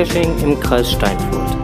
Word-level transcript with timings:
Geocaching 0.00 0.38
im 0.38 0.58
Kreis 0.58 0.92
Steinfurt. 0.92 1.58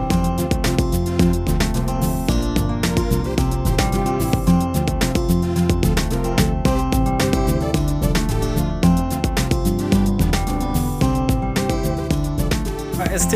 AST, 12.99 13.33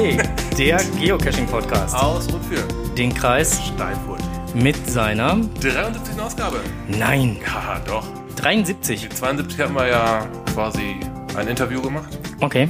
der 0.58 0.78
Geocaching-Podcast. 1.00 1.96
Aus 1.96 2.28
und 2.28 2.44
für 2.46 2.62
Den 2.96 3.14
Kreis 3.14 3.60
Steinfurt. 3.64 4.22
mit 4.54 4.76
seiner 4.90 5.38
73. 5.62 6.20
Ausgabe. 6.22 6.60
Nein, 6.88 7.38
Ja, 7.46 7.80
doch. 7.88 8.06
73. 8.36 9.02
Die 9.02 9.10
72 9.10 9.60
haben 9.60 9.76
wir 9.76 9.88
ja 9.88 10.26
quasi 10.54 10.98
ein 11.36 11.48
Interview 11.48 11.82
gemacht. 11.82 12.10
Okay. 12.40 12.70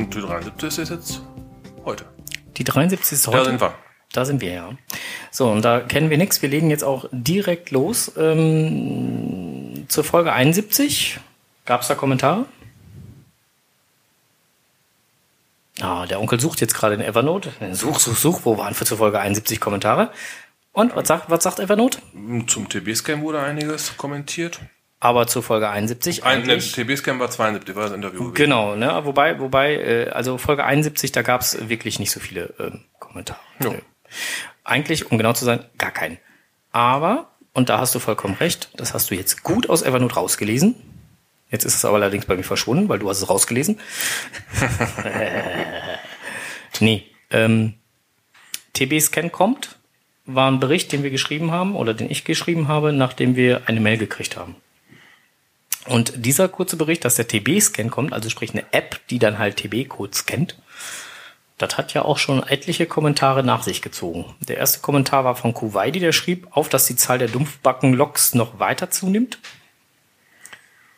Und 0.00 0.14
die 0.14 0.20
73 0.20 0.78
ist 0.82 0.88
jetzt 0.90 1.20
heute. 1.84 2.06
Die 2.56 2.64
73 2.64 3.12
ist 3.12 3.26
Da 3.26 3.32
heute. 3.32 3.44
sind 3.50 3.60
wir. 3.60 3.74
Da 4.12 4.24
sind 4.24 4.40
wir, 4.40 4.52
ja. 4.52 4.70
So, 5.30 5.50
und 5.50 5.62
da 5.62 5.80
kennen 5.80 6.08
wir 6.10 6.16
nichts. 6.16 6.40
Wir 6.42 6.48
legen 6.48 6.70
jetzt 6.70 6.82
auch 6.82 7.04
direkt 7.12 7.70
los. 7.70 8.10
Ähm, 8.16 9.84
zur 9.88 10.02
Folge 10.02 10.32
71. 10.32 11.20
Gab 11.66 11.82
es 11.82 11.88
da 11.88 11.94
Kommentare? 11.94 12.46
Ah, 15.80 16.06
der 16.06 16.20
Onkel 16.20 16.40
sucht 16.40 16.60
jetzt 16.60 16.74
gerade 16.74 16.94
in 16.94 17.00
Evernote. 17.02 17.52
Such, 17.72 17.98
such, 18.00 18.16
such. 18.16 18.40
Wo 18.44 18.56
waren 18.58 18.74
für 18.74 18.84
zur 18.86 18.98
Folge 18.98 19.20
71 19.20 19.60
Kommentare? 19.60 20.10
Und 20.72 20.96
was 20.96 21.08
sagt, 21.08 21.30
was 21.30 21.42
sagt 21.42 21.58
Evernote? 21.60 21.98
Zum 22.46 22.68
TB-Scam 22.68 23.22
wurde 23.22 23.40
einiges 23.40 23.96
kommentiert. 23.96 24.60
Aber 25.02 25.26
zur 25.26 25.42
Folge 25.42 25.70
71 25.70 26.24
Ein 26.24 26.42
eigentlich. 26.42 26.72
TB-Scam 26.72 27.18
war 27.18 27.30
72, 27.30 27.74
war 27.74 27.84
das 27.84 27.92
Interview. 27.92 28.32
Genau, 28.32 28.76
ne? 28.76 29.00
Wobei, 29.04 29.40
wobei, 29.40 29.76
äh, 29.76 30.10
also 30.10 30.36
Folge 30.36 30.64
71, 30.64 31.10
da 31.10 31.22
gab 31.22 31.40
es 31.40 31.70
wirklich 31.70 31.98
nicht 31.98 32.10
so 32.10 32.20
viele 32.20 32.52
ähm, 32.58 32.84
Kommentare. 32.98 33.40
Jo. 33.64 33.74
Eigentlich, 34.62 35.10
um 35.10 35.16
genau 35.16 35.32
zu 35.32 35.46
sein, 35.46 35.64
gar 35.78 35.90
keinen. 35.90 36.18
Aber, 36.70 37.30
und 37.54 37.70
da 37.70 37.78
hast 37.78 37.94
du 37.94 37.98
vollkommen 37.98 38.34
recht, 38.34 38.68
das 38.76 38.92
hast 38.92 39.10
du 39.10 39.14
jetzt 39.14 39.42
gut 39.42 39.70
aus 39.70 39.80
Evernote 39.80 40.16
rausgelesen. 40.16 40.74
Jetzt 41.50 41.64
ist 41.64 41.76
es 41.76 41.84
aber 41.84 41.96
allerdings 41.96 42.26
bei 42.26 42.36
mir 42.36 42.44
verschwunden, 42.44 42.88
weil 42.90 42.98
du 42.98 43.08
hast 43.08 43.22
es 43.22 43.28
rausgelesen. 43.28 43.80
nee, 46.80 47.06
ähm, 47.30 47.74
TB-Scan 48.74 49.30
kommt, 49.30 49.78
war 50.26 50.50
ein 50.50 50.60
Bericht, 50.60 50.92
den 50.92 51.02
wir 51.02 51.10
geschrieben 51.10 51.50
haben 51.50 51.74
oder 51.74 51.94
den 51.94 52.10
ich 52.10 52.24
geschrieben 52.24 52.68
habe, 52.68 52.92
nachdem 52.92 53.34
wir 53.34 53.62
eine 53.66 53.80
Mail 53.80 53.96
gekriegt 53.96 54.36
haben. 54.36 54.56
Und 55.86 56.12
dieser 56.26 56.48
kurze 56.48 56.76
Bericht, 56.76 57.04
dass 57.04 57.14
der 57.14 57.26
TB-Scan 57.26 57.88
kommt, 57.88 58.12
also 58.12 58.28
sprich 58.28 58.52
eine 58.52 58.64
App, 58.72 59.00
die 59.08 59.18
dann 59.18 59.38
halt 59.38 59.56
TB-Code 59.56 60.14
scannt, 60.14 60.56
das 61.60 61.76
hat 61.76 61.92
ja 61.92 62.02
auch 62.02 62.16
schon 62.16 62.42
etliche 62.42 62.86
Kommentare 62.86 63.42
nach 63.42 63.62
sich 63.62 63.82
gezogen. 63.82 64.24
Der 64.40 64.56
erste 64.56 64.80
Kommentar 64.80 65.24
war 65.24 65.36
von 65.36 65.52
Kuwaiti, 65.52 66.00
der 66.00 66.12
schrieb 66.12 66.48
auf, 66.52 66.70
dass 66.70 66.86
die 66.86 66.96
Zahl 66.96 67.18
der 67.18 67.28
Dumpfbacken-Loks 67.28 68.34
noch 68.34 68.58
weiter 68.58 68.90
zunimmt. 68.90 69.38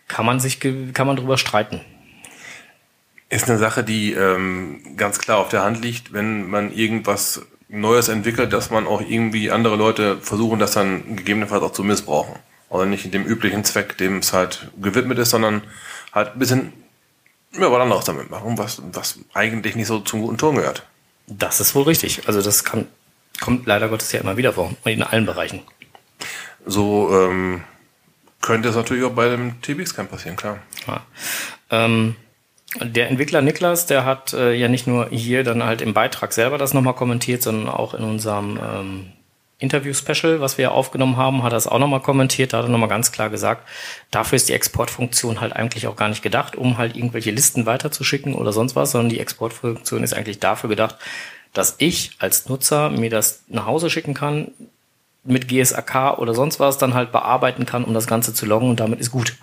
Kann 0.07 0.25
man 0.25 0.39
sich, 0.39 0.61
kann 0.61 1.07
man 1.07 1.17
drüber 1.17 1.37
streiten. 1.37 1.81
Ist 3.29 3.49
eine 3.49 3.59
Sache, 3.59 3.83
die 3.83 4.13
ähm, 4.13 4.97
ganz 4.97 5.19
klar 5.19 5.39
auf 5.39 5.49
der 5.49 5.63
Hand 5.63 5.83
liegt, 5.83 6.13
wenn 6.13 6.49
man 6.49 6.73
irgendwas 6.73 7.47
Neues 7.69 8.09
entwickelt, 8.09 8.53
dass 8.53 8.71
man 8.71 8.87
auch 8.87 9.01
irgendwie 9.01 9.51
andere 9.51 9.77
Leute 9.77 10.21
versuchen, 10.21 10.59
das 10.59 10.73
dann 10.73 11.17
gegebenenfalls 11.17 11.63
auch 11.63 11.73
zu 11.73 11.83
missbrauchen. 11.83 12.37
Also 12.73 12.87
nicht 12.87 13.05
in 13.05 13.11
dem 13.11 13.27
üblichen 13.27 13.65
Zweck, 13.65 13.99
dem 13.99 14.19
es 14.19 14.33
halt 14.33 14.71
gewidmet 14.81 15.19
ist, 15.19 15.31
sondern 15.31 15.63
halt 16.13 16.33
ein 16.33 16.39
bisschen 16.39 16.73
ja, 17.55 17.71
was 17.71 17.81
anderes 17.81 18.05
damit 18.07 18.31
machen, 18.31 18.57
was, 18.57 18.81
was 18.93 19.19
eigentlich 19.35 19.77
nicht 19.77 19.89
so 19.89 19.99
zum 20.01 20.23
guten 20.23 20.39
Ton 20.39 20.57
gehört. 20.57 20.87
Das 21.27 21.61
ist 21.61 21.75
wohl 21.75 21.83
richtig. 21.83 22.27
Also 22.27 22.41
das 22.41 22.65
kann, 22.65 22.87
kommt 23.43 23.67
leider 23.67 23.89
Gottes 23.89 24.11
ja 24.13 24.21
immer 24.21 24.39
wieder 24.39 24.55
vor. 24.55 24.73
In 24.87 25.03
allen 25.03 25.27
Bereichen. 25.27 25.61
So 26.65 27.11
ähm, 27.13 27.63
könnte 28.41 28.71
es 28.71 28.75
natürlich 28.77 29.05
auch 29.05 29.13
bei 29.13 29.29
dem 29.29 29.61
TB-Scan 29.61 30.07
passieren, 30.07 30.37
klar. 30.37 30.59
Ja. 30.87 31.03
Ähm, 31.69 32.17
der 32.81 33.11
Entwickler 33.11 33.43
Niklas, 33.43 33.85
der 33.85 34.07
hat 34.07 34.33
äh, 34.33 34.55
ja 34.55 34.69
nicht 34.69 34.87
nur 34.87 35.11
hier 35.11 35.45
dann 35.45 35.63
halt 35.63 35.83
im 35.83 35.93
Beitrag 35.93 36.33
selber 36.33 36.57
das 36.57 36.73
nochmal 36.73 36.95
kommentiert, 36.95 37.43
sondern 37.43 37.69
auch 37.69 37.93
in 37.93 38.03
unserem 38.03 38.59
ähm, 38.59 39.13
Interview-Special, 39.63 40.41
was 40.41 40.59
wir 40.59 40.73
aufgenommen 40.73 41.17
haben, 41.17 41.43
hat 41.43 41.53
er 41.53 41.57
es 41.57 41.67
auch 41.67 41.79
nochmal 41.79 42.01
kommentiert. 42.01 42.53
Da 42.53 42.59
hat 42.59 42.67
er 42.67 42.69
nochmal 42.69 42.89
ganz 42.89 43.13
klar 43.13 43.31
gesagt, 43.31 43.67
dafür 44.11 44.37
ist 44.37 44.49
die 44.49 44.53
Exportfunktion 44.53 45.41
halt 45.41 45.55
eigentlich 45.55 45.87
auch 45.87 45.97
gar 45.97 46.09
nicht 46.09 46.23
gedacht, 46.23 46.57
um 46.57 46.79
halt 46.79 46.97
irgendwelche 46.97 47.31
Listen 47.31 47.65
weiterzuschicken 47.65 48.35
oder 48.35 48.53
sonst 48.53 48.77
was, 48.77 48.91
sondern 48.91 49.11
die 49.11 49.21
Exportfunktion 49.21 50.03
ist 50.03 50.13
eigentlich 50.13 50.41
dafür 50.41 50.69
gedacht, 50.69 50.97
dass 51.53 51.77
ich 51.79 52.17
als 52.19 52.49
Nutzer 52.49 52.91
mir 52.91 53.11
das 53.11 53.45
nach 53.49 53.67
Hause 53.67 53.91
schicken 53.91 54.15
kann, 54.15 54.53
mit 55.25 55.49
GSAK 55.49 56.19
oder 56.19 56.35
sonst 56.35 56.59
was 56.59 56.79
dann 56.79 56.95
halt 56.95 57.13
bearbeiten 57.13 57.67
kann, 57.67 57.85
um 57.85 57.95
das 57.95 58.07
Ganze 58.07 58.35
zu 58.35 58.47
loggen 58.47 58.71
und 58.71 58.81
damit 58.81 59.01
ist 59.01 59.13
gut. 59.13 59.37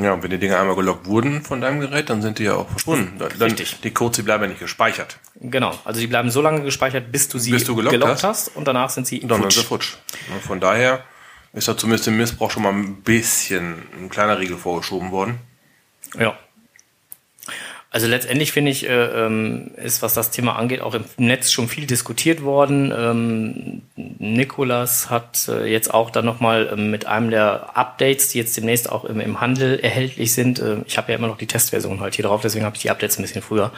Ja, 0.00 0.12
und 0.12 0.22
wenn 0.22 0.30
die 0.30 0.38
Dinge 0.38 0.58
einmal 0.58 0.76
gelockt 0.76 1.06
wurden 1.06 1.42
von 1.42 1.60
deinem 1.60 1.80
Gerät, 1.80 2.08
dann 2.08 2.22
sind 2.22 2.38
die 2.38 2.44
ja 2.44 2.54
auch 2.54 2.68
verschwunden. 2.70 3.18
Dann, 3.18 3.32
Richtig. 3.32 3.80
Die 3.80 3.90
Codes, 3.90 4.16
die 4.16 4.22
bleiben 4.22 4.44
ja 4.44 4.48
nicht 4.50 4.60
gespeichert. 4.60 5.18
Genau, 5.40 5.76
also 5.84 5.98
die 6.00 6.06
bleiben 6.06 6.30
so 6.30 6.40
lange 6.40 6.62
gespeichert, 6.62 7.10
bis 7.10 7.28
du 7.28 7.38
sie 7.38 7.50
Bis 7.50 7.64
du 7.64 7.74
gelockt 7.74 7.92
gelockt 7.92 8.12
hast. 8.12 8.24
hast. 8.48 8.56
und 8.56 8.66
danach 8.68 8.90
sind 8.90 9.06
sie 9.06 9.20
dann 9.20 9.30
sind 9.30 9.42
futsch. 9.42 9.56
sie 9.56 9.64
futsch. 9.64 9.94
Und 10.32 10.42
von 10.42 10.60
daher 10.60 11.02
ist 11.52 11.66
da 11.66 11.76
zumindest 11.76 12.06
im 12.08 12.16
Missbrauch 12.16 12.50
schon 12.50 12.62
mal 12.62 12.72
ein 12.72 13.02
bisschen 13.02 13.82
ein 14.00 14.08
kleiner 14.08 14.38
Riegel 14.38 14.56
vorgeschoben 14.56 15.10
worden. 15.10 15.38
Ja. 16.18 16.38
Also 17.90 18.06
letztendlich 18.06 18.52
finde 18.52 18.70
ich, 18.70 18.86
äh, 18.86 18.92
ähm, 18.92 19.70
ist, 19.76 20.02
was 20.02 20.12
das 20.12 20.30
Thema 20.30 20.56
angeht, 20.56 20.82
auch 20.82 20.92
im 20.92 21.04
Netz 21.16 21.50
schon 21.50 21.68
viel 21.68 21.86
diskutiert 21.86 22.42
worden. 22.42 22.92
Ähm, 22.94 23.82
Nikolas 24.18 25.08
hat 25.08 25.48
äh, 25.48 25.64
jetzt 25.64 25.94
auch 25.94 26.10
dann 26.10 26.26
nochmal 26.26 26.68
ähm, 26.70 26.90
mit 26.90 27.06
einem 27.06 27.30
der 27.30 27.78
Updates, 27.78 28.28
die 28.28 28.38
jetzt 28.38 28.54
demnächst 28.58 28.92
auch 28.92 29.06
im, 29.06 29.40
Handel 29.40 29.80
erhältlich 29.80 30.34
sind, 30.34 30.58
äh, 30.58 30.78
ich 30.84 30.98
habe 30.98 31.12
ja 31.12 31.18
immer 31.18 31.28
noch 31.28 31.38
die 31.38 31.46
Testversion 31.46 32.00
halt 32.00 32.14
hier 32.14 32.26
drauf, 32.26 32.42
deswegen 32.42 32.66
habe 32.66 32.76
ich 32.76 32.82
die 32.82 32.90
Updates 32.90 33.18
ein 33.18 33.22
bisschen 33.22 33.40
früher, 33.40 33.72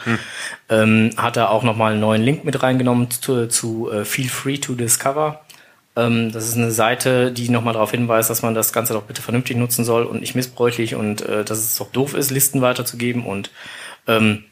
ähm, 0.67 1.11
hat 1.15 1.37
er 1.37 1.49
auch 1.49 1.63
nochmal 1.63 1.93
einen 1.93 2.01
neuen 2.01 2.21
Link 2.21 2.43
mit 2.43 2.61
reingenommen 2.61 3.09
zu, 3.11 3.47
zu 3.47 3.89
Feel 4.03 4.27
Free 4.27 4.57
to 4.57 4.73
Discover. 4.73 5.41
Das 5.93 6.47
ist 6.47 6.55
eine 6.55 6.71
Seite, 6.71 7.33
die 7.33 7.49
nochmal 7.49 7.73
darauf 7.73 7.91
hinweist, 7.91 8.29
dass 8.29 8.41
man 8.41 8.55
das 8.55 8.71
Ganze 8.71 8.93
doch 8.93 9.03
bitte 9.03 9.21
vernünftig 9.21 9.57
nutzen 9.57 9.83
soll 9.83 10.03
und 10.03 10.21
nicht 10.21 10.35
missbräuchlich 10.35 10.95
und 10.95 11.21
äh, 11.21 11.43
dass 11.43 11.59
es 11.59 11.75
doch 11.75 11.91
doof 11.91 12.13
ist, 12.13 12.31
Listen 12.31 12.61
weiterzugeben. 12.61 13.25
Und 13.25 13.51
ähm, 14.07 14.45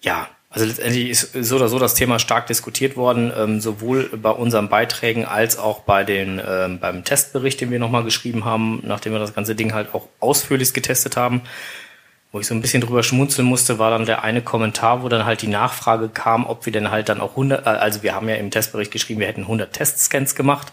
ja, 0.00 0.28
also 0.52 0.66
letztendlich 0.66 1.08
ist 1.08 1.32
so 1.32 1.56
oder 1.56 1.68
so 1.68 1.78
das 1.78 1.94
Thema 1.94 2.18
stark 2.18 2.48
diskutiert 2.48 2.96
worden, 2.96 3.32
ähm, 3.36 3.60
sowohl 3.60 4.10
bei 4.16 4.30
unseren 4.30 4.68
Beiträgen 4.68 5.24
als 5.24 5.56
auch 5.56 5.80
bei 5.80 6.02
den 6.02 6.42
ähm, 6.44 6.80
beim 6.80 7.04
Testbericht, 7.04 7.60
den 7.60 7.70
wir 7.70 7.78
nochmal 7.78 8.02
geschrieben 8.02 8.44
haben, 8.44 8.82
nachdem 8.84 9.12
wir 9.12 9.20
das 9.20 9.32
ganze 9.32 9.54
Ding 9.54 9.72
halt 9.72 9.94
auch 9.94 10.08
ausführlich 10.18 10.74
getestet 10.74 11.16
haben. 11.16 11.42
Wo 12.32 12.38
ich 12.40 12.46
so 12.46 12.54
ein 12.54 12.60
bisschen 12.60 12.80
drüber 12.80 13.02
schmunzeln 13.02 13.46
musste, 13.46 13.78
war 13.78 13.90
dann 13.90 14.06
der 14.06 14.22
eine 14.22 14.42
Kommentar, 14.42 15.02
wo 15.02 15.08
dann 15.08 15.24
halt 15.24 15.42
die 15.42 15.48
Nachfrage 15.48 16.08
kam, 16.08 16.46
ob 16.46 16.64
wir 16.66 16.72
denn 16.72 16.90
halt 16.90 17.08
dann 17.08 17.20
auch 17.20 17.30
100, 17.30 17.66
äh, 17.66 17.68
also 17.68 18.02
wir 18.02 18.14
haben 18.16 18.28
ja 18.28 18.34
im 18.34 18.50
Testbericht 18.50 18.90
geschrieben, 18.90 19.20
wir 19.20 19.28
hätten 19.28 19.42
100 19.42 19.72
Testscans 19.72 20.34
gemacht, 20.34 20.72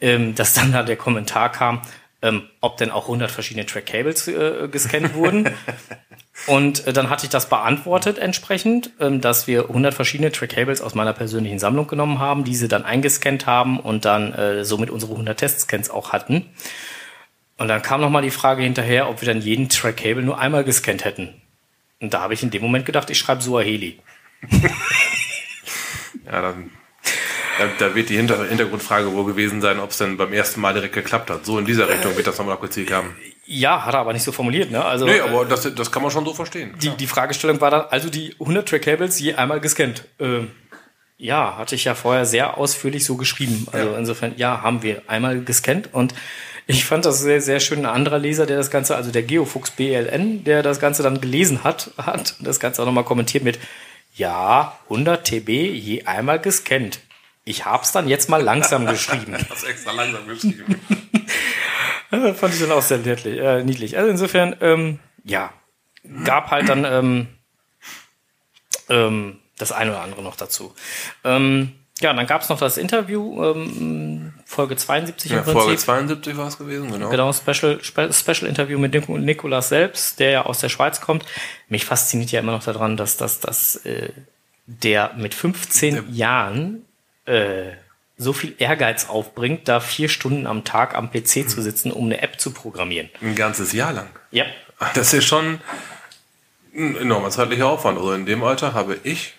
ähm, 0.00 0.36
dass 0.36 0.54
dann 0.54 0.72
da 0.72 0.84
der 0.84 0.96
Kommentar 0.96 1.50
kam, 1.50 1.82
ähm, 2.22 2.42
ob 2.60 2.76
denn 2.76 2.92
auch 2.92 3.04
100 3.04 3.30
verschiedene 3.30 3.66
Track-Cables 3.66 4.28
äh, 4.28 4.68
gescannt 4.68 5.14
wurden. 5.14 5.50
Und 6.46 6.86
äh, 6.86 6.92
dann 6.92 7.10
hatte 7.10 7.24
ich 7.24 7.30
das 7.30 7.48
beantwortet 7.48 8.18
entsprechend, 8.18 8.90
ähm, 9.00 9.20
dass 9.20 9.46
wir 9.46 9.68
100 9.68 9.94
verschiedene 9.94 10.32
Track-Cables 10.32 10.80
aus 10.80 10.94
meiner 10.94 11.12
persönlichen 11.12 11.58
Sammlung 11.58 11.86
genommen 11.86 12.18
haben, 12.18 12.44
diese 12.44 12.68
dann 12.68 12.84
eingescannt 12.84 13.46
haben 13.46 13.78
und 13.78 14.04
dann 14.04 14.32
äh, 14.34 14.64
somit 14.64 14.90
unsere 14.90 15.12
100 15.12 15.38
Testscans 15.38 15.90
auch 15.90 16.12
hatten. 16.12 16.50
Und 17.56 17.68
dann 17.68 17.82
kam 17.82 18.00
nochmal 18.00 18.22
die 18.22 18.30
Frage 18.30 18.62
hinterher, 18.62 19.08
ob 19.08 19.20
wir 19.20 19.32
dann 19.32 19.40
jeden 19.40 19.68
Track-Cable 19.68 20.22
nur 20.22 20.38
einmal 20.38 20.64
gescannt 20.64 21.04
hätten. 21.04 21.40
Und 22.00 22.12
da 22.12 22.20
habe 22.20 22.34
ich 22.34 22.42
in 22.42 22.50
dem 22.50 22.62
Moment 22.62 22.84
gedacht, 22.84 23.08
ich 23.10 23.18
schreibe 23.18 23.42
Suaheli. 23.42 24.00
Ja, 26.26 26.40
dann, 26.40 26.70
da, 27.58 27.68
da 27.78 27.94
wird 27.94 28.08
die 28.08 28.16
Hinter 28.16 28.44
Hintergrundfrage 28.46 29.12
wohl 29.12 29.24
gewesen 29.24 29.60
sein, 29.60 29.78
ob 29.78 29.90
es 29.90 29.98
denn 29.98 30.16
beim 30.16 30.32
ersten 30.32 30.60
Mal 30.60 30.74
direkt 30.74 30.94
geklappt 30.94 31.30
hat. 31.30 31.44
So 31.44 31.58
in 31.58 31.66
dieser 31.66 31.88
Richtung 31.88 32.16
wird 32.16 32.26
das 32.26 32.38
nochmal 32.38 32.54
abgezielt 32.54 32.90
haben. 32.90 33.14
Ja, 33.46 33.84
hat 33.84 33.94
er 33.94 34.00
aber 34.00 34.12
nicht 34.12 34.22
so 34.22 34.32
formuliert, 34.32 34.70
ne? 34.70 34.84
Also 34.84 35.04
Nee, 35.06 35.20
aber 35.20 35.44
das, 35.44 35.72
das 35.74 35.92
kann 35.92 36.02
man 36.02 36.10
schon 36.10 36.24
so 36.24 36.32
verstehen. 36.34 36.74
die, 36.82 36.90
die 36.90 37.06
Fragestellung 37.06 37.60
war 37.60 37.70
dann, 37.70 37.82
also 37.90 38.08
die 38.08 38.34
100 38.40 38.68
Track-Cables 38.68 39.18
je 39.20 39.34
einmal 39.34 39.60
gescannt. 39.60 40.04
Ähm, 40.18 40.50
ja, 41.18 41.56
hatte 41.58 41.74
ich 41.74 41.84
ja 41.84 41.94
vorher 41.94 42.26
sehr 42.26 42.56
ausführlich 42.58 43.04
so 43.04 43.16
geschrieben. 43.16 43.66
Also 43.70 43.90
Ja. 43.92 43.98
insofern, 43.98 44.32
ja, 44.36 44.62
haben 44.62 44.82
wir 44.82 45.02
einmal 45.08 45.40
gescannt 45.42 45.90
und 45.92 46.14
ich 46.66 46.86
fand 46.86 47.04
das 47.04 47.20
sehr, 47.20 47.42
sehr 47.42 47.60
schön. 47.60 47.80
Ein 47.80 47.86
anderer 47.86 48.18
Leser, 48.18 48.46
der 48.46 48.56
das 48.56 48.70
Ganze, 48.70 48.96
also 48.96 49.10
der 49.12 49.22
Geofuchs 49.22 49.70
BLN, 49.72 50.44
der 50.44 50.62
das 50.62 50.80
Ganze 50.80 51.02
dann 51.02 51.20
gelesen 51.20 51.62
hat, 51.62 51.90
hat 51.98 52.36
das 52.40 52.58
Ganze 52.60 52.80
auch 52.82 52.86
nochmal 52.86 53.04
kommentiert 53.04 53.44
mit, 53.44 53.58
ja, 54.16 54.78
100 54.84 55.24
TB 55.26 55.48
je 55.50 56.04
einmal 56.04 56.38
gescannt. 56.40 57.00
Ich 57.44 57.66
hab's 57.66 57.92
dann 57.92 58.08
jetzt 58.08 58.30
mal 58.30 58.40
langsam 58.42 58.86
geschrieben. 58.94 59.36
Hast 59.50 59.64
extra 59.64 59.92
langsam 59.92 60.26
geschrieben. 60.26 60.80
Fand 62.34 62.54
ich 62.54 62.60
dann 62.60 62.72
auch 62.72 62.82
sehr 62.82 62.98
niedlich. 62.98 63.38
Äh, 63.38 63.62
niedlich. 63.64 63.96
Also 63.98 64.10
insofern, 64.10 64.56
ähm, 64.60 64.98
ja, 65.24 65.52
gab 66.24 66.50
halt 66.50 66.68
dann 66.68 66.84
ähm, 66.84 67.26
Ähm, 68.88 69.38
das 69.58 69.72
eine 69.72 69.90
oder 69.92 70.00
andere 70.02 70.22
noch 70.22 70.36
dazu. 70.36 70.74
Ähm, 71.22 71.72
ja, 72.00 72.12
dann 72.12 72.26
gab 72.26 72.42
es 72.42 72.48
noch 72.48 72.58
das 72.58 72.76
Interview, 72.76 73.42
ähm, 73.44 74.34
Folge 74.44 74.76
72 74.76 75.30
Ja, 75.30 75.38
im 75.38 75.44
Prinzip. 75.44 75.62
Folge 75.62 75.78
72 75.78 76.36
war 76.36 76.48
es 76.48 76.58
gewesen, 76.58 76.90
genau. 76.92 77.08
Genau, 77.08 77.32
Special, 77.32 77.82
Spe 77.82 78.12
Special 78.12 78.48
Interview 78.48 78.78
mit 78.78 78.92
Nik- 78.92 79.08
Nikolas 79.08 79.68
selbst, 79.68 80.18
der 80.18 80.30
ja 80.30 80.42
aus 80.44 80.58
der 80.58 80.68
Schweiz 80.68 81.00
kommt. 81.00 81.24
Mich 81.68 81.84
fasziniert 81.84 82.32
ja 82.32 82.40
immer 82.40 82.52
noch 82.52 82.64
daran, 82.64 82.96
dass, 82.96 83.16
dass, 83.16 83.38
dass 83.40 83.76
äh, 83.86 84.10
der 84.66 85.12
mit 85.16 85.34
15 85.34 86.12
Jahren 86.12 86.84
äh, 87.26 87.70
so 88.16 88.32
viel 88.32 88.54
Ehrgeiz 88.58 89.08
aufbringt, 89.08 89.66
da 89.68 89.80
vier 89.80 90.08
Stunden 90.08 90.46
am 90.46 90.64
Tag 90.64 90.94
am 90.94 91.10
PC 91.10 91.48
zu 91.48 91.62
sitzen, 91.62 91.90
um 91.90 92.04
eine 92.06 92.22
App 92.22 92.40
zu 92.40 92.52
programmieren. 92.52 93.10
Ein 93.20 93.34
ganzes 93.34 93.72
Jahr 93.72 93.92
lang. 93.92 94.08
Ja. 94.30 94.44
Das 94.94 95.12
ist 95.12 95.24
schon 95.24 95.60
ein 96.76 96.96
enormer 96.96 97.30
zeitlicher 97.30 97.66
Aufwand. 97.66 97.98
Also 97.98 98.12
in 98.12 98.26
dem 98.26 98.42
Alter 98.44 98.72
habe 98.72 98.98
ich 99.04 99.34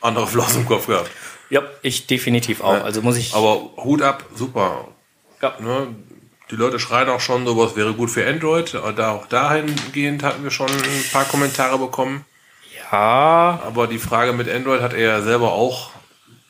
andere 0.00 0.26
Flossen 0.26 0.62
im 0.62 0.66
Kopf 0.66 0.86
gehabt. 0.86 1.10
Ja, 1.50 1.62
ich 1.82 2.06
definitiv 2.06 2.60
auch. 2.60 2.82
Also 2.84 3.02
muss 3.02 3.16
ich. 3.16 3.34
Aber 3.34 3.70
Hut 3.76 4.02
ab, 4.02 4.24
super. 4.34 4.88
ja, 5.42 5.54
Ne? 5.60 5.88
Die 6.50 6.56
Leute 6.56 6.78
schreien 6.78 7.08
auch 7.08 7.18
schon, 7.20 7.44
sowas 7.44 7.74
wäre 7.74 7.92
gut 7.94 8.08
für 8.08 8.24
Android. 8.24 8.72
Da 8.74 9.10
auch 9.10 9.26
dahingehend 9.26 10.22
hatten 10.22 10.44
wir 10.44 10.52
schon 10.52 10.68
ein 10.70 11.04
paar 11.12 11.24
Kommentare 11.24 11.76
bekommen. 11.76 12.24
ja, 12.92 13.60
Aber 13.64 13.88
die 13.88 13.98
Frage 13.98 14.32
mit 14.32 14.48
Android 14.48 14.80
hat 14.80 14.92
er 14.92 15.00
ja 15.00 15.22
selber 15.22 15.52
auch 15.52 15.90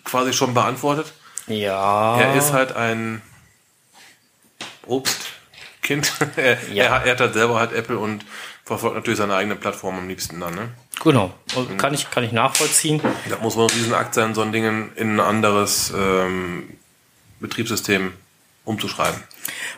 quasi 0.05 0.35
schon 0.35 0.53
beantwortet. 0.53 1.15
Ja. 1.47 2.21
Er 2.21 2.35
ist 2.37 2.53
halt 2.53 2.75
ein 2.77 3.23
Obstkind. 4.87 6.13
er, 6.37 6.59
Ja. 6.73 6.85
er, 6.85 7.13
hat- 7.13 7.21
halt 7.21 7.35
selber 7.35 7.59
halt 7.59 7.73
Apple 7.73 7.99
und 7.99 8.25
verfolgt 8.65 8.97
natürlich 8.97 9.19
seine 9.19 9.35
eigene 9.37 9.57
Plattform 9.57 9.99
am 9.99 10.09
liebsten 10.09 10.41
dann. 10.41 10.55
Ne? 10.55 10.69
Genau. 11.03 11.33
Und 11.55 11.79
Kann 11.79 11.95
ich, 11.95 12.11
kann 12.11 12.25
ich 12.25 12.33
nachvollziehen. 12.33 13.01
Da 13.31 13.37
muss 13.39 13.55
man 13.57 13.67
ein 13.67 13.71
Riesenakt 13.77 14.15
sein, 14.15 14.35
so 14.35 14.43
ein 14.43 14.51
Ding 14.53 14.91
in 14.97 15.17
ein 15.17 15.21
anderes 15.21 15.93
ähm, 15.97 16.77
Betriebssystem 17.39 18.13
umzuschreiben. 18.65 19.23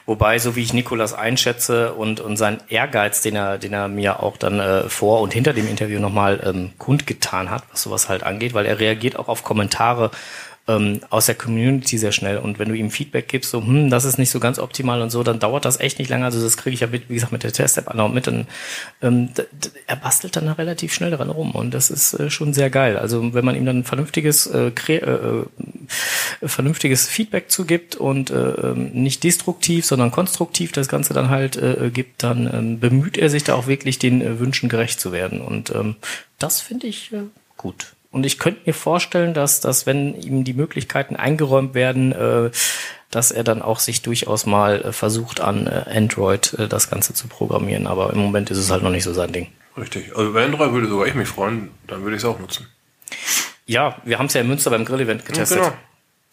Wobei, 0.07 0.39
so 0.39 0.57
wie 0.57 0.63
ich 0.63 0.73
Nikolas 0.73 1.13
einschätze 1.13 1.93
und, 1.93 2.21
und 2.21 2.39
seinen 2.39 2.63
Ehrgeiz, 2.71 3.21
den 3.21 3.37
er, 3.37 3.59
den 3.59 3.75
er 3.75 3.89
mir 3.89 4.23
auch 4.23 4.39
dann 4.39 4.59
äh, 4.61 4.89
vor 4.89 5.21
und 5.21 5.35
hinter 5.35 5.53
dem 5.53 5.69
Interview 5.69 6.01
nochmal 6.01 6.41
ähm, 6.43 6.73
kundgetan 6.79 7.51
hat, 7.51 7.65
was 7.71 7.83
sowas 7.83 8.09
halt 8.09 8.23
angeht, 8.23 8.55
weil 8.55 8.65
er 8.65 8.79
reagiert 8.81 9.17
auch 9.17 9.29
auf 9.29 9.45
Kommentare 9.45 10.11
ähm, 10.69 11.01
aus 11.09 11.27
der 11.27 11.35
Community 11.35 11.99
sehr 11.99 12.13
schnell. 12.13 12.39
Und 12.39 12.59
wenn 12.59 12.69
du 12.69 12.75
ihm 12.75 12.91
Feedback 12.91 13.27
gibst, 13.27 13.51
so, 13.51 13.61
hm, 13.61 13.91
das 13.91 14.05
ist 14.05 14.19
nicht 14.19 14.31
so 14.31 14.39
ganz 14.39 14.59
optimal 14.59 15.01
und 15.01 15.11
so, 15.11 15.23
dann 15.23 15.41
dauert 15.41 15.65
das 15.65 15.81
echt 15.81 15.99
nicht 15.99 16.11
lange. 16.11 16.27
Also 16.27 16.41
das 16.41 16.57
kriege 16.57 16.75
ich 16.75 16.81
ja 16.81 16.87
mit, 16.87 17.09
wie 17.09 17.15
gesagt, 17.15 17.33
mit 17.33 17.43
der 17.43 17.53
Test-App 17.53 17.89
auch 17.89 18.13
mit. 18.13 18.27
Dann, 18.27 18.47
ähm, 19.03 19.31
er 19.87 19.97
bastelt 19.97 20.37
dann 20.37 20.47
da 20.47 20.53
relativ 20.53 20.93
schnell 20.93 21.11
dran 21.11 21.31
rum 21.31 21.53
und 21.53 21.73
das 21.73 21.91
ist 21.91 22.13
äh, 22.15 22.31
schon 22.31 22.53
sehr 22.53 22.71
geil. 22.71 22.99
Also 22.99 23.35
wenn 23.35 23.45
man 23.45 23.57
ihm 23.57 23.65
dann 23.65 23.79
ein 23.79 23.85
vernünftiges, 23.85 24.47
äh, 24.47 24.71
äh, 24.89 24.95
äh, 24.95 25.45
vernünftiges 26.43 27.09
Feedback 27.09 27.51
zugibt 27.51 27.97
und 27.97 28.31
äh, 28.31 28.35
ähm, 28.35 28.91
nicht 28.93 29.25
destruktiv, 29.25 29.87
sondern 29.87 30.11
konstruktiv 30.11 30.73
das 30.73 30.89
Ganze 30.89 31.15
dann 31.15 31.31
halt 31.31 31.57
äh, 31.57 31.91
gibt, 31.93 32.23
dann 32.23 32.49
ähm, 32.53 32.81
bemüht 32.81 33.17
er 33.17 33.31
sich 33.31 33.45
da 33.45 33.55
auch 33.55 33.67
wirklich 33.67 33.99
den 33.99 34.21
äh, 34.21 34.39
Wünschen 34.39 34.69
gerecht 34.69 35.01
zu 35.01 35.13
werden. 35.13 35.41
Und 35.41 35.71
ähm, 35.71 35.97
das 36.39 36.61
finde 36.61 36.87
ich 36.87 37.13
äh, 37.13 37.23
gut. 37.57 37.95
Und 38.11 38.25
ich 38.25 38.39
könnte 38.39 38.61
mir 38.65 38.73
vorstellen, 38.73 39.35
dass, 39.35 39.61
dass 39.61 39.85
wenn 39.87 40.15
ihm 40.15 40.45
die 40.45 40.55
Möglichkeiten 40.55 41.15
eingeräumt 41.17 41.75
werden, 41.75 42.13
äh, 42.13 42.51
dass 43.11 43.31
er 43.31 43.45
dann 43.45 43.61
auch 43.63 43.79
sich 43.81 44.01
durchaus 44.03 44.47
mal 44.47 44.81
äh, 44.83 44.93
versucht, 44.93 45.41
an 45.41 45.67
äh, 45.67 45.85
Android 45.95 46.55
äh, 46.55 46.69
das 46.69 46.89
Ganze 46.91 47.13
zu 47.15 47.29
programmieren. 47.29 47.87
Aber 47.87 48.13
im 48.13 48.19
Moment 48.19 48.51
ist 48.51 48.59
es 48.59 48.71
halt 48.71 48.83
noch 48.83 48.91
nicht 48.91 49.05
so 49.05 49.13
sein 49.13 49.33
Ding. 49.33 49.49
Richtig. 49.77 50.11
Also 50.17 50.31
über 50.31 50.43
Android 50.43 50.73
würde 50.73 50.89
sogar 50.89 51.07
ich 51.07 51.15
mich 51.15 51.29
freuen, 51.29 51.71
dann 51.87 52.03
würde 52.03 52.17
ich 52.17 52.23
es 52.23 52.29
auch 52.29 52.39
nutzen. 52.39 52.67
Ja, 53.67 53.97
wir 54.05 54.19
haben 54.19 54.27
es 54.27 54.35
ja 54.35 54.41
in 54.41 54.49
Münster 54.49 54.71
beim 54.71 54.85
Grill-Event 54.85 55.27
getestet. 55.27 55.59
genau. 55.59 55.73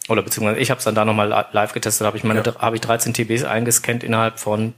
Oder 0.08 0.22
beziehungsweise 0.22 0.60
ich 0.60 0.70
habe 0.70 0.78
es 0.78 0.86
dann 0.86 0.96
da 0.96 1.04
nochmal 1.04 1.28
li- 1.30 1.46
live 1.52 1.74
getestet, 1.74 2.06
habe 2.08 2.16
ich 2.18 2.24
meine, 2.24 2.42
Ja. 2.46 2.56
habe 2.60 2.76
ich 2.76 2.82
13 2.82 3.14
TBs 3.14 3.44
eingescannt 3.44 4.04
innerhalb 4.04 4.40
von 4.40 4.74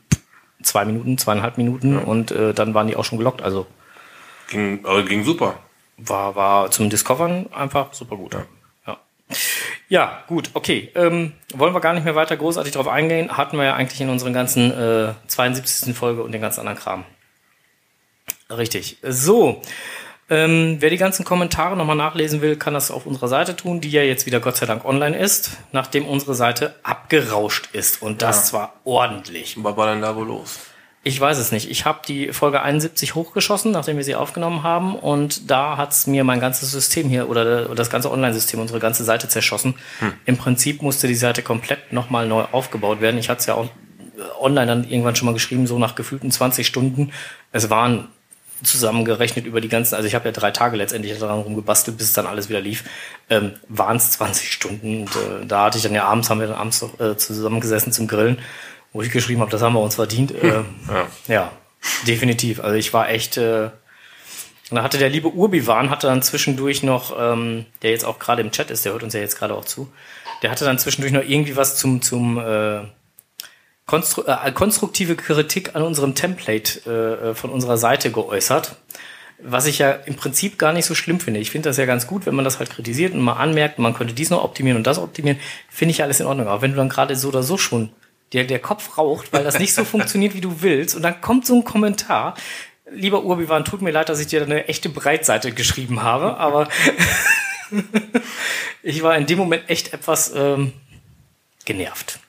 zwei 0.64 0.86
Minuten, 0.86 1.18
zweieinhalb 1.18 1.58
Minuten 1.58 1.98
und 1.98 2.32
äh, 2.32 2.54
dann 2.54 2.74
waren 2.74 2.88
die 2.88 2.96
auch 2.96 3.06
schon 3.06 3.18
gelockt. 3.20 3.42
Also 3.42 3.68
Ging, 4.50 4.86
also 4.86 5.06
ging 5.06 5.24
super. 5.24 5.60
War, 5.98 6.36
war 6.36 6.72
zum 6.72 6.90
Discovern 6.90 7.52
einfach 7.54 7.94
super 7.94 8.16
gut. 8.16 8.34
Ja. 8.34 8.46
Ja, 9.90 10.24
gut, 10.28 10.52
okay. 10.54 10.90
Ähm, 10.96 11.34
wollen 11.54 11.74
wir 11.74 11.82
gar 11.82 11.94
nicht 11.94 12.04
mehr 12.06 12.16
weiter 12.16 12.36
großartig 12.38 12.74
drauf 12.74 12.88
eingehen. 12.88 13.36
Hatten 13.38 13.58
wir 13.58 13.66
ja 13.66 13.74
eigentlich 13.74 14.00
in 14.02 14.10
unseren 14.10 14.34
ganzen 14.34 14.72
äh, 14.72 15.14
72. 15.28 15.96
Folge 15.96 16.24
und 16.24 16.32
den 16.32 16.42
ganzen 16.42 16.62
anderen 16.62 16.78
Kram. 16.80 17.04
Richtig. 18.50 18.98
So. 19.04 19.62
Ähm, 20.30 20.78
wer 20.80 20.90
die 20.90 20.98
ganzen 20.98 21.24
Kommentare 21.24 21.78
nochmal 21.78 21.96
nachlesen 21.96 22.42
will, 22.42 22.58
kann 22.58 22.74
das 22.74 22.92
auf 22.92 23.06
unserer 23.06 23.30
Seite 23.30 23.56
tun, 23.56 23.80
die 23.80 23.90
ja 23.90 24.02
jetzt 24.04 24.26
wieder 24.26 24.42
Gott 24.42 24.58
sei 24.58 24.66
Dank 24.66 24.84
online 24.84 25.18
ist, 25.18 25.52
nachdem 25.72 26.06
unsere 26.06 26.36
Seite 26.36 26.76
abgerauscht 26.84 27.70
ist. 27.72 28.02
Und 28.02 28.22
das 28.22 28.38
Ja. 28.38 28.44
zwar 28.44 28.74
ordentlich. 28.84 29.56
Was 29.64 29.78
war 29.78 29.88
denn 29.88 30.02
da 30.02 30.16
wohl 30.18 30.28
los? 30.28 30.60
Ich 31.08 31.22
weiß 31.22 31.38
es 31.38 31.54
nicht. 31.54 31.72
Ich 31.72 31.86
habe 31.86 32.02
die 32.06 32.34
Folge 32.34 32.62
71 32.62 33.16
hochgeschossen, 33.16 33.72
nachdem 33.72 33.96
wir 33.96 34.04
sie 34.04 34.16
aufgenommen 34.16 34.64
haben. 34.64 34.94
Und 34.94 35.50
da 35.50 35.78
hat's 35.78 36.06
mir 36.06 36.26
mein 36.26 36.42
ganzes 36.42 36.70
System 36.70 37.08
hier 37.08 37.30
oder 37.30 37.74
das 37.76 37.90
ganze 37.90 38.12
Online-System, 38.12 38.60
unsere 38.60 38.82
ganze 38.82 39.06
Seite 39.06 39.30
zerschossen. 39.30 39.76
Im 40.26 40.36
Prinzip 40.36 40.82
musste 40.82 41.08
die 41.08 41.16
Seite 41.16 41.44
komplett 41.44 41.94
nochmal 41.94 42.28
neu 42.28 42.44
aufgebaut 42.52 43.00
werden. 43.00 43.18
Ich 43.20 43.30
hatte 43.30 43.40
es 43.40 43.46
ja 43.46 43.54
auch 43.54 43.68
äh, 43.68 43.70
online 44.42 44.68
dann 44.68 44.84
irgendwann 44.84 45.16
schon 45.16 45.28
mal 45.28 45.32
geschrieben, 45.32 45.66
so 45.66 45.80
nach 45.80 45.96
gefühlten 45.96 46.30
20 46.30 46.68
Stunden. 46.68 47.14
Es 47.54 47.70
waren 47.70 48.10
zusammengerechnet 48.62 49.46
über 49.46 49.62
die 49.62 49.70
ganzen, 49.70 49.96
also 49.96 50.08
ich 50.10 50.16
habe 50.16 50.26
ja 50.26 50.34
drei 50.34 50.52
Tage 50.52 50.76
letztendlich 50.76 51.18
daran 51.18 51.40
rumgebastelt, 51.40 51.96
bis 51.98 52.08
es 52.08 52.14
dann 52.14 52.28
alles 52.28 52.50
wieder 52.50 52.60
lief, 52.60 52.84
ähm, 53.30 53.54
waren 53.70 53.96
es 53.96 54.12
20 54.12 54.52
Stunden. 54.52 55.04
Und 55.04 55.16
äh, 55.16 55.46
da 55.48 55.66
hatte 55.66 55.78
ich 55.78 55.84
dann 55.86 55.94
ja 55.94 56.04
abends, 56.04 56.30
haben 56.30 56.42
wir 56.42 56.48
dann 56.48 56.58
abends 56.58 56.82
noch 56.82 57.00
äh, 57.00 57.16
zusammengesessen 57.16 57.94
zum 57.94 58.08
Grillen, 58.08 58.40
wo 58.94 59.02
ich 59.02 59.12
geschrieben 59.12 59.42
habe, 59.42 59.52
das 59.52 59.62
haben 59.62 59.74
wir 59.74 59.82
uns 59.82 59.96
verdient. 59.96 60.32
Äh, 60.32 60.64
Ja. 60.88 61.08
ja, 61.28 61.52
definitiv. 62.08 62.60
Also 62.62 62.76
ich 62.76 62.94
war 62.94 63.10
echt. 63.10 63.38
Äh, 63.38 63.70
und 64.70 64.76
da 64.76 64.84
hatte 64.84 64.98
der 64.98 65.10
liebe 65.10 65.30
Urbiwan, 65.30 65.90
hatte 65.90 66.08
dann 66.08 66.22
zwischendurch 66.22 66.84
noch, 66.84 67.16
ähm, 67.18 67.66
der 67.84 67.92
jetzt 67.92 68.04
auch 68.04 68.20
gerade 68.20 68.42
im 68.42 68.52
Chat 68.52 68.70
ist, 68.70 68.84
der 68.84 68.92
hört 68.92 69.04
uns 69.04 69.14
ja 69.14 69.22
jetzt 69.22 69.38
gerade 69.38 69.54
auch 69.54 69.64
zu, 69.64 69.90
der 70.42 70.52
hatte 70.52 70.66
dann 70.66 70.78
zwischendurch 70.78 71.14
noch 71.14 71.24
irgendwie 71.24 71.56
was 71.56 71.78
zum, 71.78 72.02
zum 72.02 72.38
äh, 72.38 72.82
konstru 73.86 74.24
äh, 74.28 74.52
konstruktive 74.52 75.16
Kritik 75.16 75.76
an 75.76 75.84
unserem 75.84 76.16
Template 76.16 77.32
äh, 77.32 77.34
von 77.34 77.50
unserer 77.50 77.78
Seite 77.78 78.12
geäußert. 78.12 78.76
Was 79.42 79.68
ich 79.68 79.78
ja 79.78 79.92
im 79.92 80.16
Prinzip 80.16 80.58
gar 80.58 80.74
nicht 80.74 80.86
so 80.86 80.96
schlimm 80.96 81.20
finde. 81.20 81.40
Ich 81.40 81.52
finde 81.52 81.70
das 81.70 81.78
ja 81.78 81.86
ganz 81.86 82.08
gut, 82.08 82.26
wenn 82.26 82.36
man 82.36 82.44
das 82.44 82.60
halt 82.60 82.72
kritisiert 82.72 83.14
und 83.14 83.22
mal 83.22 83.34
anmerkt, 83.34 83.78
man 83.80 83.94
könnte 83.94 84.16
dies 84.16 84.32
noch 84.32 84.44
optimieren 84.44 84.78
und 84.78 84.88
das 84.88 84.98
optimieren, 84.98 85.40
finde 85.70 85.92
ich 85.92 86.02
alles 86.04 86.20
in 86.20 86.26
Ordnung. 86.26 86.48
Aber 86.48 86.62
wenn 86.62 86.72
du 86.72 86.78
dann 86.78 86.90
gerade 86.90 87.16
so 87.16 87.28
oder 87.30 87.44
so 87.44 87.58
schon 87.58 87.92
der, 88.34 88.44
der 88.44 88.60
Kopf 88.60 88.98
raucht, 88.98 89.32
weil 89.34 89.44
das 89.44 89.60
nicht 89.60 89.74
so 89.74 89.86
funktioniert, 89.86 90.34
wie 90.34 90.42
du 90.42 90.62
willst, 90.62 90.96
und 90.96 91.02
dann 91.02 91.22
kommt 91.22 91.46
so 91.46 91.56
ein 91.56 91.64
Kommentar, 91.64 92.36
lieber 92.90 93.24
Urbiwan, 93.24 93.66
tut 93.66 93.82
mir 93.82 93.92
leid, 93.92 94.10
dass 94.10 94.20
ich 94.20 94.28
dir 94.28 94.42
eine 94.42 94.68
echte 94.68 94.90
Breitseite 94.90 95.52
geschrieben 95.52 96.04
habe, 96.04 96.38
aber 96.38 96.68
ich 98.84 99.04
war 99.04 99.18
in 99.18 99.26
dem 99.26 99.38
Moment 99.38 99.70
echt 99.70 99.94
etwas 99.94 100.34
ähm, 100.36 100.74
genervt. 101.66 102.20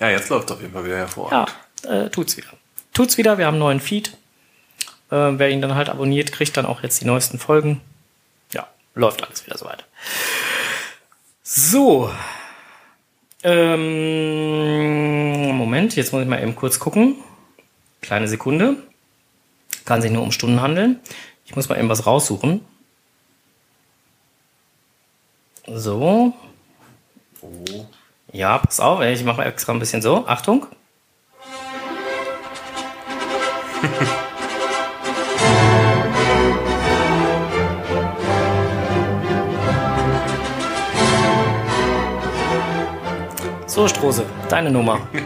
Ja, 0.00 0.10
jetzt 0.10 0.28
läuft 0.28 0.50
auf 0.50 0.60
jeden 0.60 0.72
Fall 0.72 0.84
wieder 0.84 0.96
hervorragend. 0.96 1.54
Ja, 1.84 2.04
äh, 2.04 2.10
tut's 2.10 2.36
wieder. 2.36 2.48
Tut's 2.92 3.18
wieder, 3.18 3.38
wir 3.38 3.46
haben 3.46 3.54
einen 3.54 3.60
neuen 3.60 3.80
Feed. 3.80 4.16
Äh, 5.10 5.38
wer 5.38 5.50
ihn 5.50 5.60
dann 5.60 5.74
halt 5.74 5.88
abonniert, 5.88 6.32
kriegt 6.32 6.56
dann 6.56 6.66
auch 6.66 6.82
jetzt 6.82 7.00
die 7.00 7.06
neuesten 7.06 7.38
Folgen. 7.38 7.80
Ja, 8.52 8.68
läuft 8.94 9.22
alles 9.22 9.46
wieder 9.46 9.58
soweit. 9.58 9.84
So. 11.42 12.10
Ähm, 13.44 15.04
Moment, 15.56 15.94
jetzt 15.96 16.12
muss 16.12 16.22
ich 16.22 16.28
mal 16.28 16.42
eben 16.42 16.56
kurz 16.56 16.78
gucken. 16.78 17.16
Kleine 18.00 18.26
Sekunde. 18.26 18.76
Kann 19.84 20.00
sich 20.00 20.10
nur 20.10 20.22
um 20.22 20.32
Stunden 20.32 20.62
handeln. 20.62 20.98
Ich 21.44 21.54
muss 21.54 21.68
mal 21.68 21.78
eben 21.78 21.90
was 21.90 22.06
raussuchen. 22.06 22.62
So. 25.66 26.32
Ja, 28.32 28.56
pass 28.58 28.80
auf, 28.80 29.02
ich 29.02 29.24
mache 29.24 29.36
mal 29.38 29.46
extra 29.46 29.72
ein 29.72 29.78
bisschen 29.78 30.00
so. 30.00 30.26
Achtung. 30.26 30.66
So, 43.74 43.88
Strose, 43.88 44.24
deine 44.48 44.70
Nummer. 44.70 45.08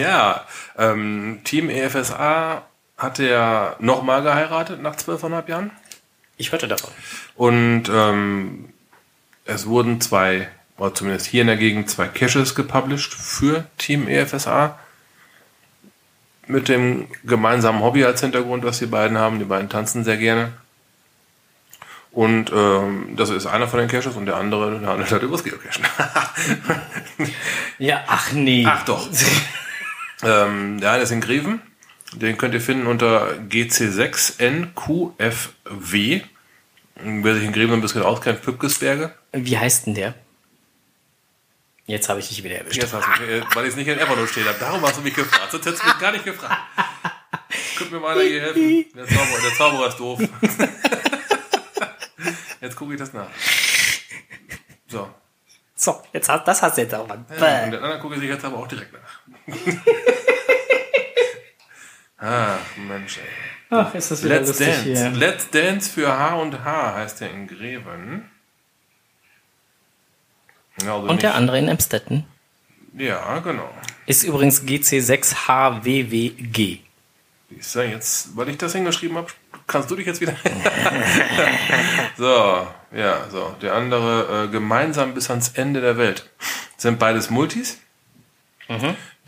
Ja, 0.00 0.44
ähm, 0.78 1.40
Team 1.42 1.68
EFSA 1.70 2.62
hatte 2.96 3.28
ja 3.28 3.74
nochmal 3.80 4.22
geheiratet 4.22 4.80
nach 4.80 4.94
zwölfeinhalb 4.94 5.48
Jahren. 5.48 5.72
Ich 6.36 6.52
hörte 6.52 6.68
davon. 6.68 6.92
Und 7.34 7.90
ähm, 7.92 8.68
es 9.44 9.66
wurden 9.66 10.00
zwei, 10.00 10.48
oder 10.78 10.94
zumindest 10.94 11.26
hier 11.26 11.40
in 11.40 11.48
der 11.48 11.56
Gegend, 11.56 11.90
zwei 11.90 12.06
Caches 12.06 12.54
gepublished 12.54 13.12
für 13.12 13.64
Team 13.76 14.06
EFSA. 14.06 14.78
mit 16.46 16.68
dem 16.68 17.08
gemeinsamen 17.24 17.82
Hobby 17.82 18.04
als 18.04 18.20
Hintergrund, 18.20 18.64
was 18.64 18.78
die 18.78 18.86
beiden 18.86 19.18
haben. 19.18 19.40
Die 19.40 19.44
beiden 19.44 19.68
tanzen 19.68 20.04
sehr 20.04 20.16
gerne. 20.16 20.52
Und 22.16 22.50
ähm, 22.50 23.14
das 23.14 23.28
ist 23.28 23.44
einer 23.44 23.68
von 23.68 23.78
den 23.78 23.88
Caches 23.88 24.16
und 24.16 24.24
der 24.24 24.36
andere 24.36 24.80
der 24.80 24.88
handelt 24.88 25.12
halt 25.12 25.22
übers 25.22 25.44
Geocachen. 25.44 25.84
Ja, 27.78 28.04
ach 28.06 28.32
nee. 28.32 28.64
Ach 28.66 28.86
doch. 28.86 29.06
ähm, 30.22 30.80
der 30.80 30.92
eine 30.92 31.02
ist 31.02 31.10
in 31.10 31.20
Greven. 31.20 31.60
Den 32.12 32.38
könnt 32.38 32.54
ihr 32.54 32.62
finden 32.62 32.86
unter 32.86 33.34
GC6NQFW. 33.50 36.22
Wer 36.94 37.34
sich 37.34 37.44
in 37.44 37.52
Greven 37.52 37.74
ein 37.74 37.82
bisschen 37.82 38.02
auskennt, 38.02 38.40
Püppgesberge. 38.40 39.14
Wie 39.32 39.58
heißt 39.58 39.84
denn 39.84 39.94
der? 39.94 40.14
Jetzt 41.84 42.08
habe 42.08 42.20
ich 42.20 42.28
dich 42.28 42.42
wieder 42.42 42.56
erwischt. 42.56 42.80
Jetzt 42.80 42.94
hast 42.94 43.04
du, 43.04 43.10
mich, 43.10 43.20
äh, 43.30 43.42
weil 43.54 43.64
ich 43.64 43.72
es 43.72 43.76
nicht 43.76 43.88
in 43.88 43.98
Evernote 43.98 44.28
stehen 44.28 44.46
habe. 44.46 44.56
Darum 44.58 44.80
hast 44.80 44.96
du 44.96 45.02
mich 45.02 45.12
gefragt. 45.12 45.50
Sonst 45.50 45.66
hättest 45.66 45.82
du 45.82 45.88
mich 45.88 45.98
gar 45.98 46.12
nicht 46.12 46.24
gefragt. 46.24 46.62
Könnte 47.76 47.92
mir 47.92 48.00
mal 48.00 48.18
einer 48.18 48.26
hier 48.26 48.40
helfen? 48.40 48.86
Der 48.96 49.06
Zauberer, 49.06 49.42
der 49.42 49.54
Zauberer 49.54 49.88
ist 49.88 50.00
doof. 50.00 50.18
Jetzt 52.60 52.76
gucke 52.76 52.92
ich 52.94 52.98
das 52.98 53.12
nach. 53.12 53.28
So. 54.88 55.12
So, 55.74 56.00
jetzt 56.12 56.28
hast, 56.28 56.44
das 56.46 56.62
hast 56.62 56.76
du 56.78 56.82
jetzt 56.82 56.94
auch 56.94 57.08
mal. 57.08 57.18
Ja, 57.40 57.64
und 57.64 57.72
den 57.72 57.82
anderen 57.82 58.00
gucke 58.00 58.14
ich 58.14 58.22
jetzt 58.22 58.44
aber 58.44 58.58
auch 58.58 58.68
direkt 58.68 58.92
nach. 58.92 59.20
ah, 62.18 62.56
Mensch, 62.76 63.18
ey. 63.18 63.24
Ach, 63.70 63.92
ist 63.94 64.10
das 64.12 64.22
wieder 64.24 64.36
Let's 64.36 64.46
lustig 64.48 64.68
Dance. 64.68 64.82
hier. 64.84 65.10
Let's 65.10 65.50
Dance 65.50 65.90
für 65.90 66.16
H 66.16 66.34
und 66.36 66.64
H 66.64 66.94
heißt 66.94 67.20
der 67.20 67.30
in 67.32 67.48
Greven. 67.48 68.30
Ja, 70.82 70.94
also 70.94 71.08
Und 71.08 71.22
der 71.22 71.30
nicht- 71.30 71.36
andere 71.36 71.58
in 71.58 71.66
Emstetten 71.68 72.24
Ja, 72.96 73.40
genau. 73.40 73.68
ist 74.06 74.22
übrigens 74.22 74.62
GC6HWWG. 74.64 76.78
Ich 77.50 77.66
sag 77.66 77.88
jetzt, 77.90 78.36
weil 78.36 78.48
ich 78.50 78.58
das 78.58 78.72
hingeschrieben 78.72 79.16
habe, 79.16 79.28
kannst 79.66 79.90
du 79.90 79.96
dich 79.96 80.06
jetzt 80.06 80.20
wieder. 80.20 80.34
so, 82.16 82.66
ja, 82.96 83.28
so. 83.30 83.54
Der 83.62 83.74
andere 83.74 84.44
äh, 84.44 84.48
gemeinsam 84.48 85.14
bis 85.14 85.30
ans 85.30 85.50
Ende 85.50 85.80
der 85.80 85.96
Welt. 85.96 86.30
Sind 86.76 86.98
beides 86.98 87.30
Multis. 87.30 87.80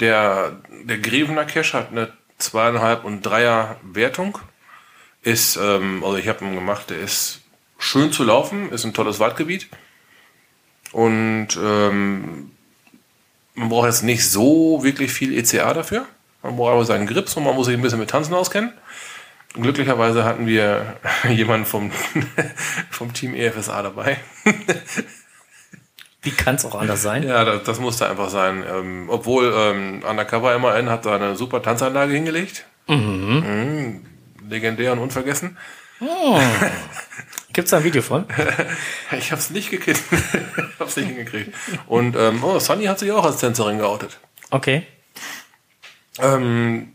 Der, 0.00 0.60
der 0.84 0.98
Grevener 0.98 1.44
Cache 1.44 1.78
hat 1.78 1.90
eine 1.90 2.12
zweieinhalb 2.38 3.04
und 3.04 3.22
dreier 3.22 3.76
Wertung. 3.82 4.38
Ist, 5.22 5.56
ähm, 5.56 6.02
also 6.04 6.16
ich 6.16 6.28
habe 6.28 6.44
ihn 6.44 6.54
gemacht, 6.54 6.90
der 6.90 6.98
ist 6.98 7.40
schön 7.78 8.12
zu 8.12 8.24
laufen, 8.24 8.70
ist 8.70 8.84
ein 8.84 8.94
tolles 8.94 9.20
Waldgebiet. 9.20 9.68
Und 10.92 11.48
ähm, 11.60 12.52
man 13.54 13.68
braucht 13.68 13.86
jetzt 13.86 14.02
nicht 14.02 14.28
so 14.28 14.82
wirklich 14.82 15.12
viel 15.12 15.36
ECA 15.36 15.74
dafür. 15.74 16.06
Man 16.42 16.56
braucht 16.56 16.72
aber 16.72 16.84
seinen 16.84 17.06
Grips 17.06 17.36
und 17.36 17.44
man 17.44 17.54
muss 17.54 17.66
sich 17.66 17.74
ein 17.74 17.82
bisschen 17.82 17.98
mit 17.98 18.10
Tanzen 18.10 18.34
auskennen. 18.34 18.72
Glücklicherweise 19.54 20.24
hatten 20.24 20.46
wir 20.46 20.96
jemanden 21.28 21.66
vom, 21.66 21.90
vom 22.90 23.12
Team 23.12 23.34
EFSA 23.34 23.82
dabei. 23.82 24.18
Wie 26.22 26.30
kann 26.30 26.56
es 26.56 26.64
auch 26.64 26.74
anders 26.74 27.02
sein? 27.02 27.22
Ja, 27.22 27.44
das, 27.44 27.62
das 27.64 27.80
musste 27.80 28.08
einfach 28.08 28.28
sein. 28.28 28.64
Ähm, 28.68 29.06
obwohl 29.08 29.52
ähm, 29.54 30.02
Undercover 30.08 30.58
MAN 30.58 30.90
hat 30.90 31.06
da 31.06 31.14
eine 31.14 31.36
super 31.36 31.62
Tanzanlage 31.62 32.12
hingelegt. 32.12 32.66
Mhm. 32.86 34.04
Legendär 34.48 34.92
und 34.92 34.98
unvergessen. 34.98 35.56
Gibt 37.52 37.66
es 37.66 37.70
da 37.70 37.78
ein 37.78 37.84
Video 37.84 38.02
von? 38.02 38.24
Ich 39.18 39.32
hab's 39.32 39.50
nicht 39.50 39.70
gekriegt. 39.70 40.00
ich 40.12 40.80
hab's 40.80 40.96
nicht 40.96 41.08
hingekriegt. 41.08 41.54
Und 41.86 42.14
ähm, 42.16 42.44
oh, 42.44 42.58
Sunny 42.58 42.84
hat 42.84 42.98
sich 42.98 43.10
auch 43.10 43.24
als 43.24 43.38
Tänzerin 43.38 43.78
geoutet. 43.78 44.18
Okay. 44.50 44.86
Ähm, 46.20 46.92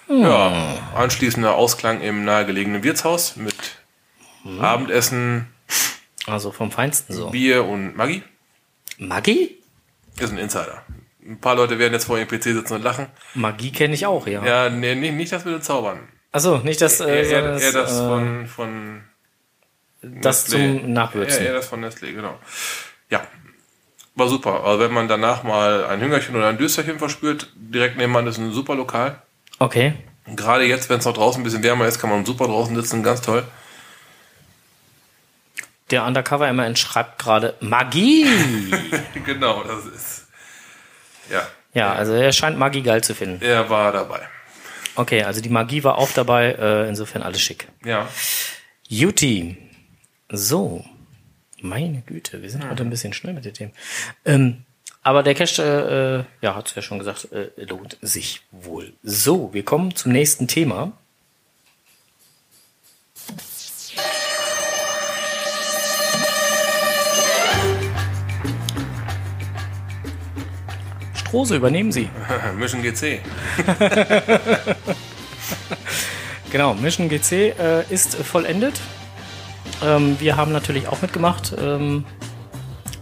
Ja, 0.07 0.77
anschließender 0.93 1.55
Ausklang 1.55 2.01
im 2.01 2.25
nahegelegenen 2.25 2.83
Wirtshaus 2.83 3.37
mit 3.37 3.55
Abendessen, 4.59 5.47
Also 6.27 6.51
vom 6.51 6.69
Feinsten 6.69 7.13
so. 7.15 7.29
Bier 7.29 7.63
und 7.63 7.95
Maggi. 7.95 8.21
Magie? 9.01 9.57
Ist 10.19 10.31
ein 10.31 10.37
Insider. 10.37 10.83
Ein 11.25 11.39
paar 11.39 11.55
Leute 11.55 11.79
werden 11.79 11.93
jetzt 11.93 12.05
vor 12.05 12.19
ihrem 12.19 12.27
PC 12.27 12.43
sitzen 12.43 12.73
und 12.75 12.83
lachen. 12.83 13.07
Magie 13.33 13.71
kenne 13.71 13.95
ich 13.95 14.05
auch, 14.05 14.27
ja. 14.27 14.45
Ja, 14.45 14.69
nee, 14.69 14.93
nee, 14.93 15.11
nicht 15.11 15.31
das 15.31 15.43
mit 15.43 15.55
den 15.55 15.61
Zaubern. 15.63 16.07
Achso, 16.31 16.59
nicht 16.59 16.81
das, 16.81 16.99
äh, 16.99 17.05
eher, 17.05 17.23
eher, 17.23 17.51
das, 17.53 17.61
eher 17.63 17.71
das 17.71 17.91
äh, 17.93 18.07
von, 18.07 18.45
von 18.45 19.01
das 20.03 20.47
Nestlé. 20.47 20.51
zum 20.51 20.93
Nachwürzen. 20.93 21.43
Ja, 21.43 21.49
eher 21.49 21.55
das 21.55 21.67
von 21.67 21.83
Nestlé, 21.83 22.13
genau. 22.13 22.37
Ja, 23.09 23.21
war 24.13 24.27
super. 24.27 24.63
Also 24.65 24.81
wenn 24.81 24.93
man 24.93 25.07
danach 25.07 25.41
mal 25.41 25.85
ein 25.85 25.99
Hüngerchen 25.99 26.35
oder 26.35 26.47
ein 26.47 26.59
Dösterchen 26.59 26.99
verspürt, 26.99 27.51
direkt 27.55 27.97
nebenan 27.97 28.27
ist 28.27 28.37
ein 28.37 28.51
super 28.51 28.75
Lokal. 28.75 29.19
Okay. 29.57 29.95
Gerade 30.27 30.65
jetzt, 30.65 30.89
wenn 30.91 30.99
es 30.99 31.05
noch 31.05 31.13
draußen 31.13 31.41
ein 31.41 31.43
bisschen 31.43 31.63
wärmer 31.63 31.87
ist, 31.87 31.99
kann 31.99 32.11
man 32.11 32.23
super 32.23 32.45
draußen 32.45 32.75
sitzen, 32.75 33.01
ganz 33.01 33.21
toll. 33.21 33.43
Der 35.91 36.05
Undercover 36.05 36.49
immerhin 36.49 36.75
schreibt 36.75 37.19
gerade 37.19 37.55
Magie. 37.59 38.25
genau, 39.25 39.63
das 39.63 39.85
ist. 39.85 40.27
Ja, 41.29 41.47
ja, 41.73 41.93
also 41.93 42.13
er 42.13 42.31
scheint 42.31 42.57
Magie 42.57 42.81
geil 42.81 43.03
zu 43.03 43.13
finden. 43.15 43.41
er 43.41 43.69
war 43.69 43.91
dabei. 43.91 44.27
Okay, 44.95 45.23
also 45.23 45.39
die 45.41 45.49
Magie 45.49 45.83
war 45.83 45.97
auch 45.97 46.11
dabei, 46.11 46.51
äh, 46.53 46.89
insofern 46.89 47.21
alles 47.21 47.41
schick. 47.41 47.67
Ja, 47.85 48.07
Juti. 48.87 49.57
So. 50.29 50.85
Meine 51.61 52.01
Güte, 52.01 52.41
wir 52.41 52.49
sind 52.49 52.67
heute 52.69 52.83
ein 52.83 52.89
bisschen 52.89 53.13
schnell 53.13 53.33
mit 53.33 53.45
den 53.45 53.53
Themen. 53.53 53.71
Ähm, 54.25 54.65
aber 55.03 55.23
der 55.23 55.35
Cache, 55.35 55.61
äh, 55.61 56.19
äh, 56.19 56.23
ja, 56.45 56.55
hat's 56.55 56.75
ja 56.75 56.81
schon 56.81 56.99
gesagt, 56.99 57.31
äh, 57.31 57.49
lohnt 57.55 57.97
sich 58.01 58.41
wohl. 58.51 58.93
So, 59.03 59.53
wir 59.53 59.63
kommen 59.63 59.95
zum 59.95 60.11
nächsten 60.11 60.47
Thema. 60.47 60.91
Strose, 71.31 71.55
übernehmen 71.55 71.93
Sie. 71.93 72.09
Mission 72.57 72.83
GC. 72.83 73.21
Genau, 76.51 76.73
Mission 76.73 77.07
GC 77.07 77.57
äh, 77.57 77.83
ist 77.89 78.15
vollendet. 78.15 78.81
Ähm, 79.81 80.17
wir 80.19 80.35
haben 80.35 80.51
natürlich 80.51 80.89
auch 80.89 81.01
mitgemacht. 81.01 81.55
Ähm, 81.57 82.03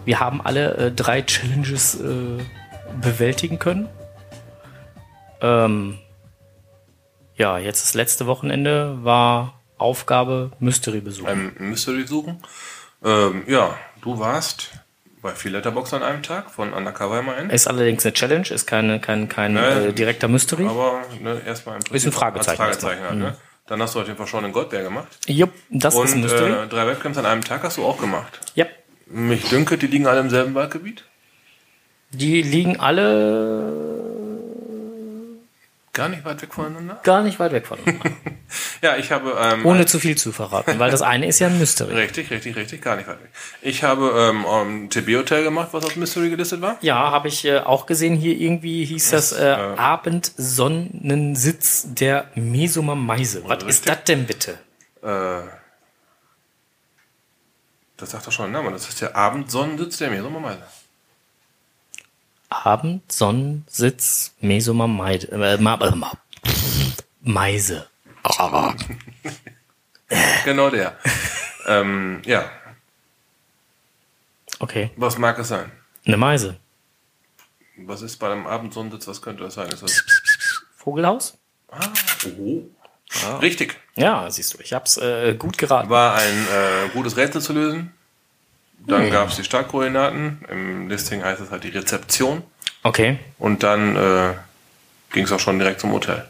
wir 0.06 0.20
haben 0.20 0.40
alle 0.40 0.76
äh, 0.76 0.92
drei 0.92 1.24
Challenges 1.24 2.00
äh, 2.00 2.38
bewältigen 3.02 3.58
können. 3.58 3.90
Ähm, 5.42 5.98
ja, 7.36 7.58
jetzt 7.58 7.82
das 7.82 7.96
letzte 7.96 8.28
Wochenende 8.28 9.04
war 9.04 9.60
Aufgabe 9.80 10.52
Mystery 10.60 11.02
besuchen. 11.02 11.56
Ein 11.58 11.70
Mystery 11.72 12.06
suchen. 12.06 12.44
Ähm, 13.04 13.42
ja, 13.48 13.76
du 14.02 14.20
warst 14.20 14.79
Bei 15.22 15.32
vier 15.32 15.52
Letterbox 15.52 15.94
an 15.94 16.02
einem 16.04 16.24
Tag 16.24 16.50
von 16.50 16.72
Undercover 16.72 17.20
immerhin. 17.20 17.50
Ist 17.50 17.68
allerdings 17.68 18.06
eine 18.06 18.14
Challenge, 18.14 18.48
ist 18.50 18.66
keine, 18.68 19.00
kein, 19.02 19.28
kein 19.28 19.56
Ja, 19.56 19.80
äh, 19.82 19.94
direkter 19.94 20.28
Mystery. 20.30 20.66
Aber 20.66 21.02
ne, 21.22 21.42
erstmal 21.46 21.78
im 21.78 21.94
Ist 21.96 22.06
ein 22.06 22.12
Fragezeichen 22.14 22.58
Fragezeichen 22.58 23.04
halt, 23.04 23.16
ne? 23.18 23.36
Dann 23.68 23.82
hast 23.82 23.96
du 23.96 24.00
auf 24.00 24.08
jeden 24.08 24.18
Fall 24.18 24.28
schon 24.28 24.46
einen 24.46 24.54
Goldbär 24.54 24.82
gemacht. 24.82 25.08
Jupp, 25.28 25.52
das 25.70 25.94
ist 25.94 26.00
ein 26.00 26.14
Und 26.14 26.22
Mystery. 26.22 26.52
äh, 26.64 26.68
drei 26.68 26.88
Webcams 26.88 27.18
an 27.18 27.26
einem 27.26 27.44
Tag 27.44 27.64
hast 27.64 27.78
du 27.78 27.86
auch 27.86 28.00
gemacht. 28.00 28.40
ja. 28.56 28.66
Mich 29.12 29.50
dünke, 29.50 29.78
die 29.80 29.88
liegen 29.88 30.06
alle 30.06 30.20
im 30.20 30.30
selben 30.30 30.54
Waldgebiet. 30.54 31.04
Die 32.12 32.44
liegen 32.44 32.80
alle 32.80 33.89
Gar 35.94 36.10
nicht 36.10 36.24
weit 36.24 36.40
weg 36.42 36.54
voneinander. 36.54 37.00
gar 37.04 37.22
nicht 37.24 37.40
weit 37.40 37.52
weg 37.52 37.66
voneinander. 37.68 38.10
Ja, 38.82 38.96
ich 38.98 39.12
habe 39.12 39.36
ähm, 39.40 39.64
Ohne 39.66 39.86
zu 39.86 40.00
viel 40.00 40.18
zu 40.18 40.32
verraten, 40.32 40.80
weil 40.80 40.90
das 40.90 41.02
eine 41.04 41.28
ist 41.28 41.38
ja 41.40 41.48
ein 41.48 41.60
Mystery. 41.60 41.94
richtig, 41.94 42.32
richtig, 42.32 42.56
richtig, 42.56 42.82
gar 42.82 42.96
nicht 42.96 43.08
weit 43.08 43.22
weg. 43.22 43.30
Ich 43.62 43.84
habe 43.84 44.12
ähm, 44.32 44.44
ein 44.46 44.90
TB-Hotel 44.90 45.44
gemacht, 45.44 45.70
was 45.74 45.84
als 45.84 45.96
Mystery 45.98 46.30
gelistet 46.30 46.62
war. 46.62 46.78
Ja, 46.82 47.12
habe 47.12 47.28
ich 47.28 47.44
äh, 47.46 47.60
auch 47.60 47.86
gesehen. 47.86 48.16
Hier 48.16 48.36
irgendwie 48.38 48.86
hieß 48.86 49.12
das, 49.12 49.34
äh, 49.34 49.56
Abendsonnensitz 49.78 51.88
der 51.94 52.32
Mesumer 52.36 52.96
Meise. 52.96 53.44
Was 53.46 53.64
ist 53.66 53.88
das 53.88 54.04
denn 54.06 54.26
bitte? 54.26 54.58
Äh, 55.04 55.42
das 57.98 58.12
sagt 58.12 58.28
doch 58.28 58.32
schon 58.32 58.52
der 58.52 58.62
Name. 58.62 58.74
Das 58.74 58.88
ist 58.88 59.02
der 59.02 59.16
Abendsonnensitz 59.16 59.98
der 59.98 60.10
Mesumer 60.10 60.40
Meise. 60.40 60.64
Abendsonnensitz 62.50 64.34
Mesumer 64.42 64.88
Meide, 64.88 65.28
äh, 65.32 65.58
Ma 65.58 65.76
äh, 65.76 65.92
Ma 65.96 66.12
Meise. 67.22 67.88
Ah, 68.24 68.74
Genau 70.46 70.70
der. 70.70 70.98
ähm, 71.68 72.22
ja, 72.26 72.50
okay, 74.60 74.90
was 74.96 75.18
mag 75.18 75.38
es 75.40 75.50
sein? 75.50 75.72
eine 76.06 76.18
Meise. 76.18 76.58
Was 77.78 78.02
ist 78.02 78.18
bei 78.18 78.32
einem 78.32 78.48
Abendsonnensitz? 78.48 79.08
Was 79.08 79.22
könnte 79.22 79.44
das 79.44 79.54
sein? 79.54 79.70
Ist 79.70 79.84
das 79.84 80.04
Vogelhaus? 80.76 81.38
ah, 81.70 81.80
oh. 82.40 82.64
Richtig. 83.42 83.78
Ja, 83.96 84.30
siehst 84.30 84.54
du, 84.54 84.58
ich 84.62 84.74
hab's 84.74 84.98
äh, 84.98 85.36
gut 85.36 85.58
geraten. 85.58 85.90
War 85.90 86.16
ein 86.16 86.48
äh, 86.48 86.90
gutes 86.94 87.16
Rätsel 87.18 87.42
zu 87.42 87.54
lösen. 87.54 87.94
Dann 88.88 89.12
gab 89.12 89.30
es 89.30 89.36
die 89.36 89.44
Startkoordinaten. 89.44 90.46
Im 90.50 90.90
Listing 90.90 91.24
heißt 91.24 91.42
es 91.42 91.52
halt 91.52 91.64
die 91.64 91.70
Rezeption. 91.70 92.44
Okay. 92.84 93.20
Und 93.38 93.64
dann 93.64 93.96
äh, 93.96 94.34
ging 95.12 95.26
es 95.26 95.32
auch 95.32 95.40
schon 95.40 95.60
direkt 95.60 95.82
zum 95.82 95.92
Hotel. 95.92 96.28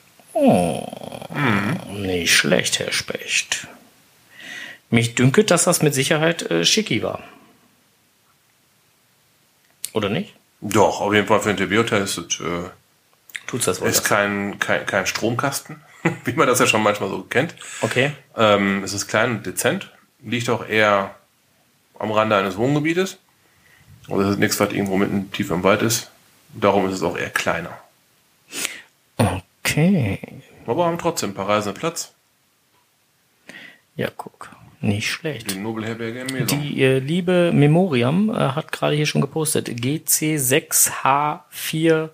Nicht 1.91 2.35
schlecht, 2.35 2.79
Herr 2.79 2.91
Specht. 2.91 3.67
Mich 4.89 5.15
dünket, 5.15 5.51
dass 5.51 5.65
das 5.65 5.81
mit 5.81 5.93
Sicherheit 5.93 6.49
äh, 6.49 6.65
schicki 6.65 7.03
war. 7.03 7.23
Oder 9.93 10.09
nicht? 10.09 10.33
Doch, 10.61 11.01
auf 11.01 11.13
jeden 11.13 11.27
Fall 11.27 11.39
für 11.39 11.49
ein 11.51 11.57
TB-Hotel 11.57 12.01
ist 12.01 12.17
es 12.17 12.39
äh, 12.39 12.69
Tut's 13.47 13.65
das 13.65 13.81
wohl? 13.81 13.89
ist 13.89 14.03
kein, 14.03 14.59
kein, 14.59 14.85
kein 14.85 15.05
Stromkasten, 15.05 15.81
wie 16.25 16.33
man 16.33 16.47
das 16.47 16.59
ja 16.59 16.67
schon 16.67 16.83
manchmal 16.83 17.09
so 17.09 17.21
kennt. 17.23 17.55
Okay. 17.81 18.11
Ähm, 18.35 18.83
es 18.83 18.93
ist 18.93 19.07
klein 19.07 19.31
und 19.31 19.45
dezent, 19.45 19.91
liegt 20.23 20.49
auch 20.49 20.67
eher 20.67 21.15
am 21.99 22.11
Rande 22.11 22.35
eines 22.35 22.57
Wohngebietes. 22.57 23.19
Also 24.07 24.21
es 24.21 24.29
ist 24.31 24.39
nichts, 24.39 24.59
was 24.59 24.71
irgendwo 24.71 24.97
mitten 24.97 25.31
tief 25.31 25.51
im 25.51 25.63
Wald 25.63 25.83
ist. 25.83 26.09
Darum 26.53 26.87
ist 26.87 26.95
es 26.95 27.03
auch 27.03 27.17
eher 27.17 27.29
kleiner. 27.29 27.77
Okay. 29.17 30.19
Aber 30.65 30.85
haben 30.85 30.97
trotzdem 30.97 31.31
ein 31.31 31.35
paar 31.35 31.49
Reisende 31.49 31.77
Platz. 31.79 32.13
Ja, 33.95 34.09
guck. 34.15 34.49
Nicht 34.81 35.11
schlecht. 35.11 35.51
Die 35.51 35.59
Nobelherberge 35.59 36.21
in. 36.21 36.47
Die 36.47 36.81
äh, 36.81 36.99
liebe 36.99 37.51
Memoriam 37.53 38.29
äh, 38.29 38.33
hat 38.33 38.71
gerade 38.71 38.95
hier 38.95 39.05
schon 39.05 39.19
gepostet. 39.19 39.67
GC6H438. 39.67 42.11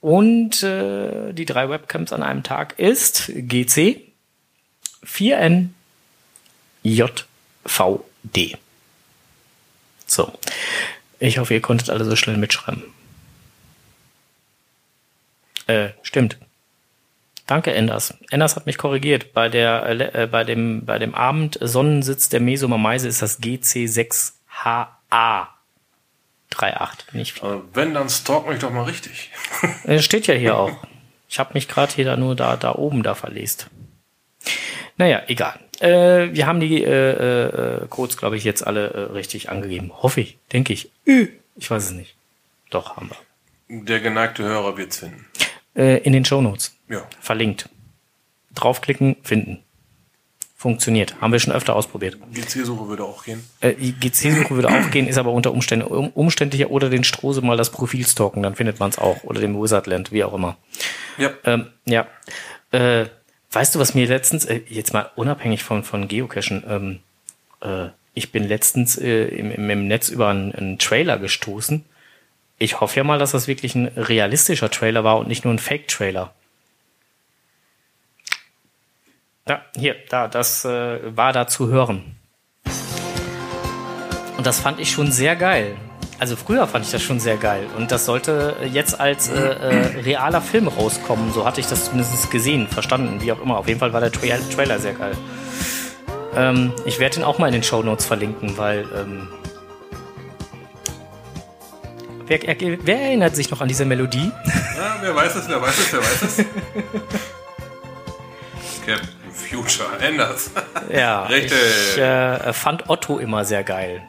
und 0.00 0.64
äh, 0.64 1.32
die 1.32 1.44
drei 1.44 1.70
Webcams 1.70 2.12
an 2.12 2.24
einem 2.24 2.42
Tag 2.42 2.76
ist 2.78 3.30
GC 3.34 4.00
4N 5.06 5.68
JVD. 6.82 8.58
So. 10.06 10.32
Ich 11.20 11.38
hoffe, 11.38 11.54
ihr 11.54 11.60
konntet 11.60 11.88
alle 11.88 12.04
so 12.04 12.16
schnell 12.16 12.36
mitschreiben. 12.36 12.82
Äh, 15.68 15.90
stimmt. 16.02 16.36
Danke, 17.46 17.72
Enders. 17.72 18.14
Enders 18.30 18.56
hat 18.56 18.66
mich 18.66 18.78
korrigiert. 18.78 19.32
Bei 19.32 19.48
der, 19.48 19.84
äh, 19.86 20.22
äh, 20.22 20.26
bei 20.26 20.44
dem, 20.44 20.84
bei 20.84 20.98
dem 20.98 21.14
Abend 21.14 21.58
Sonnensitz 21.60 22.28
der 22.28 22.40
Mesumer 22.40 22.78
Meise 22.78 23.08
ist 23.08 23.22
das 23.22 23.40
GC6HA. 23.40 25.46
38, 26.54 27.14
nicht 27.14 27.32
4. 27.32 27.44
Also 27.44 27.64
wenn, 27.72 27.94
dann 27.94 28.08
stalk 28.08 28.48
mich 28.48 28.58
doch 28.58 28.70
mal 28.70 28.84
richtig. 28.84 29.30
Es 29.84 30.04
steht 30.04 30.26
ja 30.26 30.34
hier 30.34 30.56
auch. 30.56 30.72
Ich 31.28 31.38
habe 31.38 31.54
mich 31.54 31.66
gerade 31.66 31.92
hier 31.92 32.04
da 32.04 32.16
nur 32.16 32.36
da, 32.36 32.56
da 32.56 32.74
oben 32.74 33.02
da 33.02 33.14
verlest. 33.14 33.68
Naja, 34.98 35.22
egal. 35.28 35.58
Äh, 35.80 36.34
wir 36.34 36.46
haben 36.46 36.60
die 36.60 36.84
äh, 36.84 37.82
äh, 37.82 37.86
Codes, 37.88 38.16
glaube 38.16 38.36
ich, 38.36 38.44
jetzt 38.44 38.66
alle 38.66 38.88
äh, 38.90 39.00
richtig 39.12 39.48
angegeben. 39.48 39.90
Hoffe 40.02 40.20
ich, 40.20 40.38
denke 40.52 40.72
ich. 40.72 40.90
Ü, 41.06 41.28
Ich 41.56 41.70
weiß 41.70 41.84
es 41.84 41.90
nicht. 41.92 42.14
Doch, 42.70 42.96
haben 42.96 43.10
wir. 43.10 43.84
Der 43.84 44.00
geneigte 44.00 44.44
Hörer 44.44 44.76
wird's 44.76 44.98
finden. 44.98 45.26
Äh, 45.74 45.98
in 46.02 46.12
den 46.12 46.24
Shownotes. 46.24 46.76
Ja. 46.92 47.06
Verlinkt. 47.20 47.70
Draufklicken, 48.54 49.16
finden. 49.22 49.60
Funktioniert. 50.56 51.20
Haben 51.20 51.32
wir 51.32 51.40
schon 51.40 51.54
öfter 51.54 51.74
ausprobiert. 51.74 52.18
GC-Suche 52.32 52.86
würde 52.86 53.02
auch 53.02 53.24
gehen. 53.24 53.42
Äh, 53.60 53.72
GC-Suche 53.72 54.54
würde 54.54 54.68
auch 54.68 54.90
gehen, 54.90 55.08
ist 55.08 55.16
aber 55.16 55.32
unter 55.32 55.52
Umständen 55.52 55.86
um, 55.86 56.10
umständlicher 56.10 56.70
oder 56.70 56.90
den 56.90 57.02
Strose 57.02 57.40
mal 57.40 57.56
das 57.56 57.70
Profil 57.70 58.06
stalken, 58.06 58.42
dann 58.42 58.54
findet 58.54 58.78
man 58.78 58.90
es 58.90 58.98
auch. 58.98 59.24
Oder 59.24 59.40
dem 59.40 59.60
Wizardland, 59.60 60.12
wie 60.12 60.22
auch 60.22 60.34
immer. 60.34 60.58
Ja. 61.16 61.30
Ähm, 61.44 61.66
ja. 61.86 62.06
Äh, 62.70 63.06
weißt 63.50 63.74
du, 63.74 63.78
was 63.78 63.94
mir 63.94 64.06
letztens, 64.06 64.44
äh, 64.44 64.60
jetzt 64.68 64.92
mal 64.92 65.10
unabhängig 65.16 65.64
von, 65.64 65.82
von 65.82 66.06
Geocachen, 66.06 66.62
ähm, 66.68 66.98
äh, 67.62 67.88
ich 68.14 68.30
bin 68.30 68.46
letztens 68.46 68.98
äh, 68.98 69.24
im, 69.24 69.50
im, 69.50 69.70
im 69.70 69.88
Netz 69.88 70.10
über 70.10 70.28
einen, 70.28 70.54
einen 70.54 70.78
Trailer 70.78 71.18
gestoßen. 71.18 71.84
Ich 72.58 72.80
hoffe 72.80 72.98
ja 72.98 73.04
mal, 73.04 73.18
dass 73.18 73.32
das 73.32 73.48
wirklich 73.48 73.74
ein 73.74 73.86
realistischer 73.96 74.70
Trailer 74.70 75.02
war 75.02 75.18
und 75.18 75.26
nicht 75.26 75.44
nur 75.44 75.54
ein 75.54 75.58
Fake-Trailer. 75.58 76.34
Ja, 79.48 79.62
hier, 79.74 79.96
da, 80.08 80.28
das 80.28 80.64
äh, 80.64 81.16
war 81.16 81.32
da 81.32 81.46
zu 81.48 81.68
hören. 81.68 82.16
Und 84.36 84.46
das 84.46 84.60
fand 84.60 84.78
ich 84.78 84.90
schon 84.90 85.10
sehr 85.10 85.34
geil. 85.36 85.76
Also 86.20 86.36
früher 86.36 86.68
fand 86.68 86.84
ich 86.84 86.92
das 86.92 87.02
schon 87.02 87.18
sehr 87.18 87.36
geil. 87.36 87.66
Und 87.76 87.90
das 87.90 88.04
sollte 88.04 88.54
jetzt 88.72 89.00
als 89.00 89.28
äh, 89.28 89.34
äh, 89.34 90.00
realer 90.02 90.40
Film 90.40 90.68
rauskommen. 90.68 91.32
So 91.32 91.44
hatte 91.44 91.60
ich 91.60 91.66
das 91.66 91.86
zumindest 91.86 92.30
gesehen, 92.30 92.68
verstanden, 92.68 93.20
wie 93.20 93.32
auch 93.32 93.40
immer. 93.42 93.58
Auf 93.58 93.66
jeden 93.66 93.80
Fall 93.80 93.92
war 93.92 94.00
der 94.00 94.12
Tra 94.12 94.26
Trailer 94.54 94.78
sehr 94.78 94.94
geil. 94.94 95.16
Ähm, 96.36 96.72
ich 96.84 97.00
werde 97.00 97.18
ihn 97.18 97.24
auch 97.24 97.38
mal 97.38 97.48
in 97.48 97.54
den 97.54 97.64
Show 97.64 97.82
Notes 97.82 98.06
verlinken, 98.06 98.56
weil 98.56 98.86
ähm, 98.94 99.26
wer, 102.26 102.38
wer 102.84 103.00
erinnert 103.00 103.34
sich 103.34 103.50
noch 103.50 103.60
an 103.60 103.66
diese 103.66 103.84
Melodie? 103.84 104.30
Ja, 104.76 104.98
wer 105.00 105.14
weiß 105.16 105.34
es, 105.34 105.48
wer 105.48 105.60
weiß 105.60 105.78
es, 105.78 105.92
wer 105.92 106.00
weiß 106.00 106.22
es. 106.22 106.36
Captain 108.86 109.21
Future, 109.32 109.98
Enders. 110.00 110.50
Ja, 110.92 111.24
Richtig. 111.24 111.52
ich 111.52 111.98
äh, 111.98 112.52
fand 112.52 112.88
Otto 112.90 113.18
immer 113.18 113.44
sehr 113.44 113.64
geil. 113.64 114.02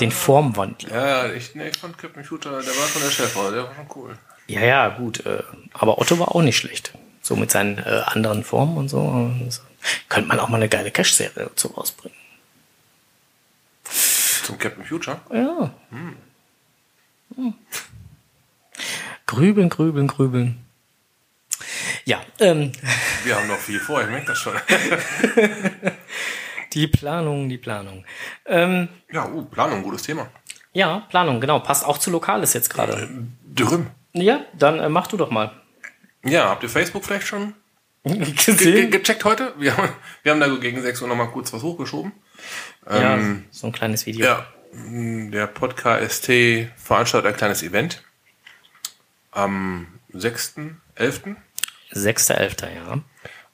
Den 0.00 0.10
Formwandler. 0.10 0.94
Ja, 0.94 1.32
ich, 1.32 1.54
nee, 1.54 1.68
ich 1.68 1.78
fand 1.78 1.96
Captain 1.96 2.24
Future, 2.24 2.60
der 2.60 2.66
war 2.76 2.86
von 2.86 3.02
der 3.02 3.10
Chefin, 3.10 3.52
der 3.52 3.62
war 3.64 3.74
schon 3.74 3.86
cool. 3.94 4.18
Ja, 4.48 4.60
ja, 4.60 4.88
gut. 4.88 5.24
Äh, 5.24 5.42
aber 5.72 5.98
Otto 5.98 6.18
war 6.18 6.34
auch 6.34 6.42
nicht 6.42 6.56
schlecht. 6.56 6.92
So 7.22 7.36
mit 7.36 7.50
seinen 7.50 7.78
äh, 7.78 8.02
anderen 8.06 8.44
Formen 8.44 8.76
und 8.76 8.88
so. 8.88 9.00
Und 9.00 9.50
so. 9.50 9.62
Könnte 10.08 10.28
man 10.28 10.40
auch 10.40 10.48
mal 10.48 10.56
eine 10.56 10.68
geile 10.68 10.90
Cash-Serie 10.90 11.44
dazu 11.48 11.68
rausbringen. 11.68 12.16
Zum 14.44 14.58
Captain 14.58 14.84
Future? 14.84 15.20
Ja. 15.32 15.72
Hm. 15.90 17.54
Grübeln, 19.26 19.68
grübeln, 19.68 20.06
grübeln. 20.06 20.65
Ja, 22.08 22.20
ähm, 22.38 22.70
Wir 23.24 23.34
haben 23.36 23.48
noch 23.48 23.58
viel 23.58 23.80
vor, 23.80 24.00
ich 24.00 24.06
merke 24.08 24.26
das 24.26 24.38
schon. 24.38 24.54
die 26.72 26.86
Planung, 26.86 27.48
die 27.48 27.58
Planung. 27.58 28.04
Ähm, 28.46 28.88
Ja, 29.10 29.26
uh, 29.28 29.44
Planung, 29.44 29.82
gutes 29.82 30.02
Thema. 30.02 30.28
ja, 30.72 31.00
Planung, 31.10 31.40
genau. 31.40 31.58
Passt 31.58 31.84
auch 31.84 31.98
zu 31.98 32.10
Lokales 32.10 32.52
jetzt 32.52 32.70
gerade. 32.70 33.08
Drüm. 33.52 33.88
Ja, 34.12 34.44
dann 34.56 34.78
äh, 34.78 34.88
mach 34.88 35.08
du 35.08 35.16
doch 35.16 35.30
mal. 35.30 35.50
Ja, 36.24 36.48
habt 36.48 36.62
ihr 36.62 36.68
Facebook 36.68 37.04
vielleicht 37.04 37.26
schon 37.26 37.54
ge 38.04 38.18
ge 38.18 38.32
Gesehen? 38.34 38.90
gecheckt 38.92 39.24
heute? 39.24 39.52
Wir 39.58 39.76
haben, 39.76 39.88
wir 40.22 40.32
haben 40.32 40.40
da 40.40 40.48
so 40.48 40.60
gegen 40.60 40.80
6 40.80 41.02
Uhr 41.02 41.08
nochmal 41.08 41.28
kurz 41.30 41.52
was 41.52 41.62
hochgeschoben. 41.62 42.12
Ja, 42.88 43.14
Ähm, 43.14 43.46
so 43.50 43.66
ein 43.66 43.72
kleines 43.72 44.06
Video. 44.06 44.24
ja, 44.24 44.46
Der 44.72 45.48
Podcast 45.48 46.30
veranstaltet 46.76 47.32
ein 47.32 47.36
kleines 47.36 47.64
Event 47.64 48.04
am 49.32 49.88
6.11. 50.14 51.34
6.11. 51.98 52.74
ja. 52.74 53.00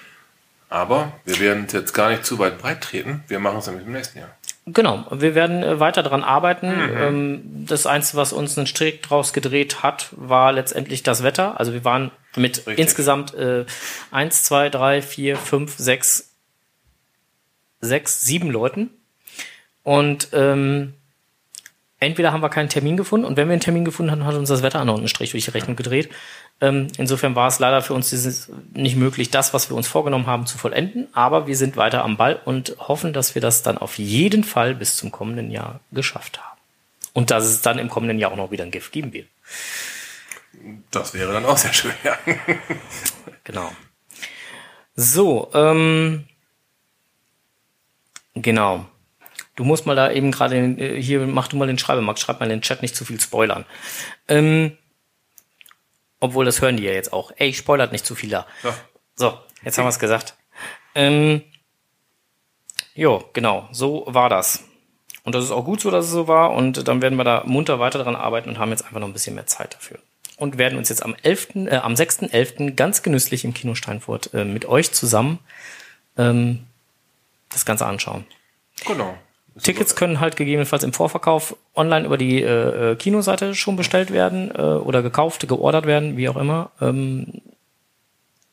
Aber 0.71 1.13
wir 1.25 1.41
werden 1.41 1.65
es 1.67 1.73
jetzt 1.73 1.93
gar 1.93 2.11
nicht 2.11 2.25
zu 2.25 2.39
weit 2.39 2.59
breit 2.59 2.81
treten. 2.81 3.25
Wir 3.27 3.41
machen 3.41 3.59
es 3.59 3.67
nämlich 3.67 3.87
im 3.87 3.93
nächsten 3.93 4.21
Jahr. 4.21 4.31
Genau, 4.67 5.05
wir 5.11 5.35
werden 5.35 5.65
äh, 5.65 5.81
weiter 5.81 6.05
dran 6.05 6.23
arbeiten. 6.23 6.69
Mhm. 6.69 6.97
Ähm, 6.97 7.67
das 7.67 7.87
Einzige, 7.87 8.19
was 8.19 8.33
uns 8.33 8.57
einen 8.57 8.69
Strick 8.69 9.03
draus 9.03 9.33
gedreht 9.33 9.83
hat, 9.83 10.09
war 10.13 10.53
letztendlich 10.53 11.03
das 11.03 11.25
Wetter. 11.25 11.59
Also 11.59 11.73
wir 11.73 11.85
waren 11.85 12.13
mit 12.37 12.59
Richtig. 12.59 12.79
insgesamt 12.79 13.35
äh, 13.35 13.65
eins, 14.13 14.45
zwei, 14.45 14.69
drei, 14.69 15.03
vier, 15.03 15.37
fünf, 15.37 15.77
sechs, 15.77 16.31
sechs, 17.81 18.21
sieben 18.21 18.51
Leuten. 18.51 18.91
Und 19.83 20.29
ähm, 20.33 20.95
entweder 21.99 22.33
haben 22.33 22.43
wir 22.43 22.49
keinen 22.49 22.69
Termin 22.69 22.97
gefunden 22.97 23.27
und 23.27 23.37
wenn 23.37 23.49
wir 23.49 23.53
einen 23.53 23.61
Termin 23.61 23.85
gefunden 23.85 24.13
haben, 24.13 24.25
hat 24.25 24.35
uns 24.35 24.49
das 24.49 24.63
Wetter 24.63 24.81
auch 24.81 24.85
noch 24.85 24.99
einen 24.99 25.09
Strich 25.09 25.33
durch 25.33 25.47
die 25.47 25.51
Rechnung 25.51 25.75
gedreht. 25.75 26.11
Ähm, 26.61 26.89
insofern 26.99 27.35
war 27.35 27.49
es 27.49 27.59
leider 27.59 27.81
für 27.81 27.95
uns 27.95 28.11
dieses 28.11 28.51
nicht 28.75 28.97
möglich, 28.97 29.31
das, 29.31 29.55
was 29.55 29.71
wir 29.71 29.77
uns 29.77 29.89
vorgenommen 29.89 30.27
haben, 30.27 30.47
zu 30.47 30.59
vollenden. 30.59 31.09
Aber 31.15 31.47
wir 31.47 31.57
sind 31.57 31.77
weiter 31.77 32.05
am 32.05 32.17
Ball 32.17 32.39
und 32.45 32.77
hoffen, 32.79 33.13
dass 33.13 33.35
wir 33.35 33.43
das 33.43 33.63
dann 33.63 33.79
auf 33.79 33.99
jeden 33.99 34.45
Fall 34.45 34.75
bis 34.75 34.97
zum 34.97 35.11
kommenden 35.11 35.51
Jahr 35.51 35.81
geschafft 35.93 36.39
haben. 36.39 36.59
Und 37.13 37.31
dass 37.31 37.45
es 37.45 37.63
dann 37.63 37.79
im 37.79 37.89
kommenden 37.89 38.19
Jahr 38.19 38.33
auch 38.33 38.37
noch 38.37 38.51
wieder 38.51 38.65
ein 38.65 38.71
Gift 38.71 38.93
geben 38.93 39.13
wird. 39.13 39.27
Das 40.91 41.15
wäre 41.15 41.33
dann 41.33 41.45
auch 41.45 41.57
sehr 41.57 41.73
schön, 41.73 41.95
ja. 42.05 42.17
Genau. 43.45 43.73
So, 44.95 45.51
ähm, 45.55 46.25
genau. 48.35 48.87
Du 49.57 49.65
musst 49.65 49.87
mal 49.87 49.97
da 49.97 50.11
eben 50.13 50.31
gerade, 50.31 50.57
äh, 50.57 51.01
hier, 51.01 51.27
mach 51.27 51.49
du 51.49 51.57
mal 51.57 51.67
den 51.67 51.79
Schreibemax, 51.79 52.21
schreib 52.21 52.39
mal 52.39 52.47
in 52.47 52.51
den 52.51 52.63
Chat 52.63 52.83
nicht 52.83 52.95
zu 52.95 53.05
viel 53.05 53.21
spoilern. 53.21 53.65
Ähm, 54.29 54.77
obwohl, 56.21 56.45
das 56.45 56.61
hören 56.61 56.77
die 56.77 56.85
ja 56.85 56.93
jetzt 56.93 57.13
auch. 57.13 57.33
Ey, 57.37 57.53
spoilert 57.53 57.93
nicht 57.93 58.07
zu 58.07 58.15
viel 58.15 58.31
da. 58.31 58.47
Ja. 58.63 58.75
So, 59.17 59.39
jetzt 59.63 59.79
haben 59.79 59.87
wir 59.87 59.91
es 59.91 59.99
gesagt. 59.99 60.35
Ähm, 60.95 61.43
jo, 62.95 63.25
genau, 63.33 63.69
so 63.73 64.05
war 64.07 64.29
das. 64.29 64.65
Und 65.25 65.35
das 65.35 65.45
ist 65.45 65.51
auch 65.51 65.65
gut 65.65 65.81
so, 65.81 65.91
dass 65.91 66.07
es 66.07 66.11
so 66.11 66.29
war. 66.29 66.53
Und 66.53 66.87
dann 66.89 67.03
werden 67.03 67.17
wir 67.17 67.25
da 67.25 67.43
munter 67.47 67.79
weiter 67.79 68.03
dran 68.03 68.17
arbeiten 68.17 68.51
und 68.51 68.59
haben 68.59 68.71
jetzt 68.71 68.85
einfach 68.85 69.01
noch 69.01 69.07
ein 69.07 69.13
bisschen 69.13 69.35
mehr 69.35 69.47
Zeit 69.47 69.75
dafür. 69.75 69.99
Und 70.37 70.57
werden 70.57 70.79
uns 70.79 70.89
jetzt 70.89 71.03
am 71.03 71.15
11., 71.23 71.67
äh, 71.67 71.77
am 71.77 71.95
6.11. 71.95 72.75
ganz 72.75 73.03
genüsslich 73.03 73.45
im 73.45 73.53
Kino 73.53 73.75
Steinfurt 73.75 74.33
äh, 74.33 74.45
mit 74.45 74.65
euch 74.65 74.93
zusammen 74.93 75.39
ähm, 76.17 76.67
das 77.51 77.67
Ganze 77.67 77.87
anschauen. 77.87 78.25
Genau. 78.87 79.17
Tickets 79.61 79.97
können 79.97 80.21
halt 80.21 80.37
gegebenenfalls 80.37 80.85
im 80.85 80.93
Vorverkauf 80.93 81.57
online 81.75 82.07
über 82.07 82.19
die 82.19 82.43
äh, 82.43 82.93
äh, 82.93 82.97
Kinoseite 82.97 83.55
schon 83.55 83.77
bestellt 83.77 84.13
werden 84.13 84.51
äh, 84.55 84.61
oder 84.61 85.03
gekauft, 85.03 85.47
geordert 85.49 85.87
werden, 85.87 86.17
wie 86.17 86.29
auch 86.29 86.37
immer. 86.37 86.71
Ähm, 86.81 87.43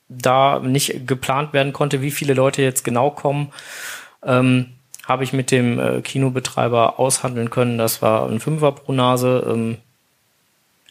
da 0.08 0.60
nicht 0.60 1.06
geplant 1.06 1.52
werden 1.52 1.72
konnte, 1.72 2.00
wie 2.00 2.10
viele 2.10 2.34
Leute 2.34 2.62
jetzt 2.62 2.84
genau 2.84 3.10
kommen, 3.10 3.52
ähm, 4.24 4.74
habe 5.06 5.24
ich 5.24 5.32
mit 5.32 5.50
dem 5.50 5.78
äh, 5.78 6.00
Kinobetreiber 6.00 6.98
aushandeln 6.98 7.50
können. 7.50 7.78
Das 7.78 8.02
war 8.02 8.28
ein 8.28 8.40
Fünfer 8.40 8.72
pro 8.72 8.92
Nase 8.92 9.46
ähm, 9.48 9.76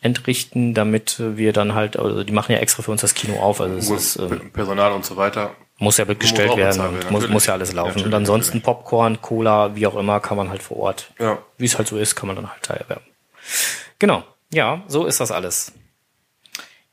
entrichten, 0.01 0.73
damit 0.73 1.15
wir 1.19 1.53
dann 1.53 1.73
halt, 1.73 1.97
also 1.97 2.23
die 2.23 2.33
machen 2.33 2.51
ja 2.51 2.60
extra 2.60 2.83
für 2.83 2.91
uns 2.91 3.01
das 3.01 3.13
Kino 3.15 3.39
auf, 3.39 3.62
also 3.62 3.75
es 3.75 3.89
ist, 3.89 4.15
ähm, 4.17 4.51
Personal 4.51 4.91
und 4.93 5.05
so 5.05 5.17
weiter. 5.17 5.55
muss 5.79 5.97
ja 5.97 6.05
bestellt 6.05 6.51
auch 6.51 6.57
werden, 6.57 6.79
werden, 6.79 7.12
muss, 7.12 7.27
muss 7.29 7.45
ja 7.47 7.53
alles 7.53 7.73
laufen. 7.73 7.89
Natürlich, 7.89 8.07
und 8.07 8.13
ansonsten 8.13 8.62
Popcorn, 8.62 9.21
Cola, 9.21 9.75
wie 9.75 9.88
auch 9.88 9.95
immer, 9.95 10.19
kann 10.19 10.38
man 10.38 10.49
halt 10.49 10.62
vor 10.62 10.77
Ort 10.77 11.12
Ja. 11.19 11.39
wie 11.57 11.65
es 11.65 11.77
halt 11.77 11.88
so 11.88 11.97
ist, 11.97 12.15
kann 12.15 12.27
man 12.27 12.36
dann 12.36 12.49
halt 12.49 12.69
da 12.69 12.75
erwerben. 12.75 13.05
Genau. 13.99 14.23
Ja, 14.53 14.83
so 14.88 15.05
ist 15.05 15.19
das 15.19 15.31
alles. 15.31 15.73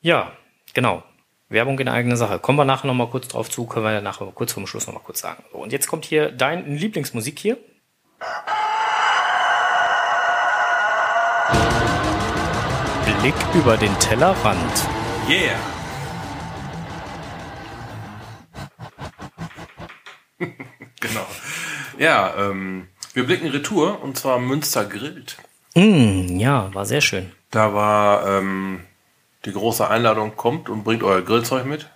Ja, 0.00 0.32
genau. 0.72 1.02
Werbung 1.48 1.78
in 1.78 1.88
eigene 1.88 2.16
Sache. 2.16 2.38
Kommen 2.38 2.58
wir 2.58 2.64
nachher 2.64 2.86
nochmal 2.88 3.08
kurz 3.08 3.28
drauf 3.28 3.48
zu, 3.50 3.66
können 3.66 3.84
wir 3.84 4.00
nachher 4.00 4.26
kurz 4.34 4.52
vorm 4.52 4.66
Schluss 4.66 4.86
nochmal 4.86 5.02
kurz 5.04 5.20
sagen. 5.20 5.44
So, 5.52 5.58
und 5.58 5.72
jetzt 5.72 5.86
kommt 5.86 6.04
hier 6.04 6.32
dein 6.32 6.76
Lieblingsmusik 6.76 7.38
hier. 7.38 7.58
Blick 13.24 13.34
über 13.54 13.78
den 13.78 13.98
Tellerrand. 14.00 14.86
Yeah! 15.26 15.56
genau. 21.00 21.26
Ja, 21.98 22.34
ähm, 22.36 22.88
wir 23.14 23.24
blicken 23.24 23.48
Retour 23.48 24.02
und 24.02 24.18
zwar 24.18 24.38
Münster 24.38 24.84
grillt. 24.84 25.38
Mm, 25.74 26.38
ja, 26.38 26.68
war 26.74 26.84
sehr 26.84 27.00
schön. 27.00 27.32
Da 27.50 27.72
war 27.72 28.28
ähm, 28.28 28.84
die 29.46 29.52
große 29.52 29.88
Einladung, 29.88 30.36
kommt 30.36 30.68
und 30.68 30.84
bringt 30.84 31.02
euer 31.02 31.22
Grillzeug 31.22 31.64
mit. 31.64 31.88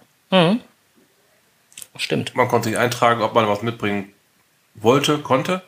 Stimmt. 1.98 2.36
Man 2.36 2.48
konnte 2.48 2.70
sich 2.70 2.78
eintragen, 2.78 3.20
ob 3.20 3.34
man 3.34 3.46
was 3.46 3.60
mitbringen 3.60 4.14
wollte, 4.76 5.18
konnte. 5.18 5.60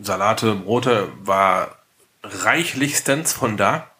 Salate, 0.00 0.54
Brote 0.54 1.12
war 1.24 1.76
reichlichstens 2.22 3.34
von 3.34 3.58
da. 3.58 3.91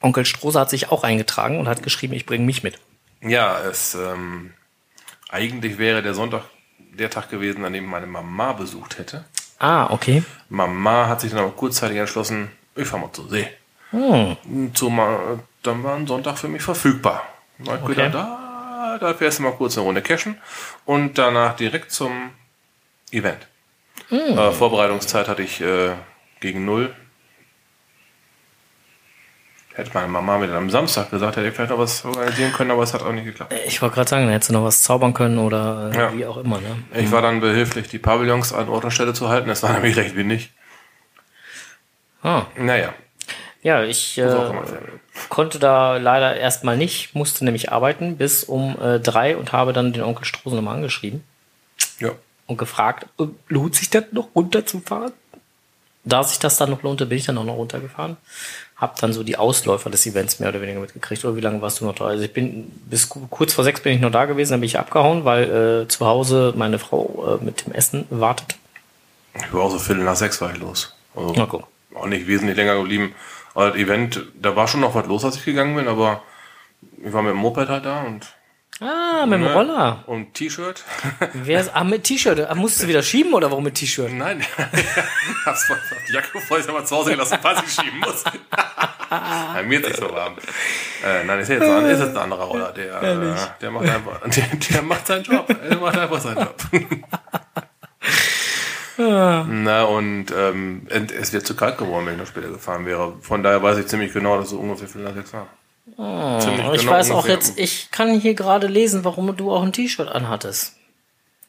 Onkel 0.00 0.24
Strose 0.24 0.60
hat 0.60 0.70
sich 0.70 0.90
auch 0.90 1.04
eingetragen 1.04 1.58
und 1.58 1.68
hat 1.68 1.82
geschrieben, 1.82 2.14
ich 2.14 2.26
bringe 2.26 2.44
mich 2.44 2.62
mit. 2.62 2.78
Ja, 3.20 3.60
es 3.60 3.94
ähm, 3.94 4.52
eigentlich 5.28 5.78
wäre 5.78 6.02
der 6.02 6.14
Sonntag 6.14 6.44
der 6.78 7.10
Tag 7.10 7.30
gewesen, 7.30 7.64
an 7.64 7.72
dem 7.72 7.86
meine 7.86 8.06
Mama 8.06 8.52
besucht 8.52 8.98
hätte. 8.98 9.24
Ah, 9.58 9.90
okay. 9.90 10.22
Mama 10.48 11.08
hat 11.08 11.20
sich 11.20 11.30
dann 11.30 11.40
aber 11.40 11.50
kurzzeitig 11.50 11.96
entschlossen, 11.96 12.50
ich 12.76 12.86
fahr 12.86 13.00
mal 13.00 13.12
zur 13.12 13.28
See. 13.28 13.48
Hm. 13.90 14.36
Zu, 14.74 14.90
Ma- 14.90 15.40
dann 15.62 15.82
war 15.82 15.96
ein 15.96 16.06
Sonntag 16.06 16.38
für 16.38 16.48
mich 16.48 16.62
verfügbar. 16.62 17.26
Na, 17.58 17.74
ich 17.76 17.82
okay. 17.82 18.10
da, 18.12 18.98
da 19.00 19.14
fährst 19.14 19.38
du 19.38 19.42
mal 19.42 19.52
kurz 19.52 19.76
eine 19.76 19.86
Runde 19.86 20.02
cashen 20.02 20.38
und 20.84 21.18
danach 21.18 21.56
direkt 21.56 21.90
zum 21.90 22.30
Event. 23.10 23.48
Mm. 24.10 24.16
Äh, 24.16 24.52
Vorbereitungszeit 24.52 25.26
hatte 25.26 25.42
ich 25.42 25.60
äh, 25.60 25.94
gegen 26.40 26.64
null. 26.64 26.94
Hätte 29.78 29.92
meine 29.94 30.08
Mama 30.08 30.38
mir 30.38 30.48
dann 30.48 30.56
am 30.56 30.70
Samstag 30.70 31.08
gesagt, 31.08 31.36
hätte 31.36 31.46
ich 31.46 31.54
vielleicht 31.54 31.70
noch 31.70 31.78
was 31.78 32.04
organisieren 32.04 32.52
können, 32.52 32.72
aber 32.72 32.82
es 32.82 32.94
hat 32.94 33.02
auch 33.02 33.12
nicht 33.12 33.26
geklappt. 33.26 33.54
Ich 33.64 33.80
wollte 33.80 33.94
gerade 33.94 34.10
sagen, 34.10 34.24
dann 34.24 34.32
hättest 34.32 34.50
du 34.50 34.54
noch 34.54 34.64
was 34.64 34.82
zaubern 34.82 35.14
können 35.14 35.38
oder 35.38 35.92
äh, 35.94 35.96
ja. 35.96 36.12
wie 36.12 36.26
auch 36.26 36.38
immer. 36.38 36.60
Ne? 36.60 36.82
Ich 36.96 37.12
war 37.12 37.22
dann 37.22 37.38
behilflich, 37.38 37.86
die 37.86 38.00
Pavillons 38.00 38.52
an 38.52 38.68
Ort 38.68 38.82
und 38.82 38.90
Stelle 38.90 39.14
zu 39.14 39.28
halten. 39.28 39.48
Es 39.50 39.62
war 39.62 39.72
nämlich 39.74 39.96
recht 39.96 40.16
wenig. 40.16 40.50
Ah. 42.24 42.46
Naja. 42.56 42.92
Ja, 43.62 43.84
ich 43.84 44.18
äh, 44.18 44.50
konnte 45.28 45.60
da 45.60 45.96
leider 45.98 46.36
erstmal 46.36 46.76
nicht, 46.76 47.14
musste 47.14 47.44
nämlich 47.44 47.70
arbeiten 47.70 48.16
bis 48.16 48.42
um 48.42 48.76
äh, 48.82 48.98
drei 48.98 49.36
und 49.36 49.52
habe 49.52 49.72
dann 49.72 49.92
den 49.92 50.02
Onkel 50.02 50.24
Strohsen 50.24 50.56
nochmal 50.56 50.74
angeschrieben. 50.74 51.22
Ja. 52.00 52.10
Und 52.48 52.56
gefragt, 52.56 53.06
äh, 53.20 53.26
lohnt 53.46 53.76
sich 53.76 53.90
das 53.90 54.06
noch 54.10 54.26
runterzufahren? 54.34 55.12
Da 56.04 56.24
sich 56.24 56.40
das 56.40 56.56
dann 56.56 56.70
noch 56.70 56.82
lohnte, 56.82 57.06
bin 57.06 57.18
ich 57.18 57.26
dann 57.26 57.38
auch 57.38 57.44
noch 57.44 57.56
runtergefahren 57.56 58.16
habe 58.78 58.94
dann 59.00 59.12
so 59.12 59.24
die 59.24 59.36
Ausläufer 59.36 59.90
des 59.90 60.06
Events 60.06 60.38
mehr 60.38 60.48
oder 60.50 60.62
weniger 60.62 60.78
mitgekriegt. 60.80 61.24
Oder 61.24 61.36
wie 61.36 61.40
lange 61.40 61.60
warst 61.60 61.80
du 61.80 61.84
noch 61.84 61.96
da? 61.96 62.06
Also 62.06 62.22
ich 62.24 62.32
bin 62.32 62.70
bis 62.86 63.08
kurz 63.08 63.52
vor 63.52 63.64
sechs 63.64 63.80
bin 63.80 63.92
ich 63.92 64.00
noch 64.00 64.12
da 64.12 64.24
gewesen, 64.24 64.52
dann 64.52 64.60
bin 64.60 64.68
ich 64.68 64.78
abgehauen, 64.78 65.24
weil 65.24 65.82
äh, 65.84 65.88
zu 65.88 66.06
Hause 66.06 66.54
meine 66.56 66.78
Frau 66.78 67.38
äh, 67.40 67.44
mit 67.44 67.66
dem 67.66 67.72
Essen 67.72 68.06
wartet. 68.10 68.56
Ich 69.34 69.52
war 69.52 69.62
auch 69.62 69.70
so 69.70 69.78
Viertel 69.78 70.04
nach 70.04 70.16
sechs 70.16 70.40
war 70.40 70.52
ich 70.52 70.58
los. 70.58 70.94
Also 71.14 71.34
Na, 71.36 71.46
guck. 71.46 71.64
auch 71.94 72.06
nicht 72.06 72.26
wesentlich 72.28 72.56
länger 72.56 72.76
geblieben. 72.76 73.14
Aber 73.54 73.70
das 73.70 73.76
Event, 73.78 74.22
da 74.40 74.54
war 74.54 74.68
schon 74.68 74.80
noch 74.80 74.94
was 74.94 75.06
los, 75.06 75.24
als 75.24 75.36
ich 75.36 75.44
gegangen 75.44 75.74
bin, 75.74 75.88
aber 75.88 76.22
ich 77.04 77.12
war 77.12 77.22
mit 77.22 77.32
dem 77.32 77.38
Moped 77.38 77.68
halt 77.68 77.84
da 77.84 78.02
und 78.02 78.26
Ah, 78.80 79.26
mit 79.26 79.40
dem 79.40 79.46
ne? 79.46 79.52
Roller. 79.52 80.04
Und 80.06 80.34
T-Shirt. 80.34 80.84
Wer 81.32 81.60
ist, 81.60 81.74
ah, 81.74 81.82
mit 81.82 82.04
T-Shirt. 82.04 82.48
Ah, 82.48 82.54
musst 82.54 82.80
du 82.80 82.86
wieder 82.86 83.02
schieben 83.02 83.34
oder 83.34 83.50
warum 83.50 83.64
mit 83.64 83.74
T-Shirt? 83.74 84.12
Nein, 84.12 84.44
hab's 85.46 85.68
mal 85.68 85.78
die 86.08 86.12
Jacke 86.12 86.40
voll 86.40 86.60
ich 86.60 86.68
aber 86.68 86.84
zu 86.84 86.96
Hause 86.96 87.10
gelassen, 87.10 87.38
falls 87.42 87.60
ich 87.66 87.72
schieben 87.72 87.98
muss. 87.98 88.22
ja, 89.10 89.62
mir 89.64 89.80
ist 89.80 89.88
nicht 89.88 90.00
so 90.00 90.12
warm. 90.12 90.34
Äh, 91.04 91.24
nein, 91.24 91.40
ist 91.40 91.48
jetzt, 91.48 91.62
ein, 91.62 91.86
ist 91.86 92.00
jetzt 92.00 92.16
ein 92.16 92.22
anderer 92.22 92.44
Roller. 92.44 92.72
Der, 92.72 93.02
äh, 93.02 93.36
der, 93.60 93.70
macht 93.70 93.88
einfach, 93.88 94.20
der, 94.20 94.46
der 94.46 94.82
macht 94.82 95.06
seinen 95.06 95.24
Job. 95.24 95.46
Der 95.48 95.78
macht 95.78 95.98
einfach 95.98 96.20
seinen 96.20 96.38
Job. 96.38 96.56
Na, 98.98 99.84
und 99.84 100.26
ähm, 100.36 100.86
es 100.88 101.32
wird 101.32 101.46
zu 101.46 101.54
kalt 101.56 101.78
geworden, 101.78 102.06
wenn 102.06 102.14
ich 102.14 102.20
noch 102.20 102.26
später 102.26 102.48
gefahren 102.48 102.86
wäre. 102.86 103.16
Von 103.22 103.42
daher 103.42 103.62
weiß 103.62 103.78
ich 103.78 103.86
ziemlich 103.86 104.12
genau, 104.12 104.38
dass 104.38 104.50
so 104.50 104.58
ungefähr 104.58 104.88
viel 104.88 105.02
nach 105.02 105.14
sechs 105.14 105.32
war. 105.32 105.48
Oh, 105.96 106.72
ich 106.74 106.86
weiß 106.86 107.10
auch 107.10 107.26
jetzt, 107.26 107.58
ich 107.58 107.90
kann 107.90 108.20
hier 108.20 108.34
gerade 108.34 108.66
lesen, 108.66 109.04
warum 109.04 109.34
du 109.36 109.52
auch 109.52 109.62
ein 109.62 109.72
T-Shirt 109.72 110.08
anhattest. 110.08 110.76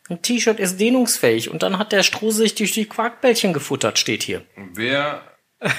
Ein 0.10 0.22
T-Shirt 0.22 0.60
ist 0.60 0.80
dehnungsfähig 0.80 1.52
und 1.52 1.62
dann 1.62 1.78
hat 1.78 1.92
der 1.92 2.04
Stroh 2.04 2.32
sich 2.32 2.56
durch 2.56 2.72
die 2.72 2.86
Quarkbällchen 2.86 3.54
gefuttert, 3.54 4.00
steht 4.00 4.24
hier. 4.24 4.44
Wer 4.74 5.22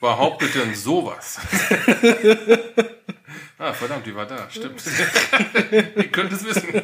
behauptet 0.00 0.54
denn 0.54 0.74
sowas? 0.74 1.38
ah, 3.58 3.72
verdammt, 3.74 4.06
die 4.06 4.14
war 4.14 4.26
da, 4.26 4.48
stimmt. 4.50 4.82
Ihr 5.70 6.08
könnt 6.08 6.32
es 6.32 6.44
wissen. 6.44 6.82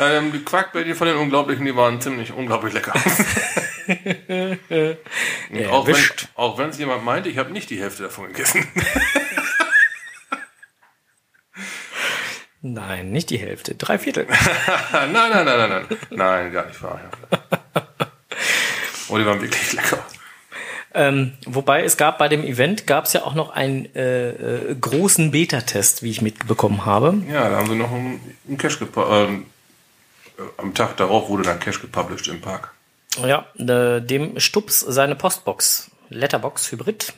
ähm, 0.00 0.32
die 0.32 0.42
Quarkbällchen 0.42 0.94
von 0.94 1.06
den 1.06 1.16
Unglaublichen, 1.16 1.66
die 1.66 1.76
waren 1.76 2.00
ziemlich 2.00 2.32
unglaublich 2.32 2.72
lecker. 2.72 2.94
auch, 5.70 5.86
wenn, 5.86 5.96
auch 6.34 6.58
wenn 6.58 6.70
es 6.70 6.78
jemand 6.78 7.04
meint, 7.04 7.26
ich 7.26 7.38
habe 7.38 7.50
nicht 7.52 7.70
die 7.70 7.80
Hälfte 7.80 8.02
davon 8.04 8.28
gegessen. 8.28 8.66
Nein, 12.60 13.12
nicht 13.12 13.30
die 13.30 13.38
Hälfte, 13.38 13.76
drei 13.76 13.98
Viertel. 13.98 14.26
nein, 14.92 15.12
nein, 15.12 15.30
nein, 15.30 15.46
nein, 15.46 15.70
nein. 15.70 15.86
Nein, 16.10 16.52
gar 16.52 16.66
nicht 16.66 16.82
wahr. 16.82 17.00
Ja. 17.00 17.38
Oh, 19.08 19.16
die 19.16 19.24
waren 19.24 19.40
wirklich 19.40 19.72
lecker. 19.72 20.04
Ähm, 20.92 21.34
wobei 21.46 21.84
es 21.84 21.96
gab 21.96 22.18
bei 22.18 22.28
dem 22.28 22.42
Event 22.42 22.86
gab 22.86 23.04
es 23.04 23.12
ja 23.12 23.22
auch 23.22 23.34
noch 23.34 23.50
einen 23.50 23.94
äh, 23.94 24.30
äh, 24.30 24.74
großen 24.74 25.30
Beta-Test, 25.30 26.02
wie 26.02 26.10
ich 26.10 26.20
mitbekommen 26.20 26.84
habe. 26.84 27.14
Ja, 27.30 27.48
da 27.48 27.56
haben 27.58 27.68
sie 27.68 27.76
noch 27.76 27.92
einen, 27.92 28.20
einen 28.48 28.58
Cache 28.58 28.84
äh, 28.84 29.28
am 30.56 30.74
Tag 30.74 30.96
darauf 30.96 31.28
wurde 31.28 31.44
dann 31.44 31.60
Cache 31.60 31.80
gepublished 31.80 32.28
im 32.28 32.40
Park. 32.40 32.72
Ja, 33.24 33.46
äh, 33.58 34.00
dem 34.00 34.38
Stups 34.38 34.80
seine 34.80 35.16
Postbox, 35.16 35.90
Letterbox 36.10 36.72
Hybrid, 36.72 37.12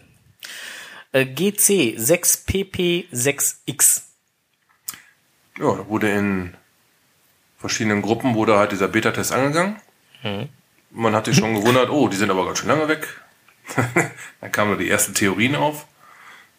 äh, 1.13 1.27
GC 1.27 1.97
6PP6X. 1.99 4.03
Ja, 5.59 5.75
da 5.75 5.89
wurde 5.89 6.11
in 6.11 6.55
verschiedenen 7.59 8.03
Gruppen 8.03 8.35
wurde 8.35 8.57
halt 8.57 8.73
dieser 8.73 8.89
Beta-Test 8.89 9.33
angegangen. 9.33 9.77
Mhm. 10.23 10.49
Man 10.91 11.15
hat 11.15 11.27
sich 11.27 11.37
schon 11.37 11.55
gewundert, 11.55 11.91
oh, 11.91 12.09
die 12.09 12.17
sind 12.17 12.31
aber 12.31 12.47
ganz 12.47 12.59
schön 12.59 12.69
lange 12.69 12.89
weg. 12.89 13.07
dann 14.41 14.51
kamen 14.51 14.71
nur 14.71 14.79
die 14.79 14.91
ersten 14.91 15.15
Theorien 15.15 15.55
auf, 15.55 15.87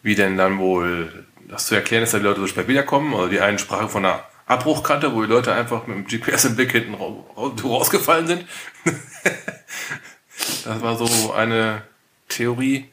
wie 0.02 0.14
denn 0.14 0.36
dann 0.36 0.58
wohl 0.58 1.26
das 1.48 1.66
zu 1.66 1.74
erklären 1.74 2.04
ist, 2.04 2.14
dass 2.14 2.20
die 2.20 2.26
Leute 2.26 2.40
so 2.40 2.46
spät 2.46 2.68
wiederkommen. 2.68 3.14
Also 3.14 3.28
die 3.28 3.40
einen 3.40 3.58
sprachen 3.58 3.88
von 3.88 4.04
einer 4.04 4.24
Abbruchkante, 4.46 5.14
wo 5.14 5.22
die 5.22 5.28
Leute 5.28 5.52
einfach 5.52 5.86
mit 5.86 5.96
dem 5.96 6.06
GPS 6.06 6.46
im 6.46 6.56
Blick 6.56 6.72
hinten 6.72 6.94
rausgefallen 6.94 8.26
sind. 8.26 8.46
das 10.64 10.82
war 10.82 10.96
so 10.96 11.32
eine 11.32 11.82
Theorie. 12.28 12.88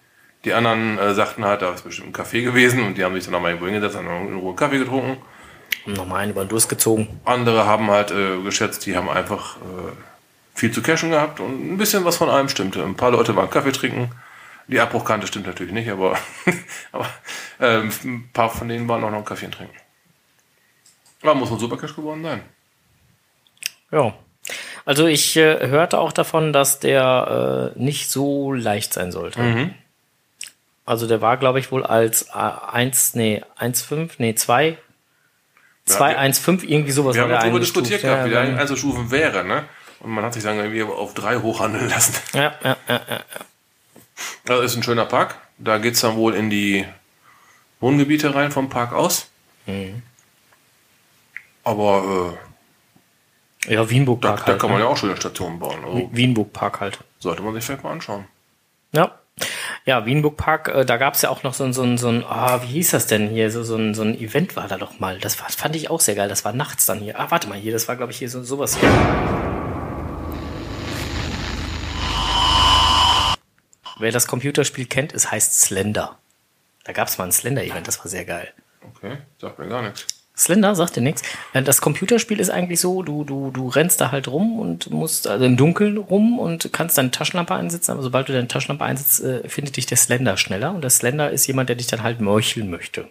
Die 0.45 0.53
anderen 0.53 0.97
äh, 0.97 1.13
sagten 1.13 1.43
halt, 1.43 1.61
da 1.61 1.73
ist 1.73 1.83
bestimmt 1.83 2.09
ein 2.09 2.25
Café 2.25 2.43
gewesen 2.43 2.83
und 2.83 2.97
die 2.97 3.03
haben 3.03 3.13
sich 3.13 3.25
dann 3.25 3.33
nochmal 3.33 3.51
irgendwo 3.51 3.67
hingesetzt 3.67 3.97
und 3.97 4.05
in 4.05 4.37
Ruhe 4.37 4.55
Kaffee 4.55 4.79
getrunken. 4.79 5.17
Und 5.85 5.93
nochmal 5.97 6.21
einen 6.21 6.31
über 6.31 6.45
den 6.45 6.49
Durst 6.49 6.69
gezogen. 6.69 7.19
Andere 7.25 7.65
haben 7.65 7.89
halt 7.89 8.11
äh, 8.11 8.41
geschätzt, 8.41 8.85
die 8.85 8.95
haben 8.95 9.09
einfach 9.09 9.57
äh, 9.57 9.91
viel 10.55 10.71
zu 10.71 10.81
cashen 10.81 11.11
gehabt 11.11 11.39
und 11.39 11.73
ein 11.73 11.77
bisschen 11.77 12.05
was 12.05 12.17
von 12.17 12.29
allem 12.29 12.49
stimmte. 12.49 12.83
Ein 12.83 12.95
paar 12.95 13.11
Leute 13.11 13.35
waren 13.35 13.49
Kaffee 13.49 13.71
trinken. 13.71 14.11
Die 14.67 14.79
Abbruchkante 14.79 15.25
stimmt 15.25 15.47
natürlich 15.47 15.73
nicht, 15.73 15.89
aber, 15.89 16.17
aber 16.91 17.09
äh, 17.59 17.81
ein 17.81 18.29
paar 18.31 18.49
von 18.49 18.69
denen 18.69 18.87
waren 18.87 19.03
auch 19.03 19.09
noch 19.09 19.17
einen 19.17 19.25
Kaffee 19.25 19.49
trinken. 19.49 19.75
Ja, 21.23 21.33
muss 21.33 21.51
ein 21.51 21.59
Supercash 21.59 21.95
geworden 21.95 22.23
sein. 22.23 22.43
Ja. 23.91 24.13
Also 24.89 25.05
ich 25.05 25.37
äh, 25.37 25.67
hörte 25.67 25.99
auch 25.99 26.11
davon, 26.11 26.51
dass 26.51 26.79
der 26.79 27.73
äh, 27.75 27.79
nicht 27.79 28.09
so 28.09 28.53
leicht 28.53 28.91
sein 28.91 29.11
sollte. 29.11 29.39
Mhm. 29.39 29.75
Also 30.83 31.05
der 31.05 31.21
war, 31.21 31.37
glaube 31.37 31.59
ich, 31.59 31.71
wohl 31.71 31.85
als 31.85 32.31
1, 32.31 33.13
nee, 33.13 33.43
1,5, 33.59 34.13
nee, 34.17 34.33
2, 34.33 34.79
2, 35.85 36.17
1,5, 36.17 36.63
irgendwie 36.63 36.89
sowas. 36.89 37.15
Wir 37.15 37.21
haben 37.21 37.29
darüber 37.29 37.59
diskutiert 37.59 38.01
gehabt, 38.01 38.25
wie 38.25 38.31
der 38.31 38.41
einzustufen 38.41 39.11
wäre, 39.11 39.45
ne? 39.45 39.65
Und 39.99 40.09
man 40.09 40.23
hat 40.25 40.33
sich 40.33 40.41
dann 40.41 40.57
irgendwie 40.57 40.81
auf 40.81 41.13
3 41.13 41.37
hochhandeln 41.37 41.87
lassen. 41.87 42.15
Ja, 42.33 42.55
ja, 42.63 42.77
ja, 42.87 43.01
ja. 43.07 43.19
Das 44.45 44.65
ist 44.65 44.75
ein 44.75 44.81
schöner 44.81 45.05
Park. 45.05 45.35
Da 45.59 45.77
geht's 45.77 46.01
dann 46.01 46.15
wohl 46.15 46.33
in 46.33 46.49
die 46.49 46.83
Wohngebiete 47.79 48.33
rein 48.33 48.51
vom 48.51 48.69
Park 48.69 48.93
aus. 48.93 49.27
Mhm. 49.67 50.01
Aber 51.63 52.33
äh, 52.41 52.48
ja, 53.69 53.89
Wienburg 53.89 54.21
Park. 54.21 54.39
Da, 54.39 54.45
halt, 54.45 54.55
da 54.55 54.59
kann 54.59 54.69
man 54.69 54.79
ne? 54.79 54.85
ja 54.85 54.91
auch 54.91 54.97
schöne 54.97 55.15
Stationen 55.15 55.59
bauen. 55.59 55.83
Also 55.85 56.09
Wienburg 56.11 56.53
Park 56.53 56.81
halt. 56.81 56.99
Sollte 57.19 57.41
man 57.41 57.53
sich 57.53 57.63
vielleicht 57.63 57.83
mal 57.83 57.91
anschauen. 57.91 58.25
Ja. 58.91 59.19
Ja, 59.85 60.05
Wienburg 60.05 60.35
Park, 60.37 60.67
äh, 60.67 60.85
da 60.85 60.97
gab's 60.97 61.21
ja 61.21 61.29
auch 61.29 61.43
noch 61.43 61.53
so 61.53 61.63
ein, 61.63 61.71
so 61.71 61.83
ein, 61.83 61.97
so 61.97 62.09
ein 62.09 62.23
ah, 62.25 62.61
wie 62.63 62.67
hieß 62.67 62.91
das 62.91 63.07
denn 63.07 63.29
hier? 63.29 63.49
So, 63.51 63.63
so, 63.63 63.77
ein, 63.77 63.93
so 63.93 64.01
ein 64.01 64.19
Event 64.19 64.55
war 64.55 64.67
da 64.67 64.77
doch 64.77 64.99
mal. 64.99 65.19
Das 65.19 65.39
war, 65.39 65.49
fand 65.49 65.75
ich 65.75 65.89
auch 65.89 66.01
sehr 66.01 66.15
geil. 66.15 66.27
Das 66.27 66.43
war 66.43 66.53
nachts 66.53 66.85
dann 66.85 66.99
hier. 66.99 67.19
Ah, 67.19 67.31
warte 67.31 67.47
mal, 67.47 67.57
hier, 67.57 67.71
das 67.71 67.87
war, 67.87 67.95
glaube 67.95 68.11
ich, 68.11 68.17
hier 68.17 68.29
so 68.29 68.43
sowas 68.43 68.77
hier. 68.77 68.89
Wer 73.99 74.11
das 74.11 74.27
Computerspiel 74.27 74.85
kennt, 74.85 75.13
es 75.13 75.29
heißt 75.29 75.61
Slender. 75.61 76.17
Da 76.85 76.93
gab's 76.93 77.17
mal 77.17 77.25
ein 77.25 77.31
Slender-Event, 77.31 77.87
das 77.87 77.99
war 77.99 78.07
sehr 78.07 78.25
geil. 78.25 78.51
Okay, 78.81 79.17
sagt 79.37 79.59
mir 79.59 79.67
gar 79.67 79.81
nichts. 79.81 80.18
Slender 80.39 80.73
sagt 80.73 80.95
dir 80.95 81.01
nichts. 81.01 81.21
Äh, 81.53 81.61
das 81.61 81.81
Computerspiel 81.81 82.39
ist 82.39 82.49
eigentlich 82.49 82.79
so, 82.79 83.03
du, 83.03 83.23
du, 83.23 83.51
du 83.51 83.67
rennst 83.67 83.99
da 84.01 84.11
halt 84.11 84.27
rum 84.27 84.57
und 84.59 84.89
musst 84.89 85.27
also 85.27 85.45
im 85.45 85.57
Dunkeln 85.57 85.97
rum 85.97 86.39
und 86.39 86.71
kannst 86.71 86.97
deine 86.97 87.11
Taschenlampe 87.11 87.53
einsetzen, 87.53 87.91
aber 87.91 88.01
sobald 88.01 88.29
du 88.29 88.33
deine 88.33 88.47
Taschenlampe 88.47 88.85
einsetzt, 88.85 89.21
äh, 89.21 89.47
findet 89.49 89.77
dich 89.77 89.85
der 89.85 89.97
Slender 89.97 90.37
schneller. 90.37 90.73
Und 90.73 90.81
der 90.81 90.89
Slender 90.89 91.29
ist 91.29 91.45
jemand, 91.47 91.69
der 91.69 91.75
dich 91.75 91.87
dann 91.87 92.03
halt 92.03 92.21
meucheln 92.21 92.69
möchte. 92.69 93.01
Und 93.01 93.09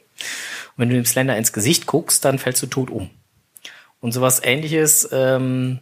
wenn 0.77 0.89
du 0.89 0.97
dem 0.97 1.05
Slender 1.05 1.37
ins 1.37 1.53
Gesicht 1.53 1.87
guckst, 1.87 2.25
dann 2.25 2.39
fällst 2.39 2.63
du 2.63 2.67
tot 2.67 2.91
um. 2.91 3.11
Und 4.01 4.13
sowas 4.13 4.41
ähnliches 4.43 5.09
ähm, 5.13 5.81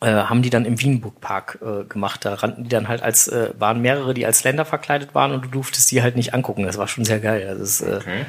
äh, 0.00 0.06
haben 0.06 0.42
die 0.42 0.50
dann 0.50 0.64
im 0.64 0.80
Wienburg 0.80 1.20
Park 1.20 1.58
äh, 1.62 1.84
gemacht. 1.84 2.24
Da 2.24 2.34
rannten 2.34 2.64
die 2.64 2.68
dann 2.68 2.88
halt 2.88 3.02
als, 3.02 3.28
äh, 3.28 3.50
waren 3.58 3.82
mehrere, 3.82 4.14
die 4.14 4.26
als 4.26 4.38
Slender 4.38 4.64
verkleidet 4.64 5.14
waren 5.14 5.32
und 5.32 5.44
du 5.44 5.48
durftest 5.48 5.90
die 5.90 6.02
halt 6.02 6.16
nicht 6.16 6.34
angucken. 6.34 6.64
Das 6.64 6.78
war 6.78 6.88
schon 6.88 7.04
sehr 7.04 7.20
geil. 7.20 7.46
Das 7.46 7.58
ist, 7.58 7.80
äh, 7.80 7.96
okay. 7.96 8.26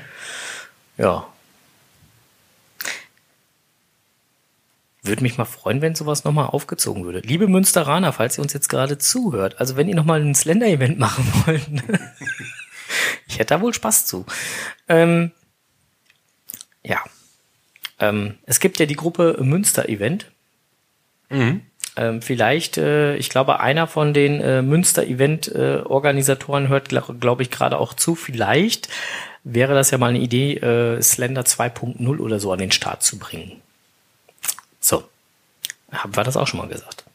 Ja. 0.97 1.27
Würde 5.03 5.21
mich 5.21 5.37
mal 5.37 5.45
freuen, 5.45 5.81
wenn 5.81 5.93
sowas 5.93 6.23
nochmal 6.23 6.47
aufgezogen 6.47 7.05
würde. 7.05 7.19
Liebe 7.19 7.47
Münsteraner, 7.47 8.11
falls 8.11 8.39
ihr 8.39 8.41
uns 8.41 8.53
jetzt 8.53 8.69
gerade 8.69 8.97
zuhört, 8.97 9.59
also 9.59 9.75
wenn 9.75 9.87
ihr 9.87 9.95
nochmal 9.95 10.21
ein 10.21 10.33
Slender-Event 10.33 10.97
machen 10.97 11.31
wollt, 11.45 11.67
Ich 13.27 13.39
hätte 13.39 13.55
da 13.55 13.61
wohl 13.61 13.73
Spaß 13.73 14.05
zu. 14.05 14.25
Ähm, 14.87 15.31
ja. 16.83 16.99
Ähm, 17.99 18.35
es 18.45 18.61
gibt 18.61 18.79
ja 18.79 18.85
die 18.85 18.95
Gruppe 18.95 19.37
Münster 19.41 19.89
Event. 19.89 20.31
Mhm. 21.29 21.63
Ähm, 21.97 22.21
vielleicht, 22.21 22.77
äh, 22.77 23.15
ich 23.15 23.29
glaube, 23.29 23.59
einer 23.59 23.87
von 23.87 24.13
den 24.13 24.39
äh, 24.41 24.61
Münster-Event-Organisatoren 24.61 26.67
hört, 26.67 26.89
glaube 26.89 27.15
glaub 27.15 27.41
ich, 27.41 27.49
gerade 27.51 27.77
auch 27.77 27.93
zu. 27.93 28.15
Vielleicht 28.15 28.89
wäre 29.45 29.73
das 29.73 29.91
ja 29.91 29.97
mal 29.97 30.09
eine 30.09 30.19
Idee, 30.19 30.55
äh, 30.55 31.01
Slender 31.01 31.43
2.0 31.43 32.19
oder 32.19 32.39
so 32.39 32.51
an 32.51 32.59
den 32.59 32.71
Start 32.71 33.03
zu 33.03 33.17
bringen. 33.17 33.61
So, 34.81 35.07
haben 35.91 36.15
wir 36.15 36.23
das 36.23 36.35
auch 36.35 36.47
schon 36.47 36.59
mal 36.59 36.67
gesagt. 36.67 37.05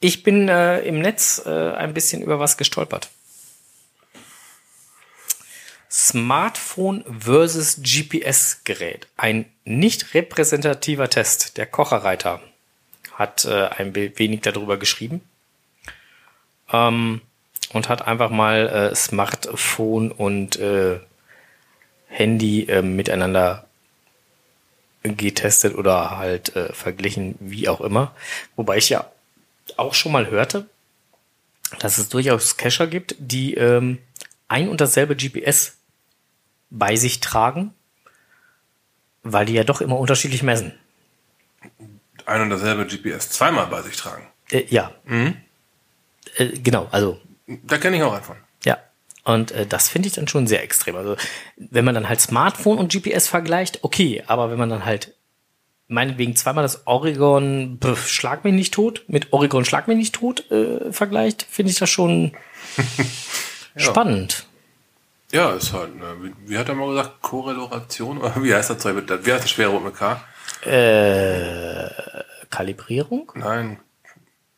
Ich 0.00 0.22
bin 0.22 0.48
äh, 0.48 0.80
im 0.80 1.00
Netz 1.00 1.42
äh, 1.46 1.72
ein 1.72 1.94
bisschen 1.94 2.20
über 2.22 2.38
was 2.38 2.58
gestolpert. 2.58 3.08
Smartphone 5.90 7.04
versus 7.20 7.80
GPS-Gerät. 7.80 9.06
Ein 9.16 9.46
nicht 9.64 10.12
repräsentativer 10.12 11.08
Test. 11.08 11.56
Der 11.56 11.66
Kocherreiter 11.66 12.42
hat 13.14 13.46
äh, 13.46 13.68
ein 13.68 13.94
wenig 13.94 14.42
darüber 14.42 14.76
geschrieben 14.76 15.22
ähm, 16.72 17.20
und 17.72 17.88
hat 17.88 18.06
einfach 18.06 18.30
mal 18.30 18.68
äh, 18.68 18.94
Smartphone 18.94 20.10
und 20.10 20.56
äh, 20.56 21.00
Handy 22.08 22.64
äh, 22.64 22.82
miteinander 22.82 23.66
getestet 25.02 25.74
oder 25.76 26.16
halt 26.18 26.56
äh, 26.56 26.72
verglichen, 26.72 27.36
wie 27.38 27.68
auch 27.68 27.80
immer. 27.80 28.14
Wobei 28.56 28.78
ich 28.78 28.88
ja 28.88 29.10
auch 29.76 29.94
schon 29.94 30.12
mal 30.12 30.30
hörte, 30.30 30.66
dass 31.78 31.98
es 31.98 32.08
durchaus 32.08 32.56
Cacher 32.56 32.86
gibt, 32.86 33.14
die 33.18 33.54
ähm, 33.54 33.98
ein 34.48 34.68
und 34.68 34.80
dasselbe 34.80 35.16
GPS 35.16 35.76
bei 36.70 36.96
sich 36.96 37.20
tragen, 37.20 37.74
weil 39.22 39.46
die 39.46 39.54
ja 39.54 39.64
doch 39.64 39.80
immer 39.80 39.98
unterschiedlich 39.98 40.42
messen. 40.42 40.72
Ein 42.24 42.42
und 42.42 42.50
dasselbe 42.50 42.86
GPS 42.86 43.30
zweimal 43.30 43.66
bei 43.66 43.82
sich 43.82 43.96
tragen. 43.96 44.26
Äh, 44.50 44.64
ja. 44.68 44.92
Äh, 46.36 46.48
genau, 46.58 46.88
also 46.90 47.20
Da 47.46 47.78
kenne 47.78 47.96
ich 47.96 48.02
auch 48.02 48.12
einen 48.12 48.24
von. 48.24 48.36
ja. 48.64 48.78
Und 49.24 49.50
äh, 49.50 49.66
das 49.66 49.88
finde 49.88 50.06
ich 50.06 50.14
dann 50.14 50.28
schon 50.28 50.46
sehr 50.46 50.62
extrem. 50.62 50.94
Also 50.94 51.16
wenn 51.56 51.84
man 51.84 51.94
dann 51.96 52.08
halt 52.08 52.20
Smartphone 52.20 52.78
und 52.78 52.92
GPS 52.92 53.26
vergleicht, 53.26 53.82
okay, 53.82 54.22
aber 54.28 54.50
wenn 54.52 54.58
man 54.58 54.70
dann 54.70 54.84
halt 54.84 55.14
meinetwegen 55.88 56.36
zweimal 56.36 56.62
das 56.62 56.86
Oregon 56.86 57.78
pf, 57.82 58.06
Schlag 58.08 58.44
mich 58.44 58.54
nicht 58.54 58.72
tot 58.74 59.02
mit 59.08 59.32
Oregon 59.32 59.64
Schlag 59.64 59.88
mich 59.88 59.96
nicht 59.96 60.14
tot 60.14 60.48
äh, 60.52 60.92
vergleicht, 60.92 61.42
finde 61.42 61.72
ich 61.72 61.78
das 61.78 61.90
schon 61.90 62.36
spannend. 63.76 64.46
Ja, 65.32 65.50
ist 65.54 65.72
halt, 65.72 65.96
ne, 65.96 66.32
wie, 66.46 66.56
hat 66.56 66.68
er 66.68 66.76
mal 66.76 66.88
gesagt, 66.88 67.20
Korrelation? 67.20 68.18
Oder 68.22 68.42
wie 68.44 68.54
heißt 68.54 68.70
das 68.70 68.78
Zeug? 68.78 68.94
mit- 68.94 69.26
Wie 69.26 69.32
heißt 69.32 69.42
das 69.44 69.50
schwere 69.50 69.80
mit 69.80 69.94
K? 69.96 70.20
Äh, 70.62 71.90
Kalibrierung? 72.50 73.32
Nein, 73.34 73.78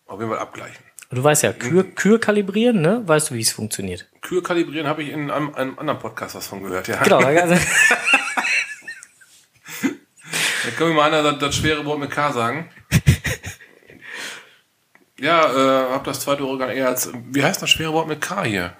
auf 0.06 0.18
jeden 0.20 0.30
Fall 0.30 0.40
abgleichen. 0.40 0.84
Du 1.10 1.24
weißt 1.24 1.42
ja, 1.42 1.54
Kür, 1.54 1.84
Kür 1.84 2.20
kalibrieren, 2.20 2.82
ne? 2.82 3.02
Weißt 3.06 3.30
du, 3.30 3.34
wie 3.34 3.40
es 3.40 3.50
funktioniert? 3.50 4.06
Kühe 4.20 4.42
kalibrieren 4.42 4.86
habe 4.86 5.02
ich 5.02 5.08
in 5.08 5.30
einem, 5.30 5.54
einem 5.54 5.78
anderen 5.78 5.98
Podcast 5.98 6.34
was 6.34 6.46
von 6.46 6.62
gehört, 6.62 6.86
ja. 6.88 7.02
Genau, 7.02 7.20
Da 7.20 7.30
kann 10.76 10.88
mir 10.88 10.94
mal 10.94 11.12
einer 11.12 11.22
das, 11.22 11.38
das 11.38 11.56
schwere 11.56 11.84
Wort 11.86 11.98
mit 11.98 12.10
K 12.10 12.32
sagen. 12.32 12.68
Ja, 15.18 15.88
äh, 15.88 15.92
hab 15.92 16.04
das 16.04 16.20
zweite 16.20 16.46
Organ 16.46 16.68
eher 16.70 16.88
als, 16.88 17.10
wie 17.30 17.42
heißt 17.42 17.62
das 17.62 17.70
schwere 17.70 17.92
Wort 17.94 18.06
mit 18.06 18.20
K 18.20 18.44
hier? 18.44 18.74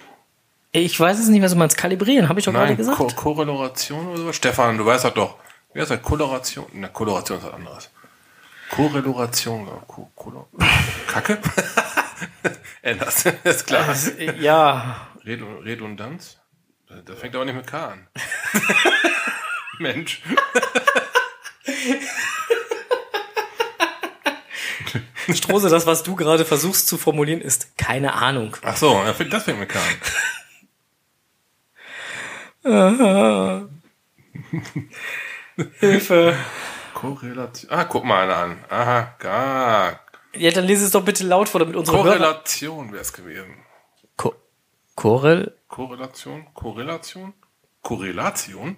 ich 0.71 0.99
weiß 0.99 1.19
es 1.19 1.29
nicht, 1.29 1.41
was 1.41 1.53
du 1.53 1.57
meinst. 1.57 1.77
Kalibrieren, 1.77 2.29
habe 2.29 2.39
ich 2.39 2.45
doch 2.45 2.53
gerade 2.53 2.75
gesagt. 2.75 2.97
Ko 2.97 3.07
Korrelation 3.07 4.07
oder 4.07 4.17
sowas? 4.17 4.35
Stefan, 4.35 4.77
du 4.77 4.85
weißt 4.85 5.05
das 5.05 5.13
doch. 5.15 5.37
Wie 5.73 5.81
heißt 5.81 5.89
das? 5.89 6.01
Koloration? 6.01 6.67
Na, 6.73 6.89
Koloration 6.89 7.39
ist 7.39 7.43
was 7.45 7.53
anderes. 7.53 7.89
Korrelation, 8.69 9.67
oder 9.67 9.81
Ko 9.87 10.11
Kolo 10.15 10.47
Kacke? 11.07 11.39
Änders, 12.81 13.25
ist 13.43 13.67
klar. 13.67 13.95
Äh, 14.17 14.39
ja, 14.39 15.07
Redu- 15.25 15.63
Redundanz? 15.63 16.37
Das 17.05 17.19
fängt 17.19 17.35
aber 17.35 17.45
nicht 17.45 17.55
mit 17.55 17.67
K 17.67 17.87
an. 17.89 18.07
Mensch. 19.79 20.21
Strose, 25.33 25.69
das, 25.69 25.85
was 25.85 26.01
du 26.03 26.15
gerade 26.15 26.45
versuchst 26.45 26.87
zu 26.87 26.97
formulieren, 26.97 27.41
ist 27.41 27.77
keine 27.77 28.13
Ahnung. 28.13 28.57
Ach 28.63 28.75
so, 28.75 29.01
das 29.03 29.15
fängt 29.17 29.31
das 29.33 29.43
fängt 29.43 29.59
mit 29.59 29.69
K 29.69 29.79
an. 32.63 33.69
Hilfe. 35.79 36.35
Korrelation. 36.99 37.71
Ah, 37.71 37.85
guck 37.85 38.03
mal 38.03 38.23
einer 38.23 38.35
an. 38.35 38.57
Aha, 38.69 39.15
gar. 39.19 39.99
Ja, 40.35 40.51
dann 40.51 40.65
lese 40.65 40.85
es 40.85 40.91
doch 40.91 41.05
bitte 41.05 41.25
laut 41.25 41.47
vor, 41.47 41.59
damit 41.59 41.75
unsere. 41.75 41.95
Korrelation 41.97 42.91
wäre 42.91 43.01
es 43.01 43.13
gewesen. 43.13 43.55
Ko 44.17 44.35
Korrel... 44.95 45.55
Korrelation? 45.69 46.47
Korrelation? 46.53 47.33
Korrelation? 47.81 48.77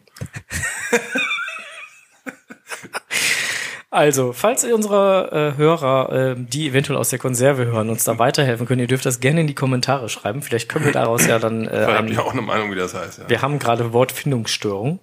Also, 3.94 4.32
falls 4.32 4.64
ihr 4.64 4.74
unsere 4.74 5.54
äh, 5.54 5.58
Hörer, 5.58 6.12
äh, 6.14 6.36
die 6.38 6.70
eventuell 6.70 6.98
aus 6.98 7.10
der 7.10 7.20
Konserve 7.20 7.66
hören, 7.66 7.90
uns 7.90 8.06
da 8.06 8.18
weiterhelfen 8.18 8.66
können, 8.66 8.80
ihr 8.80 8.88
dürft 8.88 9.06
das 9.06 9.20
gerne 9.20 9.42
in 9.42 9.48
die 9.48 9.54
Kommentare 9.54 10.08
schreiben. 10.08 10.42
Vielleicht 10.42 10.70
können 10.70 10.86
wir 10.86 10.94
daraus 10.94 11.28
ja 11.28 11.40
dann... 11.40 11.66
Äh, 11.66 11.70
Vielleicht 11.70 11.88
habt 11.90 12.00
ein, 12.00 12.14
ihr 12.14 12.24
auch 12.24 12.32
eine 12.32 12.42
Meinung, 12.42 12.72
wie 12.72 12.76
das 12.76 12.94
heißt. 12.94 13.20
Ja. 13.20 13.30
wir 13.30 13.42
haben 13.42 13.60
gerade 13.60 13.92
Wortfindungsstörung. 13.92 15.02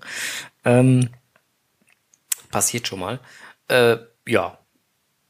Ähm, 0.64 1.10
passiert 2.50 2.86
schon 2.88 3.00
mal. 3.00 3.20
Äh, 3.68 3.96
ja, 4.26 4.58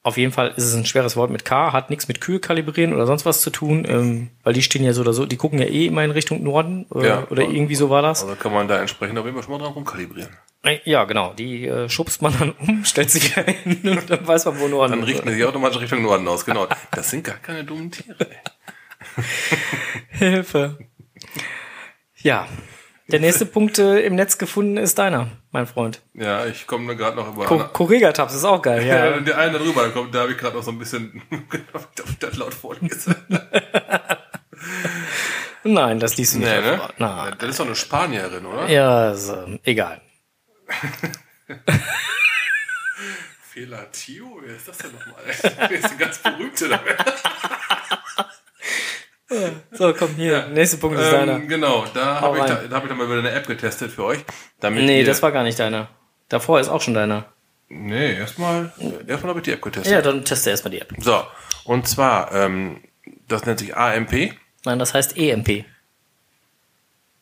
auf 0.02 0.16
jeden 0.16 0.32
Fall 0.32 0.54
ist 0.56 0.64
es 0.64 0.74
ein 0.74 0.86
schweres 0.86 1.16
Wort 1.16 1.30
mit 1.30 1.44
K, 1.44 1.72
hat 1.72 1.90
nichts 1.90 2.08
mit 2.08 2.20
Kühe 2.20 2.38
kalibrieren 2.40 2.94
oder 2.94 3.06
sonst 3.06 3.26
was 3.26 3.40
zu 3.42 3.50
tun, 3.50 3.84
ähm, 3.86 4.30
weil 4.42 4.54
die 4.54 4.62
stehen 4.62 4.84
ja 4.84 4.92
so 4.92 5.02
oder 5.02 5.12
so, 5.12 5.26
die 5.26 5.36
gucken 5.36 5.58
ja 5.58 5.66
eh 5.66 5.86
immer 5.86 6.02
in 6.04 6.10
Richtung 6.12 6.42
Norden 6.42 6.86
äh, 6.94 7.06
Ja. 7.06 7.26
oder 7.30 7.42
irgendwie 7.42 7.74
so 7.74 7.90
war 7.90 8.00
das. 8.02 8.22
Also 8.22 8.36
kann 8.36 8.52
man 8.52 8.68
da 8.68 8.80
entsprechend 8.80 9.18
auf 9.18 9.24
jeden 9.26 9.36
Fall 9.36 9.44
schon 9.44 9.52
mal 9.52 9.58
dran 9.64 9.72
rumkalibrieren. 9.74 10.30
Äh, 10.64 10.78
Ja, 10.84 11.04
genau, 11.04 11.34
die 11.34 11.66
äh, 11.66 11.88
schubst 11.88 12.22
man 12.22 12.32
dann 12.38 12.52
um, 12.52 12.84
stellt 12.84 13.10
sich 13.10 13.34
hin 13.34 13.80
und 13.84 14.08
dann 14.08 14.26
weiß 14.26 14.46
man, 14.46 14.58
wo 14.60 14.68
Norden 14.68 14.92
Dann 14.92 15.00
ist. 15.02 15.08
richten 15.08 15.30
sie 15.32 15.44
automatisch 15.44 15.80
Richtung 15.80 16.02
Norden 16.02 16.26
aus. 16.26 16.44
Genau. 16.44 16.66
Das 16.92 17.10
sind 17.10 17.24
gar 17.24 17.36
keine 17.36 17.64
dummen 17.64 17.90
Tiere. 17.90 18.16
Hilfe. 20.10 20.78
Ja, 22.16 22.48
der 23.08 23.20
nächste 23.20 23.46
Punkt 23.46 23.78
äh, 23.78 24.00
im 24.00 24.14
Netz 24.14 24.38
gefunden 24.38 24.76
ist 24.76 24.98
deiner, 24.98 25.28
mein 25.50 25.66
Freund. 25.66 26.02
Ja, 26.14 26.46
ich 26.46 26.66
komme 26.66 26.88
da 26.88 26.94
gerade 26.94 27.16
noch 27.16 27.34
über. 27.34 27.46
Ko 27.46 27.58
Correga-Tabs 27.58 28.34
ist 28.34 28.44
auch 28.44 28.60
geil, 28.60 28.86
ja, 28.86 29.10
ja. 29.10 29.20
der 29.20 29.38
eine 29.38 29.58
darüber, 29.58 29.82
da, 29.82 29.88
kommt, 29.90 30.14
da 30.14 30.20
habe 30.20 30.32
ich 30.32 30.38
gerade 30.38 30.56
noch 30.56 30.62
so 30.62 30.70
ein 30.70 30.78
bisschen 30.78 31.22
das 32.20 32.36
laut 32.36 32.54
vorlesen. 32.54 33.16
Nein, 35.64 35.98
das 36.00 36.16
liest 36.16 36.34
du 36.34 36.38
nicht. 36.38 36.48
Nee, 36.48 36.60
ne? 36.60 36.80
Nein. 36.98 37.34
Das 37.38 37.50
ist 37.50 37.60
doch 37.60 37.66
eine 37.66 37.74
Spanierin, 37.74 38.46
oder? 38.46 38.68
Ja, 38.68 39.14
so, 39.14 39.58
egal. 39.64 40.00
Felatio? 43.42 44.40
Wer 44.42 44.56
ist 44.56 44.68
das 44.68 44.78
denn 44.78 44.92
nochmal? 44.92 45.24
Der 45.68 45.70
ist 45.70 45.90
ein 45.90 45.98
ganz 45.98 46.18
berühmte 46.18 46.68
dabei. 46.68 46.96
So, 49.72 49.92
komm 49.92 50.14
hier, 50.14 50.46
nächster 50.48 50.78
Punkt 50.78 50.98
ist 50.98 51.12
deiner. 51.12 51.34
Ähm, 51.36 51.48
genau, 51.48 51.84
da 51.92 52.20
habe 52.20 52.38
ich, 52.38 52.44
da, 52.44 52.54
da 52.68 52.76
hab 52.76 52.82
ich 52.84 52.88
dann 52.88 52.98
mal 52.98 53.04
über 53.04 53.18
eine 53.18 53.30
App 53.30 53.46
getestet 53.46 53.92
für 53.92 54.04
euch. 54.04 54.24
Damit 54.60 54.84
Nee, 54.84 55.04
das 55.04 55.22
war 55.22 55.32
gar 55.32 55.42
nicht 55.42 55.58
deiner. 55.58 55.88
Davor 56.28 56.60
ist 56.60 56.68
auch 56.68 56.80
schon 56.80 56.94
deiner. 56.94 57.26
Nee, 57.68 58.14
erstmal, 58.14 58.72
erstmal 59.06 59.30
habe 59.30 59.40
ich 59.40 59.44
die 59.44 59.52
App 59.52 59.62
getestet. 59.62 59.92
Ja, 59.92 60.00
dann 60.00 60.24
teste 60.24 60.50
erstmal 60.50 60.70
die 60.70 60.80
App. 60.80 60.94
So, 60.98 61.22
und 61.64 61.86
zwar, 61.86 62.32
ähm, 62.32 62.80
das 63.28 63.44
nennt 63.44 63.58
sich 63.58 63.76
AMP. 63.76 64.34
Nein, 64.64 64.78
das 64.78 64.94
heißt 64.94 65.18
EMP. 65.18 65.64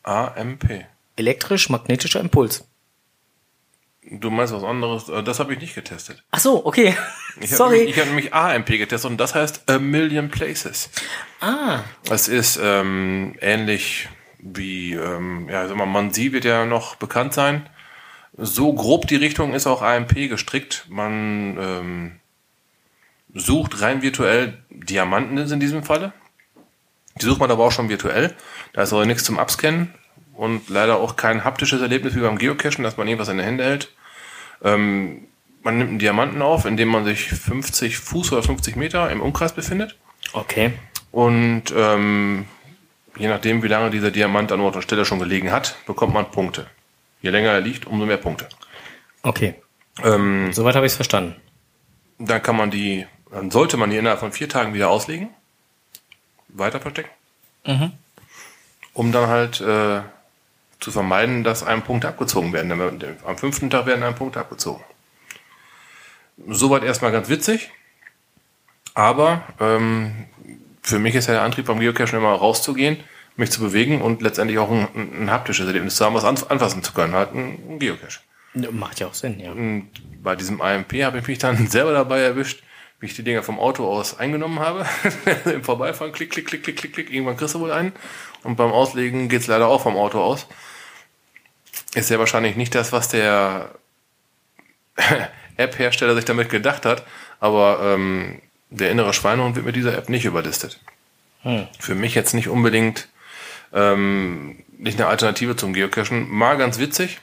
AMP. 0.05 0.85
Elektrisch-magnetischer 1.17 2.21
Impuls. 2.21 2.65
Du 4.09 4.31
meinst 4.31 4.53
was 4.53 4.63
anderes? 4.63 5.09
Äh, 5.09 5.23
Das 5.23 5.41
habe 5.41 5.53
ich 5.55 5.61
nicht 5.61 5.75
getestet. 5.75 6.23
Ach 6.31 6.39
so, 6.39 6.65
okay. 6.65 6.97
Ich 7.39 7.51
Sorry. 7.51 7.81
Ich 7.81 7.99
habe 7.99 8.09
nämlich 8.09 8.33
AMP 8.33 8.67
getestet 8.67 9.11
und 9.11 9.19
das 9.19 9.35
heißt 9.35 9.69
A 9.71 9.79
Million 9.79 10.31
Places. 10.31 10.89
ah, 11.41 11.81
Es 12.09 12.29
ist 12.29 12.59
ähm, 12.63 13.35
ähnlich 13.43 14.09
wie, 14.39 14.95
ähm, 14.95 15.47
ja, 15.51 15.69
sag 15.69 15.77
mal, 15.77 15.85
Mansi 15.85 16.33
wird 16.33 16.47
ja 16.47 16.65
noch 16.65 16.95
bekannt 16.97 17.35
sein. 17.35 17.69
So 18.39 18.73
grob 18.73 19.07
die 19.07 19.17
Richtung 19.17 19.53
ist 19.53 19.67
auch 19.67 19.83
AMP 19.83 20.15
gestrickt. 20.31 20.87
Man 20.89 21.59
ähm, 21.61 22.13
sucht 23.35 23.83
rein 23.83 24.01
virtuell 24.01 24.57
Diamanten 24.71 25.37
in 25.37 25.61
diesem 25.61 25.83
Falle. 25.83 26.15
Die 27.21 27.27
sucht 27.27 27.41
man 27.41 27.51
aber 27.51 27.65
auch 27.67 27.73
schon 27.73 27.91
virtuell. 27.91 28.35
Da 28.73 28.83
ist 28.83 28.95
aber 28.95 29.05
nichts 29.05 29.25
zum 29.25 29.39
Abscannen 29.39 29.93
und 30.37 30.69
leider 30.69 30.97
auch 30.99 31.17
kein 31.17 31.45
haptisches 31.45 31.81
Erlebnis 31.81 32.15
wie 32.15 32.21
beim 32.21 32.39
Geocachen, 32.39 32.85
dass 32.85 32.97
man 32.97 33.09
irgendwas 33.09 33.29
in 33.29 33.39
der 33.39 33.47
Hände 33.47 33.65
hält. 33.65 33.93
Ähm, 34.63 35.27
man 35.63 35.79
nimmt 35.79 35.91
einen 35.91 35.99
Diamanten 35.99 36.43
auf, 36.43 36.65
indem 36.65 36.89
man 36.89 37.05
sich 37.05 37.29
50 37.29 37.99
Fuß 37.99 38.33
oder 38.33 38.43
50 38.43 38.77
Meter 38.77 39.11
im 39.11 39.21
Umkreis 39.21 39.53
befindet. 39.53 39.97
okay. 40.33 40.73
Und 41.13 41.65
ähm, 41.75 42.47
je 43.17 43.29
nachdem, 43.29 43.63
wie 43.63 43.69
lange 43.69 43.91
dieser 43.91 44.11
Diamant 44.11 44.53
an 44.53 44.61
Ort 44.61 44.77
und 44.77 44.83
Stelle 44.83 45.07
schon 45.07 45.19
gelegen 45.19 45.51
hat, 45.51 45.77
bekommt 45.87 46.13
man 46.13 46.31
Punkte. 46.31 46.67
Je 47.23 47.31
länger 47.31 47.51
er 47.51 47.61
liegt, 47.63 47.87
umso 47.87 48.05
mehr 48.05 48.19
Punkte. 48.19 48.49
Okay, 49.23 49.55
Ähm, 50.05 50.53
soweit 50.53 50.77
habe 50.77 50.85
ich 50.85 50.93
es 50.93 50.97
verstanden. 50.97 51.35
dann 52.19 52.43
kann 52.43 52.55
man 52.57 52.71
die, 52.71 53.07
dann 53.33 53.51
sollte 53.51 53.77
man 53.79 53.89
die 53.91 53.97
innerhalb 53.97 54.21
von 54.21 54.31
vier 54.33 54.49
Tagen 54.49 54.75
wieder 54.75 54.91
auslegen, 54.91 55.31
weiter 56.49 56.81
verstecken, 56.81 57.11
um 58.93 59.11
dann 59.13 59.29
halt 59.29 59.61
äh, 59.63 60.01
zu 60.81 60.91
vermeiden, 60.91 61.45
dass 61.45 61.63
einem 61.63 61.83
Punkte 61.83 62.09
abgezogen 62.09 62.53
werden. 62.53 62.73
Am 63.25 63.39
fünften 63.39 63.71
Tag 63.71 63.87
werden 63.87 64.03
einem 64.03 64.15
Punkte 64.15 64.41
abgezogen. 64.41 64.85
Soweit 66.49 66.83
erstmal 66.85 67.13
ganz 67.13 67.29
witzig, 67.31 67.71
aber 68.95 69.43
ähm, 69.59 70.27
für 70.83 70.99
mich 70.99 71.15
ist 71.15 71.29
ja 71.29 71.35
der 71.35 71.43
Antrieb 71.43 71.67
beim 71.67 71.81
Geocachen 71.81 72.19
immer 72.19 72.33
rauszugehen, 72.33 72.99
mich 73.37 73.51
zu 73.51 73.61
bewegen 73.61 74.03
und 74.03 74.21
letztendlich 74.23 74.59
auch 74.59 74.71
ein, 74.71 74.89
ein 74.95 75.31
haptisches 75.31 75.67
Erlebnis 75.67 75.97
zu 75.97 76.05
haben, 76.05 76.15
was 76.15 76.25
anf- 76.25 76.49
anfassen 76.49 76.83
zu 76.83 76.93
können, 76.93 77.15
halt 77.15 77.35
ein, 77.35 77.59
ein 77.69 77.79
Geocache. 77.79 78.21
Macht 78.71 79.01
ja 79.01 79.07
auch 79.07 79.15
Sinn, 79.15 79.39
ja. 79.41 79.53
Und 79.53 79.91
bei 80.23 80.37
diesem 80.37 80.61
AMP 80.61 80.93
habe 81.03 81.19
ich 81.19 81.27
mich 81.27 81.39
dann 81.39 81.67
selber 81.71 81.93
dabei 81.93 82.21
erwischt, 82.21 82.63
wie 83.01 83.07
ich 83.07 83.15
die 83.15 83.23
Dinger 83.23 83.43
vom 83.43 83.59
Auto 83.59 83.87
aus 83.87 84.19
eingenommen 84.19 84.59
habe. 84.61 84.87
Im 85.45 85.63
Vorbeifahren, 85.65 86.13
klick, 86.13 86.31
klick, 86.31 86.47
klick, 86.47 86.63
klick, 86.65 86.77
klick, 86.77 86.93
klick, 86.95 87.13
irgendwann 87.13 87.37
kriegst 87.37 87.55
du 87.55 87.61
wohl 87.61 87.73
einen. 87.73 87.93
Und 88.47 88.57
beim 88.57 88.73
Auslegen 88.73 89.29
geht's 89.29 89.47
leider 89.47 89.69
auch 89.69 89.83
vom 89.83 89.97
Auto 89.97 90.21
aus. 90.21 90.47
Ist 91.95 92.11
ja 92.11 92.19
wahrscheinlich 92.19 92.57
nicht 92.57 92.75
das, 92.75 92.93
was 92.93 93.09
der 93.09 93.71
App-Hersteller 95.57 96.15
sich 96.15 96.25
damit 96.25 96.49
gedacht 96.49 96.87
hat, 96.87 97.05
aber 97.41 97.81
ähm, 97.83 98.41
der 98.71 98.91
innere 98.91 99.13
Schweinehund 99.13 99.57
wird 99.57 99.67
mit 99.67 99.77
dieser 99.77 99.97
App 99.97 100.09
nicht 100.09 100.25
überlistet. 100.25 100.81
Für 101.79 101.95
mich 101.95 102.15
jetzt 102.15 102.35
nicht 102.35 102.49
unbedingt 102.49 103.09
ähm, 103.73 104.65
nicht 104.79 104.99
eine 104.99 105.09
Alternative 105.09 105.57
zum 105.57 105.73
Geocachen. 105.73 106.29
Mal 106.29 106.57
ganz 106.57 106.79
witzig, 106.79 107.21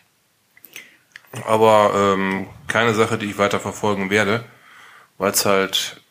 aber 1.46 1.92
ähm, 1.96 2.48
keine 2.68 2.94
Sache, 2.94 3.18
die 3.18 3.28
ich 3.28 3.38
weiter 3.38 3.60
verfolgen 3.60 4.10
werde, 4.10 4.46
weil 5.18 5.32
es 5.32 5.46
halt 5.46 6.02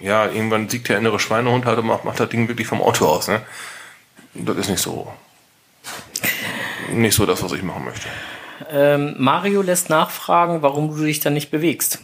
ja 0.00 0.26
irgendwann 0.26 0.68
siegt 0.68 0.88
der 0.88 0.98
innere 0.98 1.18
Schweinehund 1.18 1.66
halt 1.66 1.78
und 1.78 1.86
macht, 1.86 2.04
macht 2.04 2.20
das 2.20 2.28
Ding 2.28 2.48
wirklich 2.48 2.66
vom 2.66 2.80
Auto 2.80 3.06
aus. 3.06 3.28
Ne? 3.28 3.42
Das 4.34 4.56
ist 4.56 4.68
nicht 4.68 4.82
so 4.82 5.12
nicht 6.90 7.14
so 7.14 7.26
das, 7.26 7.42
was 7.42 7.52
ich 7.52 7.62
machen 7.62 7.84
möchte. 7.84 8.08
Ähm, 8.70 9.14
Mario 9.18 9.62
lässt 9.62 9.90
nachfragen, 9.90 10.62
warum 10.62 10.96
du 10.96 11.04
dich 11.04 11.20
dann 11.20 11.34
nicht 11.34 11.50
bewegst. 11.50 12.00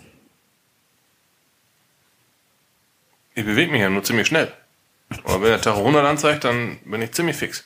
Ich 3.35 3.45
bewege 3.45 3.73
mich 3.73 3.81
ja 3.81 3.89
nur 3.89 4.05
ziemlich 4.05 4.27
schnell. 4.27 4.53
Aber 5.25 5.43
wenn 5.43 5.51
der 5.51 5.61
Tacho 5.61 5.79
100 5.79 6.05
anzeigt, 6.05 6.45
dann 6.45 6.79
bin 6.85 7.03
ich 7.03 7.13
ziemlich 7.13 7.37
fix. 7.37 7.65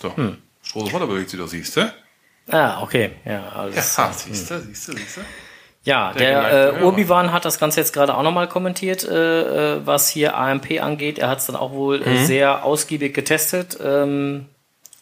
So. 0.00 0.16
Hm. 0.16 0.38
Strose 0.62 0.90
Voller 0.90 1.06
bewegt 1.06 1.30
sich 1.30 1.38
doch, 1.38 1.48
siehst 1.48 1.76
du? 1.76 1.94
Ah, 2.48 2.82
okay. 2.82 3.16
Ja, 3.24 3.48
alles. 3.50 3.96
Ja, 3.96 4.12
siehst 4.12 4.50
du, 4.50 4.60
siehst 4.60 4.88
du, 4.88 4.92
siehst 4.96 5.16
du? 5.18 5.20
Ja, 5.84 6.12
Der 6.12 6.42
der 6.42 6.48
äh, 6.48 6.52
Hörer. 6.78 6.82
Urbiwan 6.84 7.32
hat 7.32 7.44
das 7.44 7.58
Ganze 7.58 7.80
jetzt 7.80 7.92
gerade 7.92 8.16
auch 8.16 8.22
nochmal 8.22 8.46
kommentiert, 8.48 9.02
äh, 9.04 9.74
äh, 9.76 9.80
was 9.84 10.08
hier 10.08 10.36
AMP 10.36 10.80
angeht. 10.80 11.18
Er 11.18 11.28
hat 11.28 11.38
es 11.38 11.46
dann 11.46 11.56
auch 11.56 11.72
wohl 11.72 11.98
Mhm. 12.00 12.06
äh, 12.06 12.24
sehr 12.24 12.64
ausgiebig 12.64 13.14
getestet. 13.14 13.78
Ähm, 13.82 14.46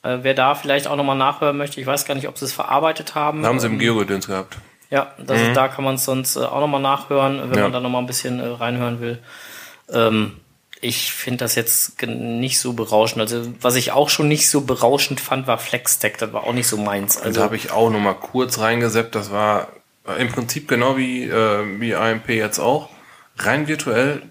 äh, 0.02 0.18
wer 0.22 0.32
da 0.32 0.54
vielleicht 0.54 0.86
auch 0.88 0.96
nochmal 0.96 1.16
nachhören 1.18 1.58
möchte, 1.58 1.80
ich 1.80 1.86
weiß 1.86 2.06
gar 2.06 2.14
nicht, 2.14 2.28
ob 2.28 2.38
sie 2.38 2.46
es 2.46 2.54
verarbeitet 2.54 3.14
haben. 3.14 3.44
Haben 3.44 3.60
sie 3.60 3.66
im 3.66 3.74
Ähm, 3.74 3.78
Geogedöns 3.78 4.26
gehabt. 4.26 4.56
Ja, 4.90 5.12
das 5.18 5.40
ist, 5.42 5.54
da 5.54 5.68
kann 5.68 5.84
man 5.84 5.96
es 5.96 6.04
sonst 6.06 6.36
äh, 6.36 6.40
auch 6.40 6.60
nochmal 6.60 6.80
nachhören, 6.80 7.50
wenn 7.50 7.58
Ja. 7.58 7.64
man 7.64 7.72
da 7.72 7.80
nochmal 7.80 8.02
ein 8.02 8.06
bisschen 8.06 8.40
äh, 8.40 8.46
reinhören 8.46 9.00
will. 9.00 9.18
Ähm, 9.92 10.36
ich 10.80 11.12
finde 11.12 11.44
das 11.44 11.56
jetzt 11.56 12.02
nicht 12.06 12.58
so 12.58 12.72
berauschend. 12.72 13.20
Also, 13.20 13.42
was 13.60 13.76
ich 13.76 13.92
auch 13.92 14.08
schon 14.08 14.28
nicht 14.28 14.48
so 14.48 14.62
berauschend 14.62 15.20
fand, 15.20 15.46
war 15.46 15.58
Flexstack. 15.58 16.16
Das 16.16 16.32
war 16.32 16.44
auch 16.44 16.54
nicht 16.54 16.66
so 16.68 16.78
meins. 16.78 17.18
Also 17.18 17.28
Also, 17.28 17.42
habe 17.42 17.56
ich 17.56 17.70
auch 17.70 17.90
noch 17.90 18.00
mal 18.00 18.14
kurz 18.14 18.58
reingeseppt. 18.58 19.14
Das 19.14 19.30
war 19.30 19.68
im 20.18 20.28
Prinzip 20.28 20.68
genau 20.68 20.96
wie, 20.96 21.24
äh, 21.24 21.80
wie 21.80 21.94
AMP 21.94 22.28
jetzt 22.30 22.58
auch. 22.58 22.88
Rein 23.38 23.68
virtuell. 23.68 24.22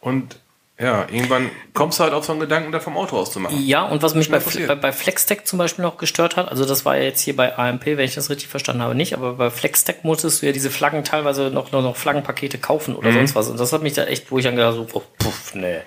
Und 0.00 0.38
ja, 0.78 1.06
irgendwann 1.12 1.50
kommst 1.74 1.98
du 2.00 2.04
halt 2.04 2.12
auf 2.12 2.24
so 2.24 2.32
einen 2.32 2.40
Gedanken, 2.40 2.72
da 2.72 2.80
vom 2.80 2.96
Auto 2.96 3.16
aus 3.16 3.30
zu 3.30 3.38
machen. 3.38 3.56
ja, 3.64 3.82
und 3.84 4.02
was 4.02 4.14
mich 4.16 4.30
bei, 4.30 4.40
bei, 4.40 4.74
bei 4.74 4.90
Flexstack 4.92 5.46
zum 5.46 5.58
Beispiel 5.58 5.84
noch 5.84 5.96
gestört 5.96 6.36
hat, 6.36 6.48
also 6.48 6.64
das 6.64 6.84
war 6.84 6.96
ja 6.96 7.04
jetzt 7.04 7.20
hier 7.20 7.36
bei 7.36 7.56
AMP, 7.56 7.84
wenn 7.86 8.00
ich 8.00 8.14
das 8.16 8.30
richtig 8.30 8.48
verstanden 8.48 8.82
habe, 8.82 8.94
nicht, 8.96 9.14
aber 9.14 9.34
bei 9.34 9.50
Flexstack 9.50 10.02
musstest 10.02 10.42
du 10.42 10.46
ja 10.46 10.52
diese 10.52 10.70
Flaggen 10.70 11.04
teilweise 11.04 11.50
noch, 11.50 11.70
noch, 11.70 11.82
noch 11.82 11.96
Flaggenpakete 11.96 12.58
kaufen 12.58 12.92
Mhm. 12.92 12.98
oder 12.98 13.12
sonst 13.12 13.34
was. 13.36 13.48
Und 13.48 13.60
das 13.60 13.72
hat 13.72 13.82
mich 13.82 13.92
da 13.92 14.04
echt, 14.04 14.30
wo 14.32 14.38
ich 14.38 14.44
dann 14.44 14.56
gedacht 14.56 14.74
so, 14.74 14.86
oh, 14.92 15.02
puff, 15.18 15.54
nee. 15.54 15.82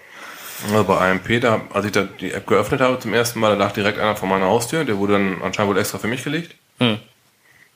Also 0.72 0.84
bei 0.86 0.97
AMP, 1.11 1.41
da, 1.41 1.61
als 1.74 1.86
ich 1.88 1.91
da 1.91 2.03
die 2.03 2.32
App 2.32 2.47
geöffnet 2.47 2.80
habe 2.80 2.97
zum 2.99 3.13
ersten 3.13 3.39
Mal, 3.41 3.49
da 3.49 3.55
lag 3.66 3.74
direkt 3.74 3.99
einer 3.99 4.16
vor 4.16 4.30
meiner 4.30 4.45
Haustür. 4.45 4.86
Der 4.86 4.97
wurde 4.97 5.13
dann 5.13 5.41
anscheinend 5.43 5.74
wohl 5.74 5.80
extra 5.80 5.97
für 5.97 6.07
mich 6.07 6.24
gelegt. 6.24 6.55
Hm. 6.80 6.99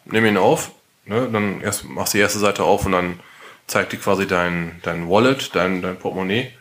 Nimm 0.06 0.26
ihn 0.26 0.38
auf. 0.38 0.72
Ne, 1.10 1.28
dann 1.32 1.60
erst 1.62 1.86
machst 1.86 2.14
du 2.14 2.18
die 2.20 2.22
erste 2.22 2.38
Seite 2.40 2.64
auf 2.64 2.86
und 2.86 2.92
dann 2.92 3.20
zeigt 3.66 3.92
die 3.94 3.98
quasi 3.98 4.28
dein, 4.28 4.80
dein 4.84 5.10
Wallet, 5.10 5.56
dein, 5.56 5.82
dein 5.82 5.98
Portemonnaie. 5.98 6.52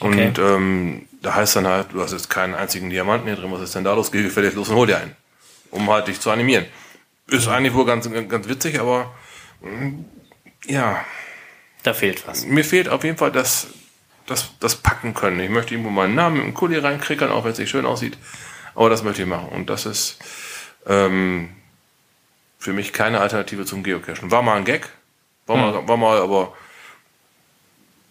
Und 0.00 0.12
Okay. 0.12 0.32
ähm, 0.38 1.08
da 1.22 1.34
heißt 1.34 1.56
dann 1.56 1.66
halt, 1.66 1.88
du 1.92 2.02
hast 2.02 2.12
jetzt 2.12 2.28
keinen 2.28 2.54
einzigen 2.54 2.90
Diamanten 2.90 3.26
hier 3.28 3.36
drin, 3.36 3.50
was 3.50 3.62
ist 3.62 3.74
denn 3.74 3.84
da 3.84 3.94
los? 3.94 4.12
Geh 4.12 4.22
gefälligst 4.22 4.56
los 4.56 4.68
und 4.68 4.76
hol 4.76 4.86
dir 4.86 4.98
einen. 4.98 5.16
Um 5.70 5.88
halt 5.90 6.06
dich 6.08 6.20
zu 6.20 6.30
animieren. 6.30 6.66
Ist 7.28 7.48
eigentlich 7.48 7.72
wohl 7.74 7.86
ganz, 7.86 8.08
ganz 8.28 8.48
witzig, 8.48 8.78
aber 8.78 9.14
mm, 9.62 10.04
ja, 10.66 11.04
Da 11.82 11.94
fehlt 11.94 12.26
was. 12.28 12.44
mir 12.44 12.64
fehlt 12.64 12.88
auf 12.90 13.04
jeden 13.04 13.16
Fall 13.16 13.32
das, 13.32 13.68
das, 14.26 14.50
das 14.60 14.76
Packen 14.76 15.14
können. 15.14 15.40
Ich 15.40 15.48
möchte 15.50 15.72
irgendwo 15.74 15.90
meinen 15.90 16.14
Namen 16.14 16.40
einem 16.42 16.54
Kuli 16.54 16.76
reinkrickern, 16.78 17.30
auch 17.30 17.44
wenn 17.44 17.52
es 17.52 17.58
nicht 17.58 17.70
schön 17.70 17.86
aussieht. 17.86 18.18
Aber 18.74 18.90
das 18.90 19.02
möchte 19.02 19.22
ich 19.22 19.28
machen. 19.28 19.48
Und 19.48 19.70
das 19.70 19.86
ist 19.86 20.18
ähm, 20.86 21.48
für 22.64 22.72
mich 22.72 22.94
keine 22.94 23.20
Alternative 23.20 23.66
zum 23.66 23.82
Geocachen. 23.82 24.30
War 24.30 24.40
mal 24.40 24.56
ein 24.56 24.64
Gag, 24.64 24.88
war, 25.46 25.56
mal, 25.58 25.86
war 25.86 25.98
mal, 25.98 26.18
aber 26.18 26.54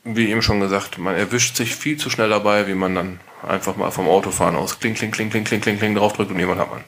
wie 0.04 0.30
eben 0.30 0.44
schon 0.44 0.60
gesagt, 0.60 1.00
man 1.00 1.16
erwischt 1.16 1.56
sich 1.56 1.76
viel 1.76 1.98
zu 1.98 2.12
schnell 2.12 2.30
dabei, 2.30 2.68
wie 2.68 2.76
man 2.76 2.94
dann 2.94 3.20
einfach 3.42 3.76
mal 3.78 3.90
vom 3.90 4.08
Autofahren 4.08 4.56
aus 4.56 4.80
kling, 4.80 4.94
kling, 4.94 5.10
kling, 5.10 5.32
kling, 5.32 5.44
kling, 5.44 5.60
kling, 5.60 5.80
kling 5.80 5.96
draufdrückt 5.96 6.30
und 6.30 6.38
jemand 6.38 6.62
hat 6.62 6.70
man. 6.70 6.84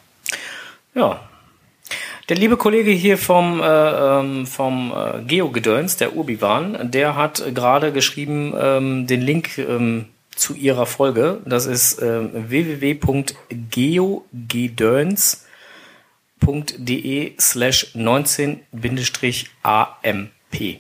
Ja. 0.94 1.22
Der 2.30 2.38
liebe 2.38 2.56
Kollege 2.56 2.92
hier 2.92 3.18
vom, 3.18 3.62
äh, 3.62 3.66
ähm, 3.66 4.46
vom 4.46 4.94
äh, 4.96 5.24
Geogedöns, 5.24 5.98
der 5.98 6.16
Urbiwan, 6.16 6.92
der 6.92 7.16
hat 7.16 7.44
gerade 7.56 7.92
geschrieben 7.92 8.54
ähm, 8.60 9.08
den 9.08 9.22
Link 9.22 9.58
ähm, 9.58 10.06
zu 10.36 10.54
ihrer 10.54 10.86
Folge. 10.86 11.42
Das 11.46 11.66
ist 11.66 12.00
ähm, 12.00 12.30
www.geogedöns.de 16.46 17.36
slash 17.40 17.88
19-AMP. 17.96 20.80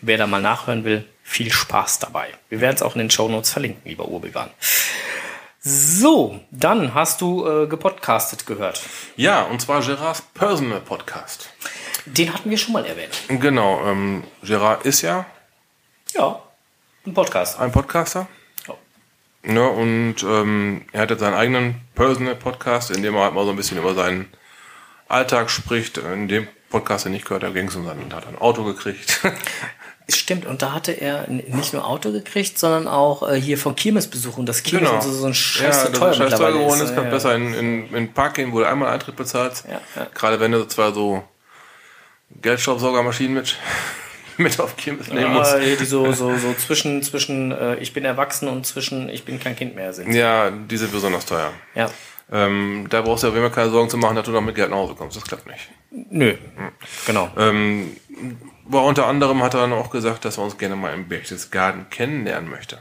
Wer 0.00 0.18
da 0.18 0.26
mal 0.26 0.42
nachhören 0.42 0.84
will, 0.84 1.04
viel 1.22 1.52
Spaß 1.52 2.00
dabei. 2.00 2.28
Wir 2.48 2.60
werden 2.60 2.74
es 2.76 2.82
auch 2.82 2.94
in 2.94 2.98
den 3.00 3.10
Shownotes 3.10 3.52
verlinken, 3.52 3.82
lieber 3.84 4.08
Urbiwan. 4.08 4.50
So, 5.60 6.40
dann 6.50 6.92
hast 6.94 7.20
du 7.20 7.46
äh, 7.46 7.66
gepodcastet 7.68 8.46
gehört. 8.46 8.82
Ja, 9.16 9.42
und 9.42 9.60
zwar 9.60 9.80
Gerards 9.80 10.22
Personal 10.34 10.80
Podcast. 10.80 11.50
Den 12.04 12.34
hatten 12.34 12.50
wir 12.50 12.58
schon 12.58 12.72
mal 12.72 12.84
erwähnt. 12.84 13.16
Genau, 13.28 13.86
ähm, 13.86 14.24
Gerard 14.42 14.84
ist 14.84 15.02
ja 15.02 15.24
Ja, 16.14 16.42
ein 17.06 17.14
Podcast. 17.14 17.60
ein 17.60 17.70
Podcaster. 17.70 18.26
Ja. 18.66 18.74
Ne, 19.52 19.68
und 19.68 20.16
ähm, 20.24 20.84
er 20.90 21.02
hat 21.02 21.10
jetzt 21.10 21.20
seinen 21.20 21.34
eigenen 21.34 21.80
Personal 21.94 22.34
Podcast, 22.34 22.90
in 22.90 23.04
dem 23.04 23.14
er 23.14 23.22
halt 23.22 23.34
mal 23.34 23.44
so 23.44 23.50
ein 23.50 23.56
bisschen 23.56 23.78
über 23.78 23.94
seinen 23.94 24.28
Alltag 25.12 25.50
spricht. 25.50 25.98
In 25.98 26.28
dem 26.28 26.48
Podcast, 26.70 27.04
den 27.04 27.14
ich 27.14 27.24
gehört 27.24 27.44
habe, 27.44 27.54
ging 27.54 27.68
es 27.68 27.76
um 27.76 27.84
sein, 27.84 27.98
er 28.08 28.16
hat 28.16 28.26
ein 28.26 28.38
Auto 28.38 28.64
gekriegt. 28.64 29.20
Stimmt, 30.08 30.46
und 30.46 30.62
da 30.62 30.72
hatte 30.72 30.92
er 30.92 31.28
nicht 31.28 31.72
nur 31.72 31.86
Auto 31.86 32.10
gekriegt, 32.10 32.58
sondern 32.58 32.88
auch 32.88 33.28
äh, 33.30 33.40
hier 33.40 33.56
von 33.56 33.76
Kirmesbesuchen. 33.76 34.46
Das 34.46 34.62
Kirmes 34.62 34.88
Genau. 34.88 35.00
und 35.00 35.02
so, 35.04 35.12
so 35.12 35.26
ein 35.26 35.32
ja, 35.32 35.34
scheiße 35.34 35.90
das 35.90 35.98
teuer 35.98 36.12
scheiß 36.14 36.38
teuer 36.38 36.52
geworden 36.52 36.80
ist. 36.80 36.90
ist, 36.90 36.94
kann 36.96 37.04
ja, 37.04 37.10
besser 37.10 37.34
in, 37.36 37.54
in, 37.54 37.86
in 37.88 37.92
den 37.94 38.12
Park 38.12 38.34
gehen, 38.34 38.52
wo 38.52 38.58
du 38.58 38.68
einmal 38.68 38.92
Eintritt 38.92 39.14
bezahlst. 39.16 39.64
Ja, 39.70 39.80
ja. 39.94 40.08
Gerade 40.12 40.40
wenn 40.40 40.50
du 40.52 40.66
zwar 40.66 40.92
so 40.92 41.22
Geldstaubsaugermaschinen 42.40 43.34
mit, 43.34 43.56
mit 44.38 44.58
auf 44.60 44.76
Kirmes 44.76 45.08
nehmen 45.08 45.32
musst. 45.34 45.54
Die 45.58 45.84
so, 45.84 46.10
so, 46.12 46.36
so 46.36 46.52
zwischen, 46.58 47.02
zwischen 47.02 47.52
äh, 47.52 47.76
ich 47.76 47.92
bin 47.92 48.04
erwachsen 48.04 48.48
und 48.48 48.66
zwischen 48.66 49.08
ich 49.08 49.24
bin 49.24 49.38
kein 49.38 49.54
Kind 49.56 49.76
mehr 49.76 49.92
sind. 49.92 50.12
Ja, 50.12 50.50
die 50.50 50.76
sind 50.76 50.92
besonders 50.92 51.26
teuer. 51.26 51.52
Ja. 51.74 51.90
Ähm, 52.32 52.86
da 52.88 53.02
brauchst 53.02 53.24
du 53.24 53.28
auf 53.28 53.34
jeden 53.34 53.46
Fall 53.46 53.54
keine 53.54 53.70
Sorgen 53.70 53.90
zu 53.90 53.98
machen, 53.98 54.16
dass 54.16 54.24
du 54.24 54.32
noch 54.32 54.40
mit 54.40 54.54
Geld 54.54 54.70
nach 54.70 54.78
Hause 54.78 54.94
kommst. 54.94 55.16
Das 55.16 55.24
klappt 55.24 55.46
nicht. 55.46 55.68
Nö. 56.10 56.34
Genau. 57.06 57.30
Ähm, 57.36 57.96
aber 58.66 58.84
unter 58.84 59.06
anderem 59.06 59.42
hat 59.42 59.54
er 59.54 59.60
dann 59.60 59.72
auch 59.74 59.90
gesagt, 59.90 60.24
dass 60.24 60.38
er 60.38 60.44
uns 60.44 60.56
gerne 60.56 60.76
mal 60.76 60.94
im 60.94 61.08
Berchtesgaden 61.08 61.90
kennenlernen 61.90 62.48
möchte. 62.48 62.78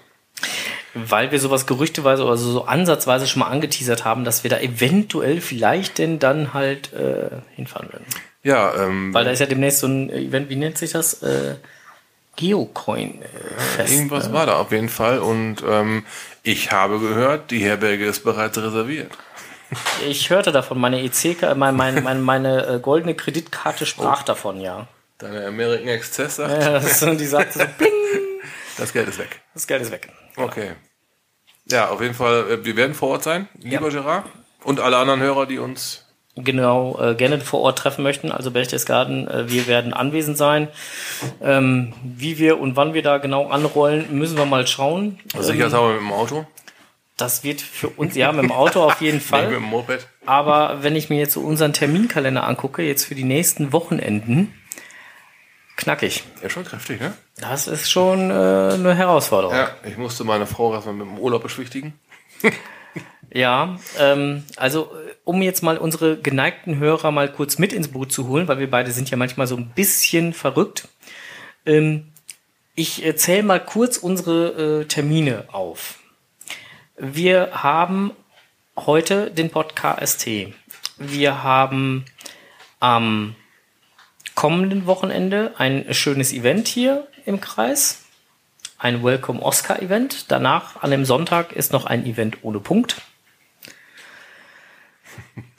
Weil 0.93 1.31
wir 1.31 1.39
sowas 1.39 1.65
gerüchteweise 1.65 2.23
oder 2.23 2.37
so, 2.37 2.51
so 2.51 2.65
ansatzweise 2.65 3.27
schon 3.27 3.41
mal 3.41 3.47
angeteasert 3.47 4.05
haben, 4.05 4.23
dass 4.23 4.43
wir 4.43 4.49
da 4.49 4.59
eventuell 4.59 5.41
vielleicht 5.41 5.97
denn 5.97 6.19
dann 6.19 6.53
halt 6.53 6.93
äh, 6.93 7.29
hinfahren 7.55 7.91
werden. 7.91 8.05
Ja, 8.43 8.73
ähm, 8.75 9.13
Weil 9.13 9.25
da 9.25 9.31
ist 9.31 9.39
ja 9.39 9.45
demnächst 9.45 9.79
so 9.79 9.87
ein 9.87 10.09
Event, 10.09 10.49
wie 10.49 10.55
nennt 10.55 10.77
sich 10.77 10.91
das? 10.91 11.21
Äh, 11.23 11.55
Geocoin-Fest. 12.35 13.93
Irgendwas 13.93 14.27
ne? 14.27 14.33
war 14.33 14.45
da 14.45 14.57
auf 14.57 14.71
jeden 14.71 14.89
Fall. 14.89 15.19
Und 15.19 15.57
ähm, 15.67 16.05
ich 16.43 16.71
habe 16.71 16.99
gehört, 16.99 17.51
die 17.51 17.59
Herberge 17.59 18.05
ist 18.05 18.23
bereits 18.23 18.57
reserviert. 18.57 19.11
Ich 20.07 20.29
hörte 20.29 20.51
davon, 20.51 20.79
meine 20.79 21.01
EC, 21.01 21.41
äh, 21.43 21.55
meine, 21.55 21.77
meine, 21.77 22.01
meine, 22.01 22.19
meine 22.21 22.65
äh, 22.65 22.79
goldene 22.79 23.15
Kreditkarte 23.15 23.85
sprach 23.85 24.23
davon, 24.23 24.59
ja. 24.59 24.87
Deine 25.17 25.45
American 25.45 25.87
Express 25.87 26.37
sagt, 26.37 26.63
ja 26.63 26.79
das 26.79 26.99
die 26.99 27.25
sagte 27.25 27.59
so, 27.59 27.65
bling, 27.77 27.91
das 28.77 28.91
Geld 28.91 29.07
ist 29.07 29.19
weg. 29.19 29.39
das 29.53 29.67
Geld 29.67 29.83
ist 29.83 29.91
weg. 29.91 30.09
Okay. 30.35 30.71
Ja, 31.65 31.89
auf 31.89 32.01
jeden 32.01 32.15
Fall, 32.15 32.49
äh, 32.49 32.65
wir 32.65 32.75
werden 32.75 32.95
vor 32.95 33.09
Ort 33.09 33.23
sein, 33.23 33.47
lieber 33.59 33.89
Gerard. 33.89 34.25
Und 34.63 34.79
alle 34.79 34.97
anderen 34.97 35.21
Hörer, 35.21 35.45
die 35.45 35.59
uns. 35.59 36.05
Genau, 36.37 36.97
äh, 37.01 37.13
gerne 37.15 37.41
vor 37.41 37.59
Ort 37.61 37.79
treffen 37.79 38.03
möchten, 38.03 38.31
also 38.31 38.51
Berchtesgaden, 38.51 39.27
äh, 39.27 39.49
wir 39.51 39.67
werden 39.67 39.93
anwesend 39.93 40.37
sein. 40.37 40.69
Ähm, 41.41 41.93
wie 42.03 42.37
wir 42.39 42.59
und 42.59 42.77
wann 42.77 42.93
wir 42.93 43.03
da 43.03 43.17
genau 43.17 43.49
anrollen, 43.49 44.17
müssen 44.17 44.37
wir 44.37 44.45
mal 44.45 44.65
schauen. 44.65 45.19
Sicherheitshalber 45.37 45.91
mit 45.93 46.01
dem 46.01 46.13
Auto, 46.13 46.45
Das 47.17 47.43
wird 47.43 47.59
für 47.59 47.89
uns, 47.89 48.15
ja, 48.15 48.31
mit 48.31 48.43
dem 48.43 48.51
Auto 48.53 48.81
auf 48.81 49.01
jeden 49.01 49.19
Fall. 49.29 49.47
mit 49.47 49.57
dem 49.57 49.63
Moped. 49.63 50.07
Aber 50.25 50.77
wenn 50.81 50.95
ich 50.95 51.09
mir 51.09 51.17
jetzt 51.19 51.33
so 51.33 51.41
unseren 51.41 51.73
Terminkalender 51.73 52.47
angucke, 52.47 52.81
jetzt 52.81 53.03
für 53.03 53.15
die 53.15 53.25
nächsten 53.25 53.73
Wochenenden, 53.73 54.53
knackig. 55.75 56.23
Ja, 56.41 56.49
schon 56.49 56.63
kräftig, 56.63 57.01
ne? 57.01 57.13
Das 57.41 57.67
ist 57.67 57.91
schon 57.91 58.29
äh, 58.31 58.33
eine 58.33 58.95
Herausforderung. 58.95 59.55
Ja, 59.55 59.69
ich 59.83 59.97
musste 59.97 60.23
meine 60.23 60.45
Frau 60.47 60.73
erstmal 60.73 60.95
mit 60.95 61.07
dem 61.07 61.19
Urlaub 61.19 61.43
beschwichtigen. 61.43 61.99
Ja, 63.33 63.77
ähm, 63.97 64.43
also 64.57 64.91
äh, 64.93 65.13
um 65.23 65.41
jetzt 65.41 65.63
mal 65.63 65.77
unsere 65.77 66.17
geneigten 66.17 66.77
Hörer 66.79 67.11
mal 67.11 67.31
kurz 67.31 67.57
mit 67.57 67.71
ins 67.71 67.87
Boot 67.87 68.11
zu 68.11 68.27
holen, 68.27 68.47
weil 68.47 68.59
wir 68.59 68.69
beide 68.69 68.91
sind 68.91 69.09
ja 69.09 69.17
manchmal 69.17 69.47
so 69.47 69.55
ein 69.55 69.69
bisschen 69.69 70.33
verrückt. 70.33 70.89
Ähm, 71.65 72.11
ich 72.75 73.05
äh, 73.05 73.15
zähle 73.15 73.43
mal 73.43 73.59
kurz 73.59 73.97
unsere 73.97 74.81
äh, 74.81 74.85
Termine 74.85 75.45
auf. 75.51 75.99
Wir 76.97 77.49
haben 77.53 78.11
heute 78.75 79.31
den 79.31 79.49
Podcast. 79.49 80.27
Wir 80.97 81.43
haben 81.43 82.05
am 82.79 83.35
kommenden 84.35 84.87
Wochenende 84.87 85.53
ein 85.57 85.93
schönes 85.93 86.33
Event 86.33 86.67
hier 86.67 87.07
im 87.25 87.39
Kreis. 87.39 88.03
Ein 88.77 89.03
Welcome 89.03 89.41
Oscar 89.41 89.81
Event. 89.81 90.31
Danach, 90.31 90.81
an 90.81 90.91
dem 90.91 91.05
Sonntag, 91.05 91.53
ist 91.53 91.71
noch 91.71 91.85
ein 91.85 92.05
Event 92.05 92.39
ohne 92.41 92.59
Punkt. 92.59 93.01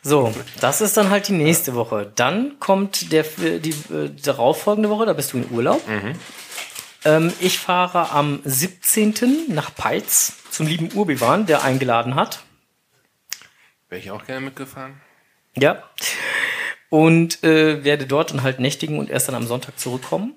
So, 0.03 0.35
das 0.61 0.81
ist 0.81 0.97
dann 0.97 1.11
halt 1.11 1.29
die 1.29 1.33
nächste 1.33 1.75
Woche. 1.75 2.11
Dann 2.17 2.59
kommt 2.59 3.13
der, 3.13 3.23
die 3.23 3.71
äh, 3.71 4.11
darauffolgende 4.23 4.91
Woche, 4.91 5.07
da 5.07 5.13
bist 5.13 5.33
du 5.33 5.39
in 5.39 5.51
Urlaub. 5.51 5.81
Ähm, 7.05 7.33
ich 7.41 7.59
fahre 7.59 8.11
am 8.11 8.41
17. 8.45 9.47
nach 9.49 9.75
Peitz 9.75 10.35
zum 10.51 10.67
lieben 10.67 10.93
Urbiwan, 10.93 11.47
der 11.47 11.63
eingeladen 11.63 12.17
hat. 12.17 12.43
Wäre 13.89 14.01
ich 14.01 14.11
auch 14.11 14.25
gerne 14.27 14.41
mitgefahren. 14.41 15.01
Ja. 15.57 15.83
Und 16.91 17.43
äh, 17.45 17.85
werde 17.85 18.07
dort 18.07 18.31
dann 18.33 18.43
halt 18.43 18.59
nächtigen 18.59 18.99
und 18.99 19.09
erst 19.09 19.29
dann 19.29 19.35
am 19.35 19.47
Sonntag 19.47 19.79
zurückkommen. 19.79 20.35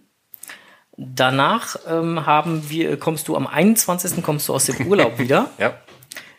Danach 0.98 1.76
ähm, 1.88 2.26
haben 2.26 2.70
wir, 2.70 2.98
kommst 2.98 3.28
du 3.28 3.36
am 3.36 3.48
21. 3.48 4.24
kommst 4.24 4.48
du 4.48 4.54
aus 4.54 4.66
dem 4.66 4.88
Urlaub 4.88 5.20
wieder. 5.20 5.50
Ja. 5.58 5.74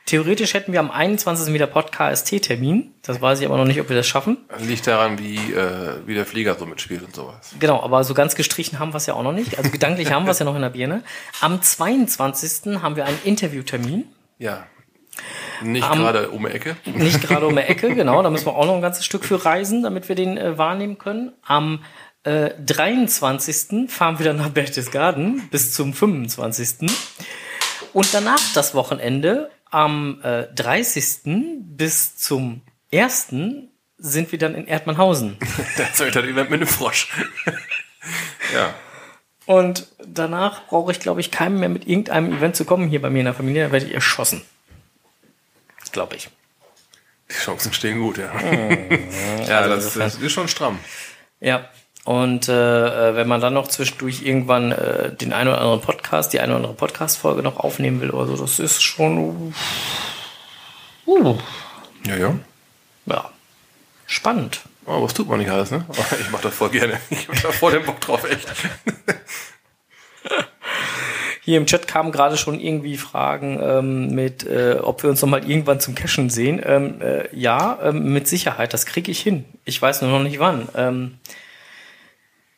Theoretisch 0.07 0.55
hätten 0.55 0.73
wir 0.73 0.79
am 0.79 0.93
21. 0.93 1.53
wieder 1.53 1.67
Podcast-Termin. 1.67 2.95
Das 3.03 3.21
weiß 3.21 3.41
ich 3.41 3.47
aber 3.47 3.57
noch 3.57 3.65
nicht, 3.65 3.81
ob 3.81 3.89
wir 3.89 3.97
das 3.97 4.07
schaffen. 4.07 4.39
Liegt 4.61 4.87
daran, 4.87 5.19
wie, 5.19 5.35
äh, 5.53 5.97
wie 6.07 6.15
der 6.15 6.25
Flieger 6.25 6.55
so 6.57 6.65
mitspielt 6.65 7.03
und 7.03 7.13
sowas. 7.13 7.51
Genau, 7.59 7.83
aber 7.83 8.05
so 8.05 8.15
ganz 8.15 8.37
gestrichen 8.37 8.79
haben 8.79 8.93
wir 8.93 8.99
es 8.99 9.07
ja 9.07 9.15
auch 9.15 9.25
noch 9.25 9.33
nicht. 9.33 9.59
Also 9.59 9.69
gedanklich 9.71 10.13
haben 10.13 10.25
wir 10.25 10.31
es 10.31 10.39
ja 10.39 10.45
noch 10.45 10.55
in 10.55 10.63
der 10.63 10.71
Birne. 10.71 11.03
Am 11.41 11.61
22. 11.61 12.81
haben 12.83 12.95
wir 12.95 13.05
einen 13.05 13.19
Interviewtermin. 13.25 14.05
Ja. 14.39 14.69
Nicht 15.63 15.83
Am- 15.91 15.99
gerade 15.99 16.31
um 16.31 16.45
die 16.45 16.53
Ecke. 16.53 16.77
Nicht 16.85 17.23
gerade 17.23 17.49
um 17.49 17.57
die 17.57 17.63
Ecke, 17.63 17.93
genau. 17.97 18.23
Da 18.23 18.31
müssen 18.31 18.47
wir 18.47 18.55
auch 18.55 18.67
noch 18.67 18.77
ein 18.77 18.83
ganzes 18.83 19.05
Stück 19.05 19.25
für 19.25 19.45
reisen, 19.45 19.83
damit 19.83 20.09
wir 20.09 20.15
den 20.15 20.39
äh, 20.39 20.57
wahrnehmen 20.57 20.99
können. 20.99 21.33
Am 21.45 21.83
äh, 22.23 22.51
23. 22.65 23.91
fahren 23.91 24.21
wir 24.21 24.27
dann 24.27 24.37
nach 24.37 24.51
Berchtesgaden 24.51 25.49
bis 25.51 25.73
zum 25.75 25.93
25. 25.95 26.89
Und 27.93 28.15
danach 28.15 28.39
das 28.55 28.75
Wochenende 28.77 29.51
am 29.77 30.23
äh, 30.23 30.47
30. 30.55 31.59
bis 31.77 32.17
zum 32.17 32.63
1. 32.95 33.27
sind 33.99 34.33
wir 34.33 34.39
dann 34.39 34.55
in 34.55 34.67
Erdmannhausen. 34.67 35.37
Das 35.77 36.01
ist 36.01 36.17
das 36.17 36.25
Event 36.25 36.49
mit 36.49 36.63
dem 36.63 36.67
Frosch. 36.67 37.13
ja. 38.55 38.75
Und 39.45 39.87
danach 40.03 40.67
brauche 40.67 40.93
ich, 40.93 40.99
glaube 40.99 41.21
ich, 41.21 41.31
keinem 41.31 41.61
mehr 41.61 41.69
mit 41.69 41.87
irgendeinem 41.87 42.33
Event 42.33 42.57
zu 42.57 42.65
kommen 42.65 42.89
hier 42.89 43.03
bei 43.03 43.11
mir 43.11 43.19
in 43.19 43.27
der 43.27 43.35
Familie. 43.35 43.67
Da 43.67 43.73
werde 43.73 43.85
ich 43.85 43.93
erschossen. 43.93 44.41
Glaube 45.93 46.17
ich. 46.17 46.31
Die 47.31 47.35
Chancen 47.35 47.75
stehen 47.75 48.01
gut, 48.01 48.17
ja. 48.17 48.33
ja, 49.47 49.69
das, 49.69 49.93
das 49.93 50.15
ist 50.15 50.33
schon 50.33 50.49
stramm. 50.49 50.79
Ja. 51.39 51.69
Und 52.07 52.49
äh, 52.49 53.11
äh, 53.11 53.17
wenn 53.17 53.27
man 53.27 53.41
dann 53.41 53.55
noch 53.55 53.67
zwischendurch 53.67 54.23
irgendwann 54.23 54.71
äh, 54.71 55.13
den 55.13 55.33
einen 55.33 55.49
oder 55.49 55.61
anderen 55.61 55.81
Podcast, 55.81 56.33
die 56.33 56.39
eine 56.39 56.53
oder 56.53 56.59
andere 56.59 56.75
Podcast-Folge 56.75 57.43
noch 57.43 57.57
aufnehmen 57.57 58.01
will 58.01 58.11
oder 58.11 58.29
so, 58.29 58.37
das 58.37 58.61
ist 58.61 58.81
schon 58.81 59.53
uh, 61.05 61.37
Ja, 62.07 62.17
ja. 62.17 62.35
ja, 63.07 63.29
spannend. 64.07 64.61
Oh, 64.87 65.03
was 65.03 65.15
tut 65.15 65.29
man 65.29 65.41
nicht 65.41 65.51
alles, 65.51 65.73
ne? 65.73 65.85
Ich 66.21 66.31
mach 66.31 66.41
das 66.41 66.55
voll 66.55 66.71
gerne. 66.71 67.01
Ich 67.11 67.27
hab 67.27 67.43
da 67.43 67.51
voll 67.51 67.73
den 67.73 67.85
Bock 67.85 68.01
drauf, 68.01 68.23
echt. 68.31 68.47
Hier 71.43 71.57
im 71.59 71.67
Chat 71.67 71.89
kamen 71.89 72.13
gerade 72.13 72.37
schon 72.37 72.61
irgendwie 72.61 72.99
Fragen 72.99 73.59
ähm, 73.61 74.15
mit, 74.15 74.47
äh, 74.47 74.79
ob 74.81 75.03
wir 75.03 75.11
uns 75.11 75.23
noch 75.23 75.29
mal 75.29 75.49
irgendwann 75.49 75.81
zum 75.81 75.97
Cashen 75.97 76.31
sehen. 76.31 76.63
Ähm, 76.65 77.01
äh, 77.01 77.37
ja, 77.37 77.81
ähm, 77.83 78.13
mit 78.13 78.29
Sicherheit, 78.29 78.73
das 78.73 78.87
kriege 78.87 79.11
ich 79.11 79.21
hin. 79.21 79.45
Ich 79.65 79.83
weiß 79.83 80.03
nur 80.03 80.13
noch 80.13 80.23
nicht 80.23 80.39
wann. 80.39 80.69
Ähm, 80.77 81.19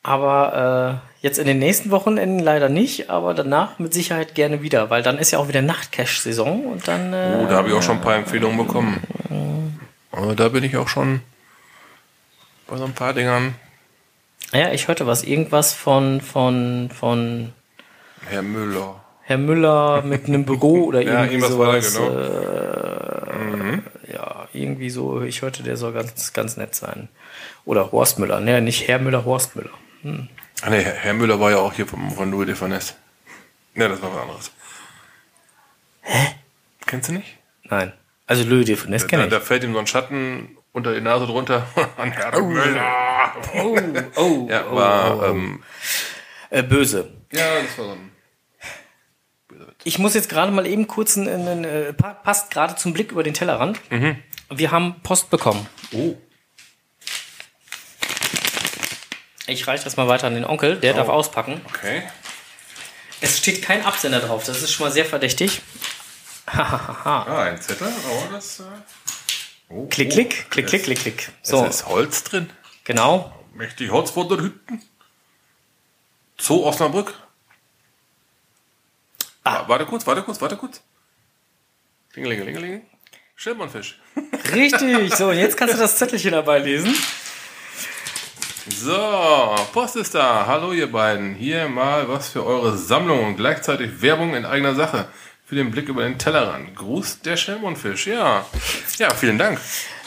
aber 0.09 1.01
äh, 1.21 1.27
jetzt 1.27 1.39
in 1.39 1.47
den 1.47 1.59
nächsten 1.59 1.91
Wochenenden 1.91 2.39
leider 2.39 2.69
nicht, 2.69 3.11
aber 3.11 3.35
danach 3.35 3.79
mit 3.79 3.93
Sicherheit 3.93 4.35
gerne 4.35 4.63
wieder, 4.63 4.91
weil 4.91 5.03
dann 5.03 5.19
ist 5.19 5.31
ja 5.33 5.39
auch 5.39 5.49
wieder 5.49 5.63
Nachtcash-Saison 5.63 6.65
und 6.67 6.89
dann. 6.89 7.13
Äh, 7.13 7.39
Oh, 7.43 7.47
da 7.49 7.57
habe 7.57 7.69
ich 7.69 7.75
auch 7.75 7.83
schon 7.83 7.97
ein 7.97 8.03
paar 8.03 8.17
Empfehlungen 8.17 8.57
bekommen. 8.59 9.03
Aber 10.13 10.35
da 10.35 10.49
bin 10.49 10.65
ich 10.65 10.77
auch 10.77 10.89
schon 10.89 11.21
bei 12.67 12.77
so 12.77 12.85
ein 12.85 12.93
paar 12.93 13.13
Dingern. 13.15 13.55
ja, 14.53 14.73
ich 14.73 14.89
hörte 14.89 15.07
was, 15.07 15.23
irgendwas 15.25 15.73
von 15.75 16.21
von 16.21 16.91
von 16.93 17.53
Herr 18.29 18.43
Müller. 18.43 18.97
Herr 19.23 19.39
Müller 19.39 20.03
mit 20.03 20.27
einem 20.27 20.45
Büro 20.45 20.85
oder 20.89 21.03
Ja, 21.03 21.25
irgendwie 21.25 21.41
sowas. 21.41 21.95
genau. 21.95 22.19
Äh, 22.19 24.13
ja, 24.13 24.49
irgendwie 24.53 24.91
so. 24.91 25.23
Ich 25.23 25.43
hörte, 25.43 25.63
der 25.63 25.77
soll 25.77 25.93
ganz 25.93 26.33
ganz 26.33 26.57
nett 26.57 26.75
sein. 26.75 27.09
Oder 27.65 27.93
Horst 27.93 28.19
Müller, 28.19 28.41
ne, 28.41 28.61
nicht 28.63 28.89
Herr 28.89 28.99
Müller, 28.99 29.25
Horst 29.25 29.55
Müller. 29.57 29.71
Ah, 30.63 30.71
nee, 30.71 30.83
Herr 30.83 31.15
Müller 31.15 31.39
war 31.41 31.51
ja 31.51 31.59
auch 31.59 31.73
hier 31.73 31.87
vom, 31.87 32.11
von 32.11 32.31
Louis 32.31 32.47
de 32.47 32.55
Finesse. 32.55 32.95
Ja, 33.75 33.89
das 33.89 34.01
war 34.03 34.13
was 34.15 34.23
anderes. 34.23 34.51
Hä? 36.03 36.35
Kennst 36.87 37.09
du 37.09 37.13
nicht? 37.15 37.37
Nein. 37.65 37.93
Also 38.27 38.45
Louis 38.45 38.65
de 38.67 38.77
Finesse 38.77 39.07
Da, 39.07 39.11
kenne 39.11 39.25
ich. 39.25 39.31
da 39.31 39.41
fällt 39.41 39.65
ihm 39.65 39.73
so 39.73 39.79
ein 39.79 39.87
Schatten 39.87 40.57
unter 40.73 40.95
die 40.95 41.01
Nase 41.01 41.27
drunter 41.27 41.67
an 41.97 42.13
Herr 42.13 42.41
Müller. 42.43 43.33
Oh, 43.55 43.79
oh, 44.17 44.47
Ja, 44.51 44.65
oh, 44.71 44.75
war, 44.77 45.17
oh, 45.17 45.21
oh. 45.23 45.25
Ähm, 45.27 45.63
Äh, 46.51 46.63
böse. 46.63 47.11
ja, 47.33 47.61
das 47.63 47.77
war 47.79 47.85
so 47.87 47.93
ein. 47.93 48.11
Ich 49.85 49.99
muss 49.99 50.15
jetzt 50.15 50.29
gerade 50.29 50.53
mal 50.53 50.67
eben 50.67 50.87
kurz, 50.87 51.17
einen, 51.17 51.29
einen, 51.29 51.65
äh, 51.65 51.93
pa- 51.93 52.15
passt 52.15 52.51
gerade 52.51 52.77
zum 52.77 52.93
Blick 52.93 53.13
über 53.13 53.23
den 53.23 53.35
Tellerrand. 53.35 53.81
Wir 54.51 54.71
haben 54.71 55.01
Post 55.03 55.31
bekommen. 55.31 55.67
Oh. 55.93 56.17
Ich 59.49 59.67
reiche 59.67 59.85
das 59.85 59.97
mal 59.97 60.09
weiter 60.09 60.27
an 60.27 60.35
den 60.35 60.45
Onkel, 60.45 60.77
der 60.77 60.93
darf 60.93 61.09
auspacken. 61.09 61.61
Okay. 61.69 62.03
Es 63.21 63.39
steht 63.39 63.63
kein 63.63 63.85
Absender 63.85 64.21
drauf, 64.21 64.45
das 64.45 64.63
ist 64.63 64.73
schon 64.73 64.87
mal 64.87 64.93
sehr 64.93 65.05
verdächtig. 65.05 65.63
Ah, 66.47 67.45
ein 67.45 67.61
Zettel, 67.61 67.89
aber 67.89 68.37
das. 68.37 68.61
Äh, 68.61 68.65
oh, 69.69 69.87
klick, 69.87 70.09
oh. 70.11 70.15
klick, 70.15 70.51
klick, 70.51 70.67
klick, 70.67 70.85
klick, 70.85 70.99
klick. 70.99 71.29
So. 71.43 71.59
So, 71.59 71.67
Es 71.67 71.77
ist 71.77 71.87
Holz 71.87 72.25
drin. 72.25 72.51
genau. 72.85 73.35
Mächtig 73.55 73.91
Holz 73.91 74.11
von 74.11 74.29
der 74.29 74.39
Hütten. 74.39 74.83
Zoo 76.39 76.65
Osnabrück. 76.65 77.13
Ah. 79.45 79.65
Warte 79.67 79.85
kurz, 79.87 80.07
warte 80.07 80.23
kurz, 80.23 80.41
warte 80.41 80.57
kurz. 80.57 80.81
Klingelingelingeling. 82.13 82.87
Schildmannfisch. 83.35 83.99
Richtig. 84.55 85.15
So, 85.15 85.29
und 85.31 85.39
jetzt 85.39 85.57
kannst 85.57 85.75
du 85.75 85.79
das 85.79 85.97
Zettelchen 85.97 86.33
dabei 86.33 86.59
lesen. 86.59 86.95
So, 88.71 89.55
Post 89.73 89.97
ist 89.97 90.15
da. 90.15 90.47
Hallo 90.47 90.73
ihr 90.73 90.91
beiden. 90.91 91.35
Hier 91.35 91.69
mal 91.69 92.09
was 92.09 92.29
für 92.29 92.45
eure 92.45 92.77
Sammlung 92.77 93.25
und 93.25 93.37
gleichzeitig 93.37 94.03
Werbung 94.03 94.35
in 94.35 94.45
eigener 94.45 94.75
Sache. 94.75 95.07
Für 95.45 95.55
den 95.55 95.71
Blick 95.71 95.89
über 95.89 96.03
den 96.03 96.19
Tellerrand. 96.19 96.77
Gruß 96.77 97.21
der 97.23 97.37
Schellmundfisch. 97.37 98.07
Ja. 98.07 98.45
Ja, 98.99 99.11
vielen 99.15 99.39
Dank. 99.39 99.59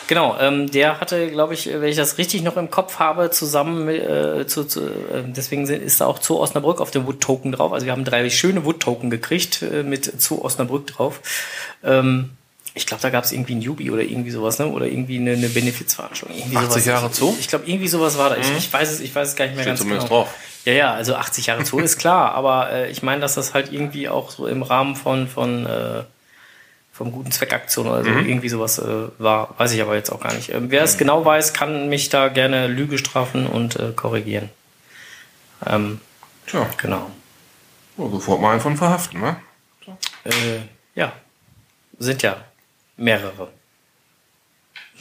Genau, 0.08 0.38
ähm, 0.40 0.70
der 0.70 1.00
hatte, 1.00 1.30
glaube 1.32 1.54
ich, 1.54 1.68
wenn 1.68 1.84
ich 1.84 1.96
das 1.96 2.18
richtig 2.18 2.44
noch 2.44 2.58
im 2.58 2.70
Kopf 2.70 3.00
habe, 3.00 3.32
zusammen 3.32 3.86
mit, 3.86 4.04
äh, 4.04 4.46
zu, 4.46 4.66
zu, 4.66 4.82
äh, 4.82 5.24
deswegen 5.26 5.66
ist 5.68 6.02
da 6.02 6.06
auch 6.06 6.20
zu 6.20 6.40
Osnabrück 6.40 6.82
auf 6.82 6.92
dem 6.92 7.08
Wood 7.08 7.22
Token 7.22 7.52
drauf. 7.54 7.72
Also 7.72 7.86
wir 7.86 7.94
haben 7.94 8.06
drei 8.06 8.30
schöne 8.30 8.66
Wood 8.66 8.82
Token 8.82 9.10
gekriegt 9.10 9.62
äh, 9.62 9.84
mit 9.84 10.22
zu 10.22 10.44
Osnabrück 10.44 10.88
drauf. 10.88 11.22
Ähm, 11.84 12.32
ich 12.74 12.86
glaube, 12.86 13.02
da 13.02 13.10
gab 13.10 13.26
es 13.26 13.32
irgendwie 13.32 13.56
ein 13.56 13.62
Jubi 13.62 13.92
oder 13.92 14.02
irgendwie 14.02 14.32
sowas, 14.32 14.58
ne? 14.60 14.68
Oder 14.68 14.86
irgendwie 14.86 15.18
eine, 15.18 15.34
eine 15.34 15.50
Benefizveranstaltung. 15.50 16.38
Irgendwie 16.38 16.58
80 16.58 16.70
sowas. 16.70 16.86
Jahre 16.86 17.14
Zoo? 17.14 17.36
Ich 17.40 17.48
glaube, 17.50 17.66
irgendwie 17.68 17.88
sowas 17.88 18.18
war 18.18 18.30
da. 18.30 18.38
Ich, 18.38 18.50
ich 18.58 18.72
weiß 18.72 18.92
es, 18.92 19.02
ich 19.02 19.14
weiß 19.14 19.30
es 19.30 19.36
gar 19.36 19.46
nicht 19.46 19.56
mehr 19.56 19.64
Steht 19.64 19.72
ganz 19.72 19.80
zumindest 19.82 20.08
genau. 20.08 20.24
drauf. 20.24 20.34
Ja, 20.64 20.74
ja, 20.74 20.94
also 20.94 21.16
80 21.16 21.48
Jahre 21.48 21.66
Zoo 21.66 21.80
ist 21.80 21.98
klar, 21.98 22.34
aber 22.34 22.72
äh, 22.72 22.92
ich 22.92 23.04
meine, 23.04 23.20
dass 23.20 23.36
das 23.36 23.54
halt 23.54 23.74
irgendwie 23.74 24.08
auch 24.08 24.32
so 24.32 24.48
im 24.48 24.62
Rahmen 24.62 24.96
von, 24.96 25.28
von 25.28 25.66
äh, 25.66 26.04
vom 26.94 27.12
guten 27.12 27.32
Zweckaktion 27.32 27.88
oder 27.88 28.04
so 28.04 28.10
irgendwie 28.10 28.50
sowas 28.50 28.78
äh, 28.78 29.08
war, 29.18 29.56
weiß 29.58 29.72
ich 29.74 29.82
aber 29.82 29.96
jetzt 29.96 30.12
auch 30.12 30.20
gar 30.20 30.34
nicht. 30.34 30.54
Ähm, 30.54 30.70
wer 30.70 30.84
es 30.84 30.98
genau 30.98 31.26
weiß, 31.26 31.54
kann 31.54 31.90
mich 31.90 32.10
da 32.10 32.28
gerne 32.28 32.68
Lüge 32.68 32.98
strafen 32.98 33.48
und 33.48 33.78
äh, 33.78 33.92
korrigieren. 33.96 34.50
Ähm, 35.66 36.00
Tja, 36.46 36.70
genau. 36.78 37.10
sofort 37.98 38.40
mal 38.40 38.52
einen 38.52 38.62
von 38.62 38.78
verhaften, 38.78 39.20
ne? 39.20 39.36
Äh, 40.26 40.60
ja, 40.96 41.12
sind 41.98 42.22
ja 42.22 42.38
mehrere. 43.02 43.52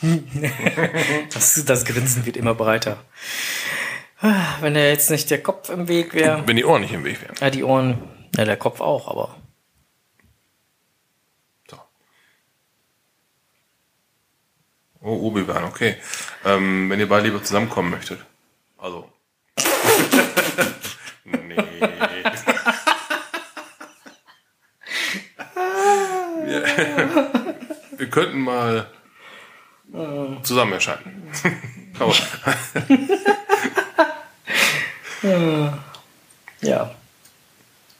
das, 1.32 1.64
das 1.64 1.84
Grinsen 1.84 2.24
wird 2.24 2.36
immer 2.36 2.54
breiter. 2.54 3.04
Ah, 4.20 4.56
Wenn 4.60 4.74
da 4.74 4.80
jetzt 4.80 5.10
nicht 5.10 5.30
der 5.30 5.42
Kopf 5.42 5.68
im 5.68 5.88
Weg 5.88 6.14
wäre. 6.14 6.46
Wenn 6.46 6.56
die 6.56 6.64
Ohren 6.64 6.82
nicht 6.82 6.92
im 6.92 7.04
Weg 7.04 7.22
wären. 7.22 7.34
Ja, 7.40 7.50
die 7.50 7.64
Ohren, 7.64 7.98
ja, 8.36 8.44
der 8.44 8.56
Kopf 8.56 8.80
auch, 8.80 9.08
aber. 9.08 9.36
So. 11.70 11.78
Oh, 15.02 15.28
Obi-Wan, 15.28 15.64
okay. 15.64 15.96
Ähm, 16.44 16.90
wenn 16.90 17.00
ihr 17.00 17.08
beide 17.08 17.26
lieber 17.28 17.42
zusammenkommen 17.42 17.90
möchtet. 17.90 18.20
Also. 18.78 19.10
nee. 21.24 21.56
wir, 26.46 27.99
wir 28.10 28.22
könnten 28.22 28.40
mal 28.40 28.86
zusammen 30.42 30.72
erscheinen. 30.72 31.30
Aber, 31.98 32.14
Ja. 36.62 36.90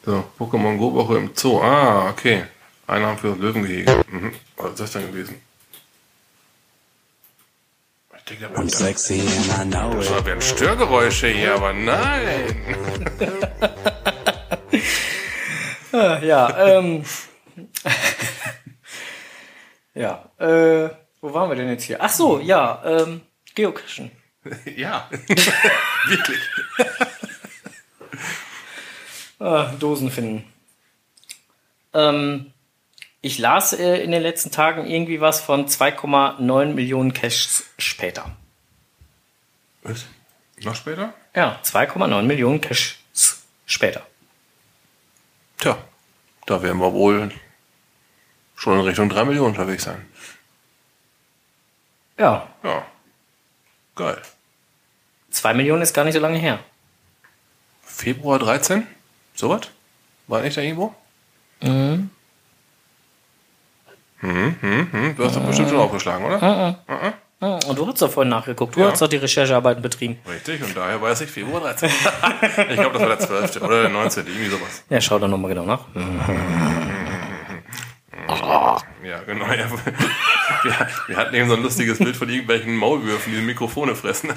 so, 0.04 0.24
Pokémon 0.38 0.76
Go 0.78 0.92
Woche 0.94 1.16
im 1.18 1.30
Zoo. 1.34 1.60
Ah, 1.62 2.10
okay. 2.10 2.44
Einnahmen 2.86 3.18
für 3.18 3.28
das 3.30 3.38
Löwengehege. 3.38 4.04
Mhm. 4.10 4.32
Was 4.56 4.70
ist 4.72 4.80
das 4.80 4.92
denn 4.92 5.06
gewesen? 5.12 5.40
Ich 8.16 8.24
denke, 8.24 8.48
da 8.52 8.60
I'm 8.60 8.68
sexy 8.68 9.20
and 9.20 9.48
I 9.58 9.64
know 9.70 10.00
it. 10.00 10.10
Da 10.26 10.40
Störgeräusche 10.40 11.28
hier, 11.28 11.54
aber 11.54 11.72
nein. 11.72 12.56
Ja, 16.22 16.78
ähm. 16.78 17.04
Ja, 19.94 20.30
äh, 20.38 20.90
wo 21.20 21.34
waren 21.34 21.48
wir 21.50 21.56
denn 21.56 21.68
jetzt 21.68 21.84
hier? 21.84 22.02
Ach 22.02 22.10
so, 22.10 22.40
ja, 22.40 22.82
ähm, 22.84 23.22
Geocachen. 23.54 24.10
Ja, 24.76 25.08
wirklich. 26.06 26.38
Ah, 29.42 29.72
Dosen 29.78 30.10
finden. 30.10 30.44
Ähm, 31.94 32.52
ich 33.22 33.38
las 33.38 33.72
äh, 33.72 33.96
in 34.02 34.10
den 34.10 34.20
letzten 34.20 34.50
Tagen 34.50 34.86
irgendwie 34.86 35.22
was 35.22 35.40
von 35.40 35.66
2,9 35.66 36.66
Millionen 36.74 37.14
Caches 37.14 37.64
später. 37.78 38.36
Was? 39.82 40.04
Noch 40.62 40.74
später? 40.74 41.14
Ja, 41.34 41.58
2,9 41.64 42.22
Millionen 42.22 42.60
Caches 42.60 42.96
später. 43.64 44.06
Tja, 45.58 45.78
da 46.44 46.62
werden 46.62 46.78
wir 46.78 46.92
wohl 46.92 47.30
schon 48.60 48.78
in 48.78 48.84
Richtung 48.84 49.08
3 49.08 49.24
Millionen 49.24 49.48
unterwegs 49.56 49.84
sein. 49.84 50.06
Ja, 52.18 52.46
Ja. 52.62 52.84
Geil. 53.96 54.18
2 55.30 55.54
Millionen 55.54 55.82
ist 55.82 55.94
gar 55.94 56.04
nicht 56.04 56.14
so 56.14 56.20
lange 56.20 56.38
her. 56.38 56.58
Februar 57.82 58.38
13? 58.38 58.86
Sowas? 59.34 59.62
War 60.26 60.42
nicht 60.42 60.56
da 60.56 60.60
irgendwo? 60.60 60.94
Mhm. 61.62 62.10
Mhm, 64.22 64.56
mhm. 64.60 65.14
Du 65.16 65.24
hast 65.24 65.36
doch 65.36 65.46
bestimmt 65.46 65.70
schon 65.70 65.78
aufgeschlagen, 65.78 66.24
oder? 66.26 66.42
Ah, 67.42 67.58
Und 67.66 67.78
du 67.78 67.86
hast 67.86 68.02
doch 68.02 68.10
vorhin 68.10 68.28
nachgeguckt. 68.30 68.76
Du 68.76 68.80
Ja. 68.80 68.90
hast 68.90 69.00
doch 69.00 69.08
die 69.08 69.16
Recherchearbeiten 69.16 69.82
betrieben. 69.82 70.18
Richtig, 70.28 70.62
und 70.62 70.76
daher 70.76 71.00
weiß 71.00 71.22
ich 71.22 71.30
Februar 71.30 71.60
13. 71.62 71.88
ich 72.68 72.76
glaube, 72.76 72.98
das 72.98 73.00
war 73.00 73.08
der 73.08 73.18
12. 73.18 73.62
oder 73.62 73.80
der 73.82 73.90
19. 73.90 74.26
Irgendwie 74.26 74.48
sowas. 74.50 74.82
Ja, 74.90 75.00
schau 75.00 75.18
da 75.18 75.26
nochmal 75.26 75.48
genau 75.54 75.64
nach. 75.64 75.86
Ja, 79.04 79.20
genau. 79.20 79.46
Ja. 79.46 79.70
Wir, 80.62 80.88
wir 81.06 81.16
hatten 81.16 81.34
eben 81.34 81.48
so 81.48 81.54
ein 81.54 81.62
lustiges 81.62 81.98
Bild 81.98 82.16
von 82.16 82.28
irgendwelchen 82.28 82.76
Maulwürfen, 82.76 83.32
die 83.32 83.40
Mikrofone 83.40 83.94
fressen. 83.94 84.30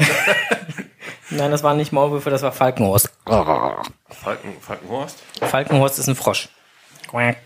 Nein, 1.32 1.52
das 1.52 1.64
waren 1.64 1.76
nicht 1.76 1.92
Maulwürfe, 1.92 2.30
das 2.30 2.44
war 2.44 2.52
Falkenhorst. 2.52 3.12
Falken, 3.26 4.54
Falkenhorst? 4.62 5.18
Falkenhorst 5.42 6.00
ist 6.00 6.08
ein 6.08 6.16
Frosch. 6.16 6.50
Quack. 7.10 7.38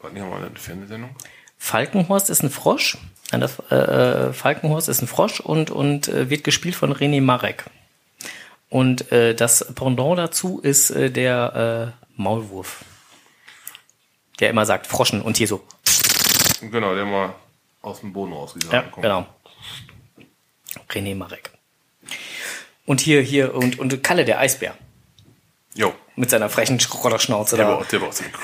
War 0.00 0.10
nicht 0.10 0.22
mal 0.24 0.36
eine 0.36 0.50
Fernsehsendung? 0.54 1.16
Falkenhorst 1.58 2.30
ist 2.30 2.42
ein 2.42 2.50
Frosch. 2.50 2.98
Nein, 3.32 3.40
das, 3.40 3.58
äh, 3.70 3.74
äh, 3.74 4.32
Falkenhorst 4.32 4.88
ist 4.88 5.02
ein 5.02 5.08
Frosch 5.08 5.40
und, 5.40 5.70
und 5.70 6.08
äh, 6.08 6.30
wird 6.30 6.44
gespielt 6.44 6.76
von 6.76 6.92
René 6.92 7.20
Marek. 7.22 7.64
Und 8.68 9.10
äh, 9.12 9.34
das 9.34 9.72
Pendant 9.74 10.18
dazu 10.18 10.60
ist 10.60 10.90
äh, 10.90 11.10
der 11.10 11.94
äh, 11.96 12.04
Maulwurf. 12.20 12.84
Der 14.40 14.50
immer 14.50 14.66
sagt 14.66 14.86
Froschen 14.86 15.22
und 15.22 15.36
hier 15.36 15.48
so. 15.48 15.64
Genau, 16.70 16.94
der 16.94 17.04
mal 17.04 17.34
aus 17.82 18.00
dem 18.00 18.12
Boden 18.12 18.32
rausgegangen 18.32 18.72
Ja, 18.74 18.82
kommt. 18.90 19.02
genau. 19.02 19.26
René 20.90 21.14
Marek. 21.14 21.50
Und 22.86 23.00
hier, 23.00 23.20
hier, 23.22 23.54
und, 23.54 23.78
und 23.78 24.02
Kalle, 24.02 24.24
der 24.24 24.38
Eisbär. 24.40 24.76
Jo, 25.74 25.94
Mit 26.16 26.30
seiner 26.30 26.48
frechen 26.48 26.78
Schrotterschnauze 26.78 27.56
der 27.56 27.64
da. 27.66 27.70
war, 27.72 27.78
auch- 27.80 27.86
der 27.86 28.00
war 28.00 28.08
Mikro. 28.08 28.40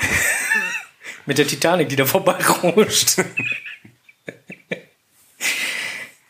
Mit 1.25 1.37
der 1.37 1.47
Titanic, 1.47 1.87
die 1.89 1.95
da 1.95 2.05
vorbeiruscht. 2.05 3.17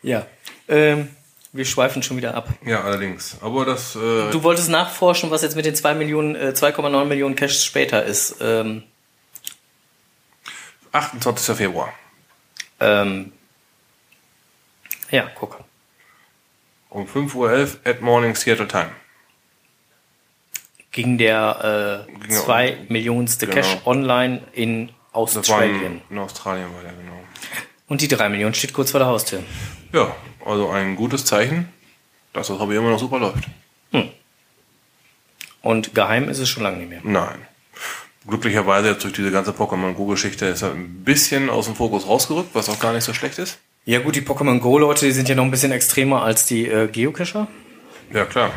ja. 0.02 0.26
Ähm, 0.68 1.08
wir 1.52 1.64
schweifen 1.64 2.02
schon 2.02 2.16
wieder 2.16 2.34
ab. 2.34 2.48
Ja, 2.64 2.82
allerdings. 2.82 3.36
Aber 3.40 3.64
das, 3.64 3.94
äh, 3.96 4.30
Du 4.30 4.42
wolltest 4.42 4.68
nachforschen, 4.70 5.30
was 5.30 5.42
jetzt 5.42 5.56
mit 5.56 5.64
den 5.66 5.74
2 5.74 5.94
Millionen, 5.94 6.34
äh, 6.34 6.52
2,9 6.54 7.04
Millionen 7.04 7.34
Cash 7.36 7.62
später 7.64 8.04
ist. 8.04 8.36
Ähm, 8.40 8.84
28. 10.92 11.56
Februar. 11.56 11.92
ähm, 12.80 13.32
ja, 15.10 15.30
guck. 15.34 15.62
Um 16.88 17.06
5.11 17.06 17.34
Uhr 17.34 17.68
at 17.84 18.00
Morning 18.00 18.34
Seattle 18.34 18.68
Time. 18.68 18.90
Ging 20.90 21.16
der 21.16 22.06
äh, 22.08 22.12
Ging 22.20 22.30
ja 22.30 22.40
2 22.40 22.86
Millionenste 22.88 23.46
genau. 23.46 23.60
Cash 23.60 23.78
online 23.86 24.42
in 24.52 24.90
Australien. 25.12 25.84
in, 25.84 26.02
in 26.10 26.18
Australien, 26.18 26.74
war 26.74 26.82
der, 26.82 26.92
genau. 26.92 27.22
Und 27.88 28.00
die 28.00 28.08
3 28.08 28.28
Millionen 28.28 28.54
steht 28.54 28.72
kurz 28.72 28.90
vor 28.90 29.00
der 29.00 29.08
Haustür. 29.08 29.42
Ja, 29.92 30.14
also 30.44 30.70
ein 30.70 30.96
gutes 30.96 31.24
Zeichen, 31.24 31.72
dass 32.32 32.48
das 32.48 32.58
Hobby 32.58 32.76
immer 32.76 32.90
noch 32.90 32.98
super 32.98 33.18
läuft. 33.18 33.44
Und 35.62 35.94
geheim 35.94 36.28
ist 36.28 36.38
es 36.38 36.48
schon 36.48 36.64
lange 36.64 36.78
nicht 36.78 36.88
mehr. 36.88 37.00
Nein. 37.04 37.46
Glücklicherweise 38.28 38.88
jetzt 38.90 39.02
durch 39.04 39.14
diese 39.14 39.30
ganze 39.32 39.50
Pokémon 39.50 39.94
Go-Geschichte 39.94 40.46
ist 40.46 40.62
er 40.62 40.70
ein 40.72 41.02
bisschen 41.04 41.50
aus 41.50 41.66
dem 41.66 41.74
Fokus 41.74 42.06
rausgerückt, 42.06 42.54
was 42.54 42.68
auch 42.68 42.78
gar 42.78 42.92
nicht 42.92 43.02
so 43.04 43.12
schlecht 43.14 43.38
ist. 43.38 43.58
Ja 43.84 43.98
gut, 43.98 44.14
die 44.14 44.20
Pokémon 44.22 44.60
Go-Leute, 44.60 45.06
die 45.06 45.12
sind 45.12 45.28
ja 45.28 45.34
noch 45.34 45.42
ein 45.44 45.50
bisschen 45.50 45.72
extremer 45.72 46.22
als 46.22 46.46
die 46.46 46.68
äh, 46.68 46.86
Geocacher. 46.86 47.48
Ja, 48.12 48.24
klar. 48.24 48.52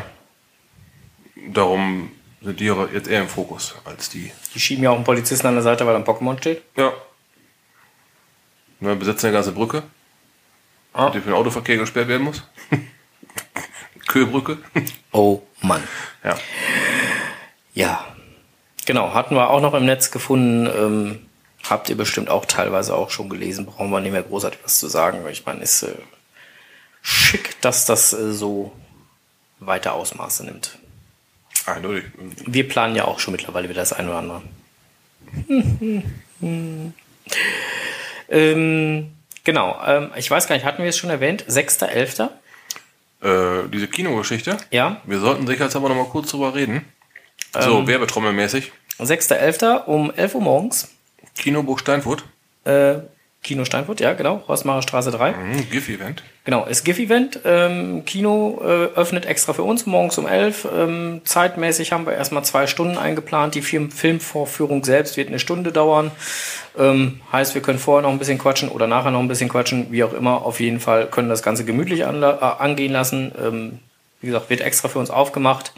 Darum 1.48 2.12
sind 2.42 2.60
die 2.60 2.70
aber 2.70 2.92
jetzt 2.92 3.08
eher 3.08 3.22
im 3.22 3.28
Fokus 3.28 3.74
als 3.84 4.08
die. 4.08 4.30
Die 4.54 4.60
schieben 4.60 4.84
ja 4.84 4.90
auch 4.90 4.94
einen 4.96 5.04
Polizisten 5.04 5.46
an 5.48 5.54
der 5.54 5.62
Seite, 5.64 5.84
weil 5.84 5.96
ein 5.96 6.04
Pokémon 6.04 6.38
steht. 6.38 6.62
Ja. 6.76 6.92
Wir 8.78 8.94
besetzen 8.94 9.26
eine 9.26 9.34
ganze 9.36 9.52
Brücke, 9.52 9.82
Ah. 10.92 11.10
die 11.10 11.18
für 11.18 11.26
den 11.30 11.34
Autoverkehr 11.34 11.76
gesperrt 11.76 12.08
werden 12.08 12.22
muss. 12.22 12.42
Köhlbrücke. 14.06 14.58
Oh 15.12 15.42
Mann. 15.60 15.82
ja. 16.22 16.36
Ja. 17.74 18.15
Genau, 18.86 19.12
hatten 19.12 19.34
wir 19.34 19.50
auch 19.50 19.60
noch 19.60 19.74
im 19.74 19.84
Netz 19.84 20.10
gefunden. 20.10 20.66
Ähm, 20.66 21.18
habt 21.68 21.90
ihr 21.90 21.96
bestimmt 21.96 22.30
auch 22.30 22.46
teilweise 22.46 22.94
auch 22.94 23.10
schon 23.10 23.28
gelesen. 23.28 23.66
Brauchen 23.66 23.90
wir 23.90 24.00
nicht 24.00 24.12
mehr 24.12 24.22
großartig 24.22 24.60
was 24.64 24.78
zu 24.78 24.88
sagen. 24.88 25.26
Ich 25.30 25.44
meine, 25.44 25.60
ist 25.62 25.82
äh, 25.82 25.94
schick, 27.02 27.60
dass 27.60 27.84
das 27.84 28.12
äh, 28.12 28.32
so 28.32 28.72
weite 29.58 29.92
Ausmaße 29.92 30.44
nimmt. 30.44 30.78
Eindeutig. 31.66 32.04
Wir 32.46 32.66
planen 32.68 32.96
ja 32.96 33.04
auch 33.04 33.18
schon 33.18 33.32
mittlerweile 33.32 33.68
wieder 33.68 33.80
das 33.80 33.92
ein 33.92 34.08
oder 34.08 34.18
andere. 34.18 34.42
ähm, 38.28 39.16
Genau. 39.46 39.80
Ähm, 39.86 40.10
ich 40.16 40.28
weiß 40.28 40.48
gar 40.48 40.56
nicht, 40.56 40.64
hatten 40.64 40.82
wir 40.82 40.88
es 40.88 40.98
schon 40.98 41.08
erwähnt? 41.08 41.44
6.11. 41.48 42.30
Äh, 43.22 43.68
diese 43.68 43.86
Kinogeschichte. 43.86 44.56
Ja. 44.72 45.00
Wir 45.04 45.20
sollten 45.20 45.46
sicherheitshalber 45.46 45.88
noch 45.88 45.94
mal 45.94 46.06
kurz 46.06 46.32
drüber 46.32 46.52
reden. 46.56 46.84
So, 47.60 47.78
Ähm. 47.78 47.86
werbetrommelmäßig. 47.86 48.72
6.11. 48.98 49.84
um 49.86 50.12
11 50.14 50.34
Uhr 50.34 50.40
morgens. 50.40 50.88
Kinobuch 51.36 51.78
Steinfurt. 51.78 52.24
Äh, 52.64 52.96
Kino 53.46 53.64
Steinfurt, 53.64 54.00
ja, 54.00 54.12
genau. 54.14 54.42
Rossmacher 54.48 54.82
Straße 54.82 55.12
3. 55.12 55.30
Mhm, 55.30 55.70
GIF-Event. 55.70 56.24
Genau, 56.44 56.64
ist 56.64 56.84
GIF-Event. 56.84 57.40
Ähm, 57.44 58.04
Kino 58.04 58.60
äh, 58.60 58.98
öffnet 58.98 59.24
extra 59.24 59.52
für 59.52 59.62
uns 59.62 59.86
morgens 59.86 60.18
um 60.18 60.26
11. 60.26 60.66
Ähm, 60.76 61.20
zeitmäßig 61.24 61.92
haben 61.92 62.06
wir 62.06 62.14
erstmal 62.14 62.44
zwei 62.44 62.66
Stunden 62.66 62.98
eingeplant. 62.98 63.54
Die 63.54 63.62
Film 63.62 63.92
Filmvorführung 63.92 64.82
selbst 64.82 65.16
wird 65.16 65.28
eine 65.28 65.38
Stunde 65.38 65.70
dauern. 65.70 66.10
Ähm, 66.76 67.20
heißt, 67.30 67.54
wir 67.54 67.62
können 67.62 67.78
vorher 67.78 68.02
noch 68.02 68.10
ein 68.10 68.18
bisschen 68.18 68.38
quatschen 68.38 68.68
oder 68.68 68.88
nachher 68.88 69.12
noch 69.12 69.20
ein 69.20 69.28
bisschen 69.28 69.48
quatschen. 69.48 69.92
Wie 69.92 70.02
auch 70.02 70.12
immer, 70.12 70.44
auf 70.44 70.58
jeden 70.58 70.80
Fall 70.80 71.06
können 71.06 71.28
das 71.28 71.44
Ganze 71.44 71.64
gemütlich 71.64 72.00
äh, 72.00 72.04
angehen 72.04 72.92
lassen. 72.92 73.30
Ähm, 73.40 73.78
wie 74.20 74.26
gesagt, 74.26 74.50
wird 74.50 74.60
extra 74.60 74.88
für 74.88 74.98
uns 74.98 75.10
aufgemacht. 75.10 75.72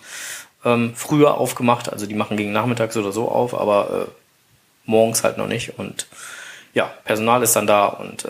Ähm, 0.69 0.93
früher 0.95 1.39
aufgemacht, 1.39 1.91
also 1.91 2.07
die 2.07 2.15
machen 2.15 2.37
gegen 2.37 2.53
Nachmittags 2.53 2.97
oder 2.97 3.13
so 3.13 3.31
auf, 3.31 3.59
aber 3.59 4.07
äh, 4.09 4.11
morgens 4.85 5.25
halt 5.25 5.39
noch 5.39 5.47
nicht. 5.47 5.79
Und 5.79 6.07
ja, 6.75 6.93
Personal 7.05 7.43
ist 7.43 7.57
dann 7.57 7.67
da 7.67 7.87
und 7.87 8.25
äh, 8.25 8.29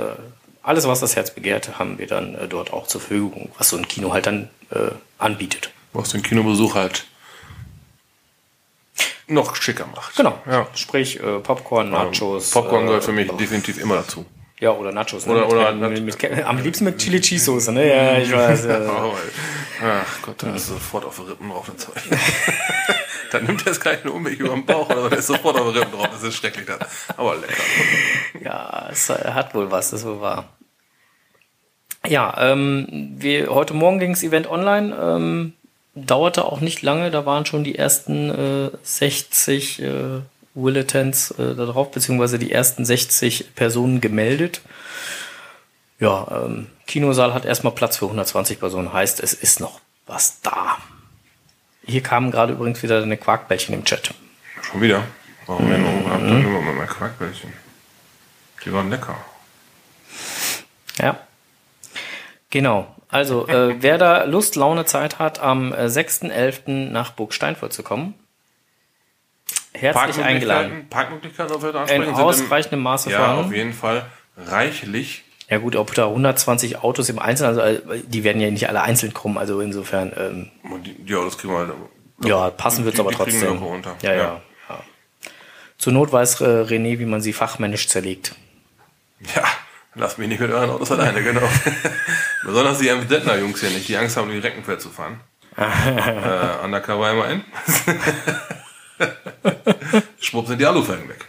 alles, 0.62 0.86
was 0.86 1.00
das 1.00 1.16
Herz 1.16 1.32
begehrt, 1.32 1.78
haben 1.78 1.98
wir 1.98 2.06
dann 2.06 2.34
äh, 2.34 2.46
dort 2.46 2.72
auch 2.72 2.86
zur 2.86 3.00
Verfügung, 3.00 3.50
was 3.58 3.70
so 3.70 3.76
ein 3.76 3.88
Kino 3.88 4.12
halt 4.12 4.26
dann 4.26 4.50
äh, 4.70 4.90
anbietet. 5.18 5.70
Was 5.92 6.10
den 6.10 6.22
Kinobesuch 6.22 6.74
halt 6.74 7.06
noch 9.26 9.56
schicker 9.56 9.86
macht. 9.94 10.16
Genau. 10.16 10.40
Ja. 10.46 10.66
Sprich, 10.74 11.20
äh, 11.20 11.40
Popcorn, 11.40 11.90
Nachos. 11.90 12.50
Popcorn 12.50 12.86
gehört 12.86 13.02
äh, 13.02 13.06
für 13.06 13.12
mich 13.12 13.30
definitiv 13.32 13.78
immer 13.78 13.96
dazu. 13.96 14.24
Ja, 14.60 14.72
oder 14.72 14.92
Nachos. 14.92 15.26
Ne? 15.26 15.32
Oder- 15.34 15.46
mit, 15.72 15.80
oder- 15.82 15.88
mit, 15.90 16.04
mit, 16.04 16.22
mit, 16.22 16.44
am 16.44 16.58
liebsten 16.58 16.84
mit 16.84 16.98
Chili 16.98 17.20
Cheese 17.20 17.44
Soße, 17.44 17.72
ne? 17.72 17.88
Ja, 17.88 18.18
ich 18.18 18.32
weiß. 18.36 18.64
Ja. 18.66 18.80
Oh, 19.04 19.14
ach 19.82 20.22
Gott, 20.22 20.42
da 20.42 20.54
ist 20.54 20.66
sofort 20.66 21.04
auf 21.04 21.16
die 21.16 21.30
Rippen 21.30 21.48
drauf. 21.48 21.70
Zeug. 21.76 21.94
dann 23.30 23.44
nimmt 23.44 23.64
er 23.66 23.72
es 23.72 23.80
gleich 23.80 24.02
einen 24.04 24.12
Umweg 24.12 24.40
über 24.40 24.50
den 24.54 24.66
Bauch 24.66 24.88
oder 24.90 25.16
ist 25.16 25.28
sofort 25.28 25.56
auf 25.60 25.72
die 25.72 25.78
Rippen 25.78 25.92
drauf. 25.92 26.08
Das 26.10 26.22
ist 26.24 26.34
schrecklich. 26.36 26.66
Das. 26.66 26.78
Aber 27.16 27.36
lecker. 27.36 27.54
Ja, 28.42 28.88
es 28.90 29.08
hat 29.08 29.54
wohl 29.54 29.70
was, 29.70 29.90
das 29.90 30.00
ist 30.00 30.06
wohl 30.06 30.20
wahr. 30.20 30.48
Ja, 32.06 32.34
ähm, 32.52 33.14
wir, 33.18 33.48
heute 33.54 33.74
Morgen 33.74 33.98
ging 33.98 34.12
das 34.12 34.22
Event 34.22 34.48
online, 34.48 34.96
ähm, 35.00 35.52
dauerte 35.94 36.44
auch 36.44 36.60
nicht 36.60 36.80
lange, 36.82 37.10
da 37.10 37.26
waren 37.26 37.44
schon 37.44 37.64
die 37.64 37.74
ersten 37.76 38.30
äh, 38.30 38.70
60 38.82 39.82
äh, 39.82 39.86
Willetons 40.54 41.30
äh, 41.32 41.54
da 41.54 41.66
drauf, 41.66 41.90
beziehungsweise 41.90 42.38
die 42.38 42.52
ersten 42.52 42.84
60 42.84 43.54
Personen 43.54 44.00
gemeldet. 44.00 44.62
Ja, 46.00 46.44
ähm, 46.44 46.68
Kinosaal 46.86 47.34
hat 47.34 47.44
erstmal 47.44 47.72
Platz 47.72 47.96
für 47.96 48.06
120 48.06 48.60
Personen, 48.60 48.92
heißt, 48.92 49.20
es 49.20 49.34
ist 49.34 49.60
noch 49.60 49.80
was 50.06 50.40
da. 50.42 50.78
Hier 51.84 52.02
kamen 52.02 52.30
gerade 52.30 52.52
übrigens 52.52 52.82
wieder 52.82 53.02
eine 53.02 53.16
Quarkbällchen 53.16 53.74
im 53.74 53.84
Chat. 53.84 54.14
Schon 54.62 54.80
wieder? 54.80 55.04
Warum 55.46 55.68
denn? 55.70 55.84
Dann 56.06 56.26
nehmen 56.26 56.52
wir 56.52 56.60
mal 56.60 56.74
mein 56.74 56.86
Quarkbällchen. 56.86 57.52
Die 58.64 58.72
waren 58.72 58.90
lecker. 58.90 59.16
Ja. 60.98 61.18
Genau. 62.50 62.94
Also, 63.08 63.48
äh, 63.48 63.80
wer 63.80 63.96
da 63.96 64.24
Lust, 64.24 64.56
Laune, 64.56 64.84
Zeit 64.84 65.18
hat, 65.18 65.38
am 65.38 65.72
äh, 65.72 65.86
6.11. 65.86 66.90
nach 66.90 67.12
Burg 67.12 67.32
Steinfurt 67.32 67.72
zu 67.72 67.82
kommen, 67.82 68.14
herzlich 69.74 70.24
eingeladen. 70.24 70.86
Parkmöglichkeiten, 70.90 71.54
auf 71.54 71.90
In 71.90 72.04
ausreichendem 72.14 72.80
Maße 72.80 73.10
Ja, 73.10 73.18
auf 73.18 73.24
vorhanden. 73.26 73.54
jeden 73.54 73.72
Fall 73.72 74.06
reichlich. 74.36 75.24
Ja 75.50 75.58
gut, 75.58 75.76
ob 75.76 75.94
da 75.94 76.06
120 76.06 76.82
Autos 76.82 77.08
im 77.08 77.18
Einzelnen, 77.18 77.58
also 77.58 77.60
äh, 77.92 78.02
die 78.06 78.22
werden 78.22 78.40
ja 78.42 78.50
nicht 78.50 78.68
alle 78.68 78.82
einzeln 78.82 79.14
kommen, 79.14 79.38
also 79.38 79.60
insofern, 79.60 80.12
ähm, 80.16 80.50
ja, 81.06 81.24
das 81.24 81.38
kriegen 81.38 81.54
wir 81.54 81.60
halt. 81.60 81.72
ja, 82.24 82.50
passen 82.50 82.84
wird's 82.84 82.96
Die- 82.96 83.00
aber 83.00 83.10
die 83.10 83.16
trotzdem. 83.16 83.48
locker 83.54 83.66
unter. 83.66 83.96
Ja, 84.02 84.12
ja, 84.12 84.16
Ja. 84.18 84.40
ja. 84.68 84.80
Zur 85.78 85.92
Not 85.94 86.12
weiß 86.12 86.42
äh, 86.42 86.44
René, 86.44 86.98
wie 86.98 87.06
man 87.06 87.22
sie 87.22 87.32
fachmännisch 87.32 87.88
zerlegt. 87.88 88.34
Ja, 89.34 89.44
lasst 89.94 90.18
mich 90.18 90.28
nicht 90.28 90.40
mit 90.40 90.50
euren 90.50 90.68
Autos 90.70 90.92
alleine, 90.92 91.22
genau. 91.22 91.40
Besonders 92.44 92.78
die 92.78 92.90
Amstettner 92.90 93.36
Jungs 93.38 93.60
hier 93.60 93.70
nicht, 93.70 93.88
die 93.88 93.96
Angst 93.96 94.16
haben, 94.18 94.30
die 94.30 94.38
Reckenfeld 94.38 94.82
zu 94.82 94.90
fahren. 94.90 95.20
äh, 95.56 96.62
undercover 96.64 97.10
immer 97.10 97.28
in. 97.30 97.42
Schwupp 100.20 100.46
sind 100.46 100.60
die 100.60 100.66
Alufelgen 100.66 101.08
weg. 101.08 101.24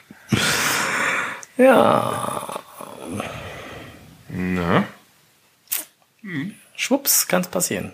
Ja, 1.58 2.60
Na? 4.30 4.86
Schwupps, 6.76 7.28
kann's 7.28 7.48
passieren. 7.48 7.94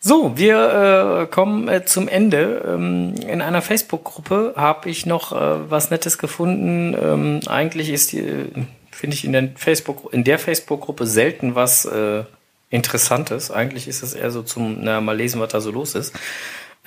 So, 0.00 0.36
wir 0.36 1.22
äh, 1.22 1.26
kommen 1.26 1.68
äh, 1.68 1.84
zum 1.86 2.08
Ende. 2.08 2.62
Ähm, 2.66 3.14
in 3.26 3.40
einer 3.40 3.62
Facebook-Gruppe 3.62 4.52
habe 4.56 4.90
ich 4.90 5.06
noch 5.06 5.32
äh, 5.32 5.70
was 5.70 5.90
Nettes 5.90 6.18
gefunden. 6.18 6.94
Ähm, 7.00 7.40
eigentlich 7.46 7.88
ist 7.88 8.12
die, 8.12 8.18
äh, 8.18 8.50
finde 8.90 9.16
ich 9.16 9.24
in 9.24 9.32
der 9.32 9.48
Facebook 9.56 10.12
in 10.12 10.24
der 10.24 10.38
Facebook-Gruppe 10.38 11.06
selten 11.06 11.54
was 11.54 11.86
äh, 11.86 12.24
Interessantes. 12.68 13.50
Eigentlich 13.50 13.88
ist 13.88 14.02
es 14.02 14.12
eher 14.12 14.30
so 14.30 14.42
zum, 14.42 14.78
na, 14.82 15.00
mal 15.00 15.16
lesen, 15.16 15.40
was 15.40 15.52
da 15.52 15.60
so 15.60 15.70
los 15.70 15.94
ist. 15.94 16.14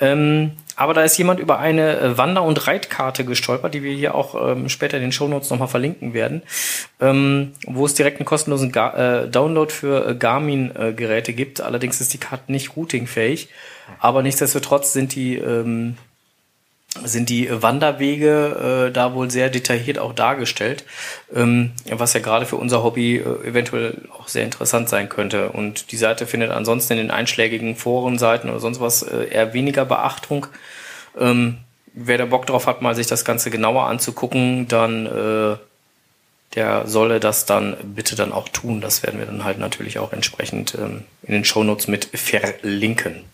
Ähm, 0.00 0.52
aber 0.76 0.94
da 0.94 1.02
ist 1.02 1.18
jemand 1.18 1.40
über 1.40 1.58
eine 1.58 1.98
äh, 1.98 2.18
Wander- 2.18 2.44
und 2.44 2.68
Reitkarte 2.68 3.24
gestolpert, 3.24 3.74
die 3.74 3.82
wir 3.82 3.92
hier 3.92 4.14
auch 4.14 4.52
ähm, 4.52 4.68
später 4.68 4.96
in 4.96 5.02
den 5.02 5.12
Shownotes 5.12 5.50
nochmal 5.50 5.66
verlinken 5.66 6.14
werden, 6.14 6.42
ähm, 7.00 7.52
wo 7.66 7.84
es 7.84 7.94
direkt 7.94 8.18
einen 8.18 8.26
kostenlosen 8.26 8.70
Ga 8.70 9.22
äh, 9.22 9.28
Download 9.28 9.72
für 9.72 10.08
äh, 10.08 10.14
Garmin-Geräte 10.14 11.32
gibt. 11.32 11.60
Allerdings 11.60 12.00
ist 12.00 12.14
die 12.14 12.18
Karte 12.18 12.52
nicht 12.52 12.76
routingfähig, 12.76 13.48
aber 13.98 14.22
nichtsdestotrotz 14.22 14.92
sind 14.92 15.16
die 15.16 15.36
ähm, 15.36 15.96
sind 17.04 17.28
die 17.28 17.48
Wanderwege 17.50 18.88
äh, 18.88 18.92
da 18.92 19.14
wohl 19.14 19.30
sehr 19.30 19.50
detailliert 19.50 19.98
auch 19.98 20.12
dargestellt, 20.12 20.84
ähm, 21.34 21.72
was 21.90 22.12
ja 22.12 22.20
gerade 22.20 22.46
für 22.46 22.56
unser 22.56 22.82
Hobby 22.82 23.16
äh, 23.16 23.48
eventuell 23.48 24.02
auch 24.16 24.28
sehr 24.28 24.44
interessant 24.44 24.88
sein 24.88 25.08
könnte. 25.08 25.50
Und 25.50 25.92
die 25.92 25.96
Seite 25.96 26.26
findet 26.26 26.50
ansonsten 26.50 26.94
in 26.94 26.98
den 26.98 27.10
einschlägigen 27.10 27.76
Forenseiten 27.76 28.50
oder 28.50 28.60
sonst 28.60 28.80
was 28.80 29.02
äh, 29.02 29.28
eher 29.30 29.54
weniger 29.54 29.84
Beachtung. 29.84 30.46
Ähm, 31.18 31.58
wer 31.94 32.18
da 32.18 32.26
Bock 32.26 32.46
drauf 32.46 32.66
hat, 32.66 32.82
mal 32.82 32.94
sich 32.94 33.06
das 33.06 33.24
Ganze 33.24 33.50
genauer 33.50 33.86
anzugucken, 33.86 34.68
dann 34.68 35.06
äh, 35.06 35.56
der 36.54 36.86
solle 36.86 37.20
das 37.20 37.44
dann 37.44 37.76
bitte 37.82 38.16
dann 38.16 38.32
auch 38.32 38.48
tun. 38.48 38.80
Das 38.80 39.02
werden 39.02 39.18
wir 39.18 39.26
dann 39.26 39.44
halt 39.44 39.58
natürlich 39.58 39.98
auch 39.98 40.12
entsprechend 40.12 40.74
ähm, 40.74 41.04
in 41.22 41.34
den 41.34 41.44
Shownotes 41.44 41.88
mit 41.88 42.06
verlinken. 42.06 43.24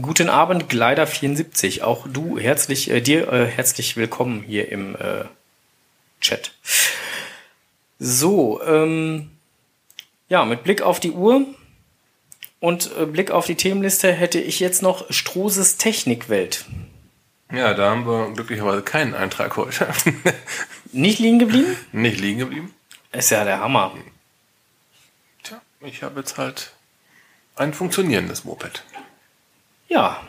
Guten 0.00 0.30
Abend, 0.30 0.64
Gleider74. 0.64 1.82
Auch 1.82 2.06
du 2.08 2.38
herzlich, 2.38 2.90
äh, 2.90 3.00
dir 3.00 3.30
äh, 3.32 3.46
herzlich 3.46 3.96
willkommen 3.96 4.42
hier 4.46 4.72
im 4.72 4.96
äh, 4.96 5.24
Chat. 6.20 6.52
So, 7.98 8.62
ähm, 8.64 9.30
ja, 10.28 10.44
mit 10.44 10.64
Blick 10.64 10.80
auf 10.82 11.00
die 11.00 11.12
Uhr 11.12 11.46
und 12.60 12.90
äh, 12.98 13.04
Blick 13.04 13.30
auf 13.30 13.44
die 13.44 13.56
Themenliste 13.56 14.10
hätte 14.10 14.40
ich 14.40 14.58
jetzt 14.58 14.80
noch 14.80 15.10
Strohses 15.12 15.76
Technikwelt. 15.76 16.64
Ja, 17.52 17.74
da 17.74 17.90
haben 17.90 18.06
wir 18.06 18.32
glücklicherweise 18.32 18.80
keinen 18.80 19.14
Eintrag 19.14 19.58
heute. 19.58 19.86
Nicht 20.94 21.18
liegen 21.18 21.40
geblieben? 21.40 21.76
Nicht 21.90 22.20
liegen 22.20 22.38
geblieben. 22.38 22.72
Ist 23.10 23.30
ja 23.30 23.44
der 23.44 23.58
Hammer. 23.58 23.92
Tja, 25.42 25.60
ich 25.80 26.04
habe 26.04 26.20
jetzt 26.20 26.38
halt 26.38 26.72
ein 27.56 27.74
funktionierendes 27.74 28.44
Moped. 28.44 28.84
Ja. 29.88 30.20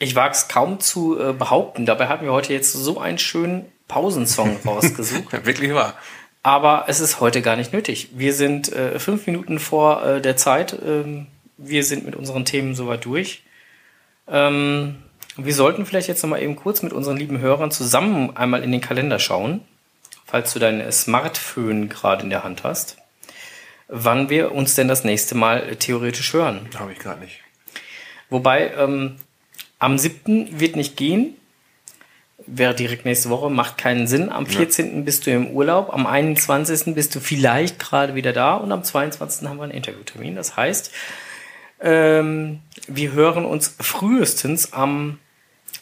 Ich 0.00 0.16
wage 0.16 0.32
es 0.32 0.48
kaum 0.48 0.80
zu 0.80 1.20
äh, 1.20 1.32
behaupten. 1.32 1.86
Dabei 1.86 2.08
hatten 2.08 2.24
wir 2.24 2.32
heute 2.32 2.52
jetzt 2.52 2.72
so 2.72 2.98
einen 2.98 3.18
schönen 3.18 3.70
Pausensong 3.86 4.56
rausgesucht. 4.66 5.46
Wirklich 5.46 5.72
wahr. 5.72 5.94
Aber 6.42 6.86
es 6.88 6.98
ist 6.98 7.20
heute 7.20 7.42
gar 7.42 7.54
nicht 7.54 7.72
nötig. 7.72 8.08
Wir 8.14 8.34
sind 8.34 8.72
äh, 8.72 8.98
fünf 8.98 9.28
Minuten 9.28 9.60
vor 9.60 10.04
äh, 10.04 10.20
der 10.20 10.36
Zeit. 10.36 10.76
Ähm, 10.84 11.28
wir 11.56 11.84
sind 11.84 12.04
mit 12.04 12.16
unseren 12.16 12.44
Themen 12.44 12.74
soweit 12.74 13.04
durch. 13.04 13.44
Ähm, 14.26 14.96
wir 15.36 15.54
sollten 15.54 15.86
vielleicht 15.86 16.08
jetzt 16.08 16.22
nochmal 16.22 16.42
eben 16.42 16.56
kurz 16.56 16.82
mit 16.82 16.92
unseren 16.92 17.16
lieben 17.16 17.40
Hörern 17.40 17.70
zusammen 17.70 18.36
einmal 18.36 18.62
in 18.62 18.72
den 18.72 18.80
Kalender 18.80 19.18
schauen, 19.18 19.60
falls 20.26 20.52
du 20.52 20.58
dein 20.58 20.90
Smartphone 20.92 21.88
gerade 21.88 22.24
in 22.24 22.30
der 22.30 22.44
Hand 22.44 22.64
hast, 22.64 22.98
wann 23.88 24.28
wir 24.28 24.52
uns 24.52 24.74
denn 24.74 24.88
das 24.88 25.04
nächste 25.04 25.34
Mal 25.34 25.62
äh, 25.62 25.76
theoretisch 25.76 26.32
hören. 26.32 26.68
Habe 26.78 26.92
ich 26.92 26.98
gerade 26.98 27.20
nicht. 27.20 27.40
Wobei, 28.30 28.72
ähm, 28.74 29.16
am 29.78 29.98
7. 29.98 30.60
wird 30.60 30.76
nicht 30.76 30.96
gehen. 30.96 31.34
Wäre 32.46 32.74
direkt 32.74 33.04
nächste 33.04 33.30
Woche, 33.30 33.50
macht 33.50 33.78
keinen 33.78 34.06
Sinn. 34.06 34.30
Am 34.30 34.46
14. 34.46 35.04
bist 35.04 35.26
du 35.26 35.30
im 35.30 35.50
Urlaub, 35.50 35.92
am 35.92 36.06
21. 36.06 36.94
bist 36.94 37.14
du 37.14 37.20
vielleicht 37.20 37.78
gerade 37.78 38.14
wieder 38.14 38.32
da 38.32 38.54
und 38.54 38.72
am 38.72 38.82
22. 38.82 39.48
haben 39.48 39.58
wir 39.58 39.64
einen 39.64 39.72
Interviewtermin. 39.72 40.34
Das 40.34 40.56
heißt, 40.56 40.92
ähm, 41.82 42.60
wir 42.88 43.12
hören 43.12 43.44
uns 43.44 43.74
frühestens 43.80 44.72
am 44.72 45.18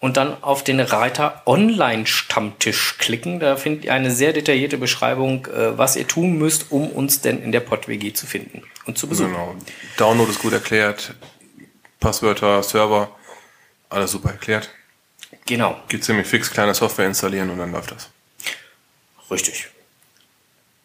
und 0.00 0.16
dann 0.16 0.42
auf 0.42 0.62
den 0.62 0.78
Reiter 0.80 1.42
Online-Stammtisch 1.44 2.96
klicken. 2.98 3.40
Da 3.40 3.56
findet 3.56 3.84
ihr 3.84 3.92
eine 3.92 4.10
sehr 4.10 4.32
detaillierte 4.32 4.78
Beschreibung, 4.78 5.44
äh, 5.46 5.76
was 5.76 5.96
ihr 5.96 6.06
tun 6.06 6.38
müsst, 6.38 6.70
um 6.70 6.88
uns 6.88 7.20
denn 7.20 7.42
in 7.42 7.52
der 7.52 7.60
PodWG 7.60 8.14
zu 8.14 8.26
finden 8.26 8.62
und 8.86 8.96
zu 8.96 9.06
besuchen. 9.06 9.32
Genau. 9.32 9.54
Download 9.98 10.30
ist 10.30 10.40
gut 10.40 10.54
erklärt. 10.54 11.12
Passwörter, 12.00 12.62
Server, 12.62 13.10
alles 13.88 14.12
super 14.12 14.30
erklärt. 14.30 14.70
Genau. 15.46 15.76
Geht 15.88 16.04
ziemlich 16.04 16.26
fix, 16.26 16.50
kleine 16.50 16.74
Software 16.74 17.06
installieren 17.06 17.50
und 17.50 17.58
dann 17.58 17.72
läuft 17.72 17.92
das. 17.92 18.10
Richtig. 19.30 19.68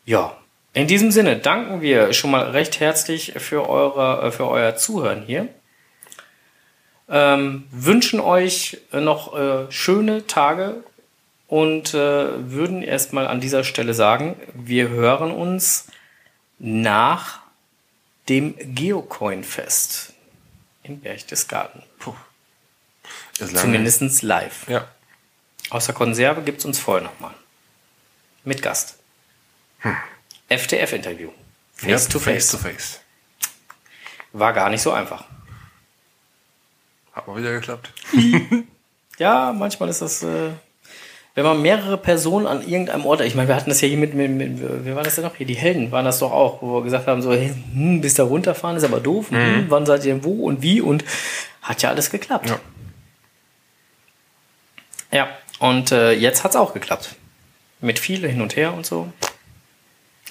Ja. 0.05 0.38
In 0.74 0.88
diesem 0.88 1.11
Sinne 1.11 1.38
danken 1.38 1.82
wir 1.82 2.14
schon 2.14 2.32
mal 2.32 2.49
recht 2.49 2.80
herzlich 2.80 3.34
für, 3.38 3.70
eure, 3.70 4.28
äh, 4.28 4.32
für 4.32 4.47
euer 4.47 4.76
Zuhören 4.76 5.24
hier. 5.24 5.47
Ähm, 7.09 7.68
wünschen 7.72 8.20
euch 8.20 8.80
noch 8.91 9.38
äh, 9.38 9.72
schöne 9.72 10.26
Tage 10.26 10.84
und 11.47 11.93
äh, 11.93 12.49
würden 12.51 12.82
erstmal 12.82 13.28
an 13.28 13.39
dieser 13.39 13.64
Stelle 13.64 13.93
sagen, 13.93 14.36
wir 14.53 14.89
hören 14.89 15.32
uns 15.32 15.88
nach 16.57 17.41
dem 18.30 18.55
Geocoin-Fest 18.57 20.12
in 20.84 21.00
Berchtesgaden. 21.02 21.84
Lange- 23.40 23.54
Zumindest 23.56 24.22
live. 24.22 24.68
Ja. 24.68 24.88
Außer 25.70 25.94
Konserve 25.94 26.42
gibt 26.44 26.60
es 26.60 26.66
uns 26.66 26.80
vorher 26.80 27.04
nochmal. 27.04 27.34
Mit 28.44 28.62
Gast. 28.62 28.98
FTF-Interview. 30.50 31.32
Face 31.74 32.08
to 32.08 32.20
face. 32.20 32.34
Face 32.34 32.52
to 32.52 32.58
face. 32.58 33.00
War 34.34 34.54
gar 34.54 34.70
nicht 34.70 34.82
so 34.82 34.92
einfach. 34.92 35.26
Hat 37.14 37.28
mal 37.28 37.38
wieder 37.38 37.52
geklappt. 37.52 37.92
Ja, 39.20 39.54
manchmal 39.54 39.90
ist 39.90 40.02
das, 40.02 40.24
äh, 40.24 40.50
wenn 41.36 41.44
man 41.44 41.62
mehrere 41.62 41.98
Personen 41.98 42.46
an 42.46 42.62
irgendeinem 42.62 43.06
Ort, 43.06 43.22
ich 43.22 43.34
meine, 43.34 43.48
wir 43.48 43.56
hatten 43.56 43.70
das 43.70 43.82
ja 43.82 43.88
hier 43.88 43.98
mit, 43.98 44.14
mit, 44.14 44.30
mit 44.30 44.60
wer 44.60 44.96
war 44.96 45.04
das 45.04 45.16
denn 45.16 45.24
noch 45.24 45.36
hier? 45.36 45.48
Die 45.48 45.56
Helden 45.56 45.92
waren 45.92 46.06
das 46.06 46.20
doch 46.20 46.32
auch, 46.32 46.62
wo 46.62 46.76
wir 46.76 46.84
gesagt 46.84 47.08
haben, 47.08 47.22
so, 47.22 47.34
hey, 47.34 47.52
hm, 47.74 48.02
bis 48.02 48.14
da 48.14 48.24
runterfahren 48.24 48.78
ist 48.78 48.84
aber 48.84 49.00
doof, 49.00 49.32
hm, 49.32 49.66
wann 49.70 49.86
seid 49.86 50.06
ihr 50.06 50.14
denn 50.14 50.24
wo 50.24 50.46
und 50.46 50.62
wie 50.62 50.80
und 50.80 51.04
hat 51.62 51.82
ja 51.82 51.90
alles 51.90 52.12
geklappt. 52.12 52.50
Ja. 52.50 52.60
Ja, 55.12 55.30
und 55.60 55.92
äh, 55.92 56.12
jetzt 56.12 56.44
hat's 56.44 56.56
auch 56.56 56.74
geklappt. 56.74 57.16
Mit 57.82 58.00
viel 58.00 58.28
hin 58.28 58.42
und 58.42 58.56
her 58.56 58.74
und 58.74 58.86
so. 58.86 59.12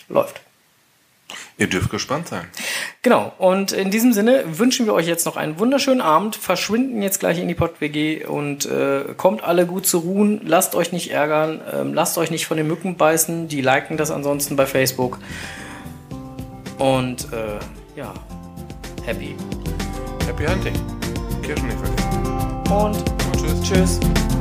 Läuft. 0.08 0.40
Ihr 1.58 1.66
dürft 1.66 1.90
gespannt 1.90 2.28
sein. 2.28 2.46
Genau, 3.02 3.32
und 3.38 3.72
in 3.72 3.90
diesem 3.90 4.12
Sinne 4.12 4.44
wünschen 4.58 4.86
wir 4.86 4.94
euch 4.94 5.06
jetzt 5.06 5.26
noch 5.26 5.36
einen 5.36 5.58
wunderschönen 5.58 6.00
Abend, 6.00 6.34
verschwinden 6.34 7.02
jetzt 7.02 7.20
gleich 7.20 7.38
in 7.38 7.46
die 7.46 7.54
Pott-WG 7.54 8.24
und 8.24 8.66
äh, 8.66 9.04
kommt 9.16 9.44
alle 9.44 9.66
gut 9.66 9.86
zu 9.86 9.98
ruhen, 9.98 10.40
lasst 10.44 10.74
euch 10.74 10.92
nicht 10.92 11.10
ärgern, 11.10 11.60
ähm, 11.72 11.94
lasst 11.94 12.16
euch 12.16 12.30
nicht 12.30 12.46
von 12.46 12.56
den 12.56 12.66
Mücken 12.66 12.96
beißen, 12.96 13.48
die 13.48 13.60
liken 13.60 13.96
das 13.96 14.10
ansonsten 14.10 14.56
bei 14.56 14.66
Facebook. 14.66 15.18
Und 16.78 17.28
äh, 17.32 17.58
ja, 17.98 18.12
happy. 19.04 19.36
Happy 20.26 20.46
Hunting. 20.46 20.74
Kirschen 21.42 21.66
nicht 21.66 21.78
vergessen. 21.78 22.72
Und 22.72 22.96
Und 22.96 23.64
tschüss. 23.64 24.00
tschüss. 24.00 24.31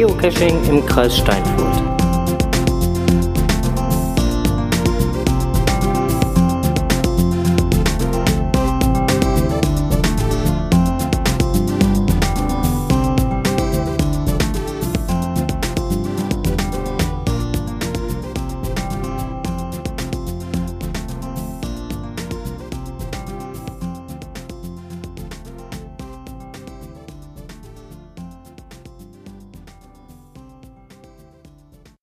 Geocaching 0.00 0.64
im 0.64 0.86
Kreis 0.86 1.18
Steinfurt. 1.18 1.69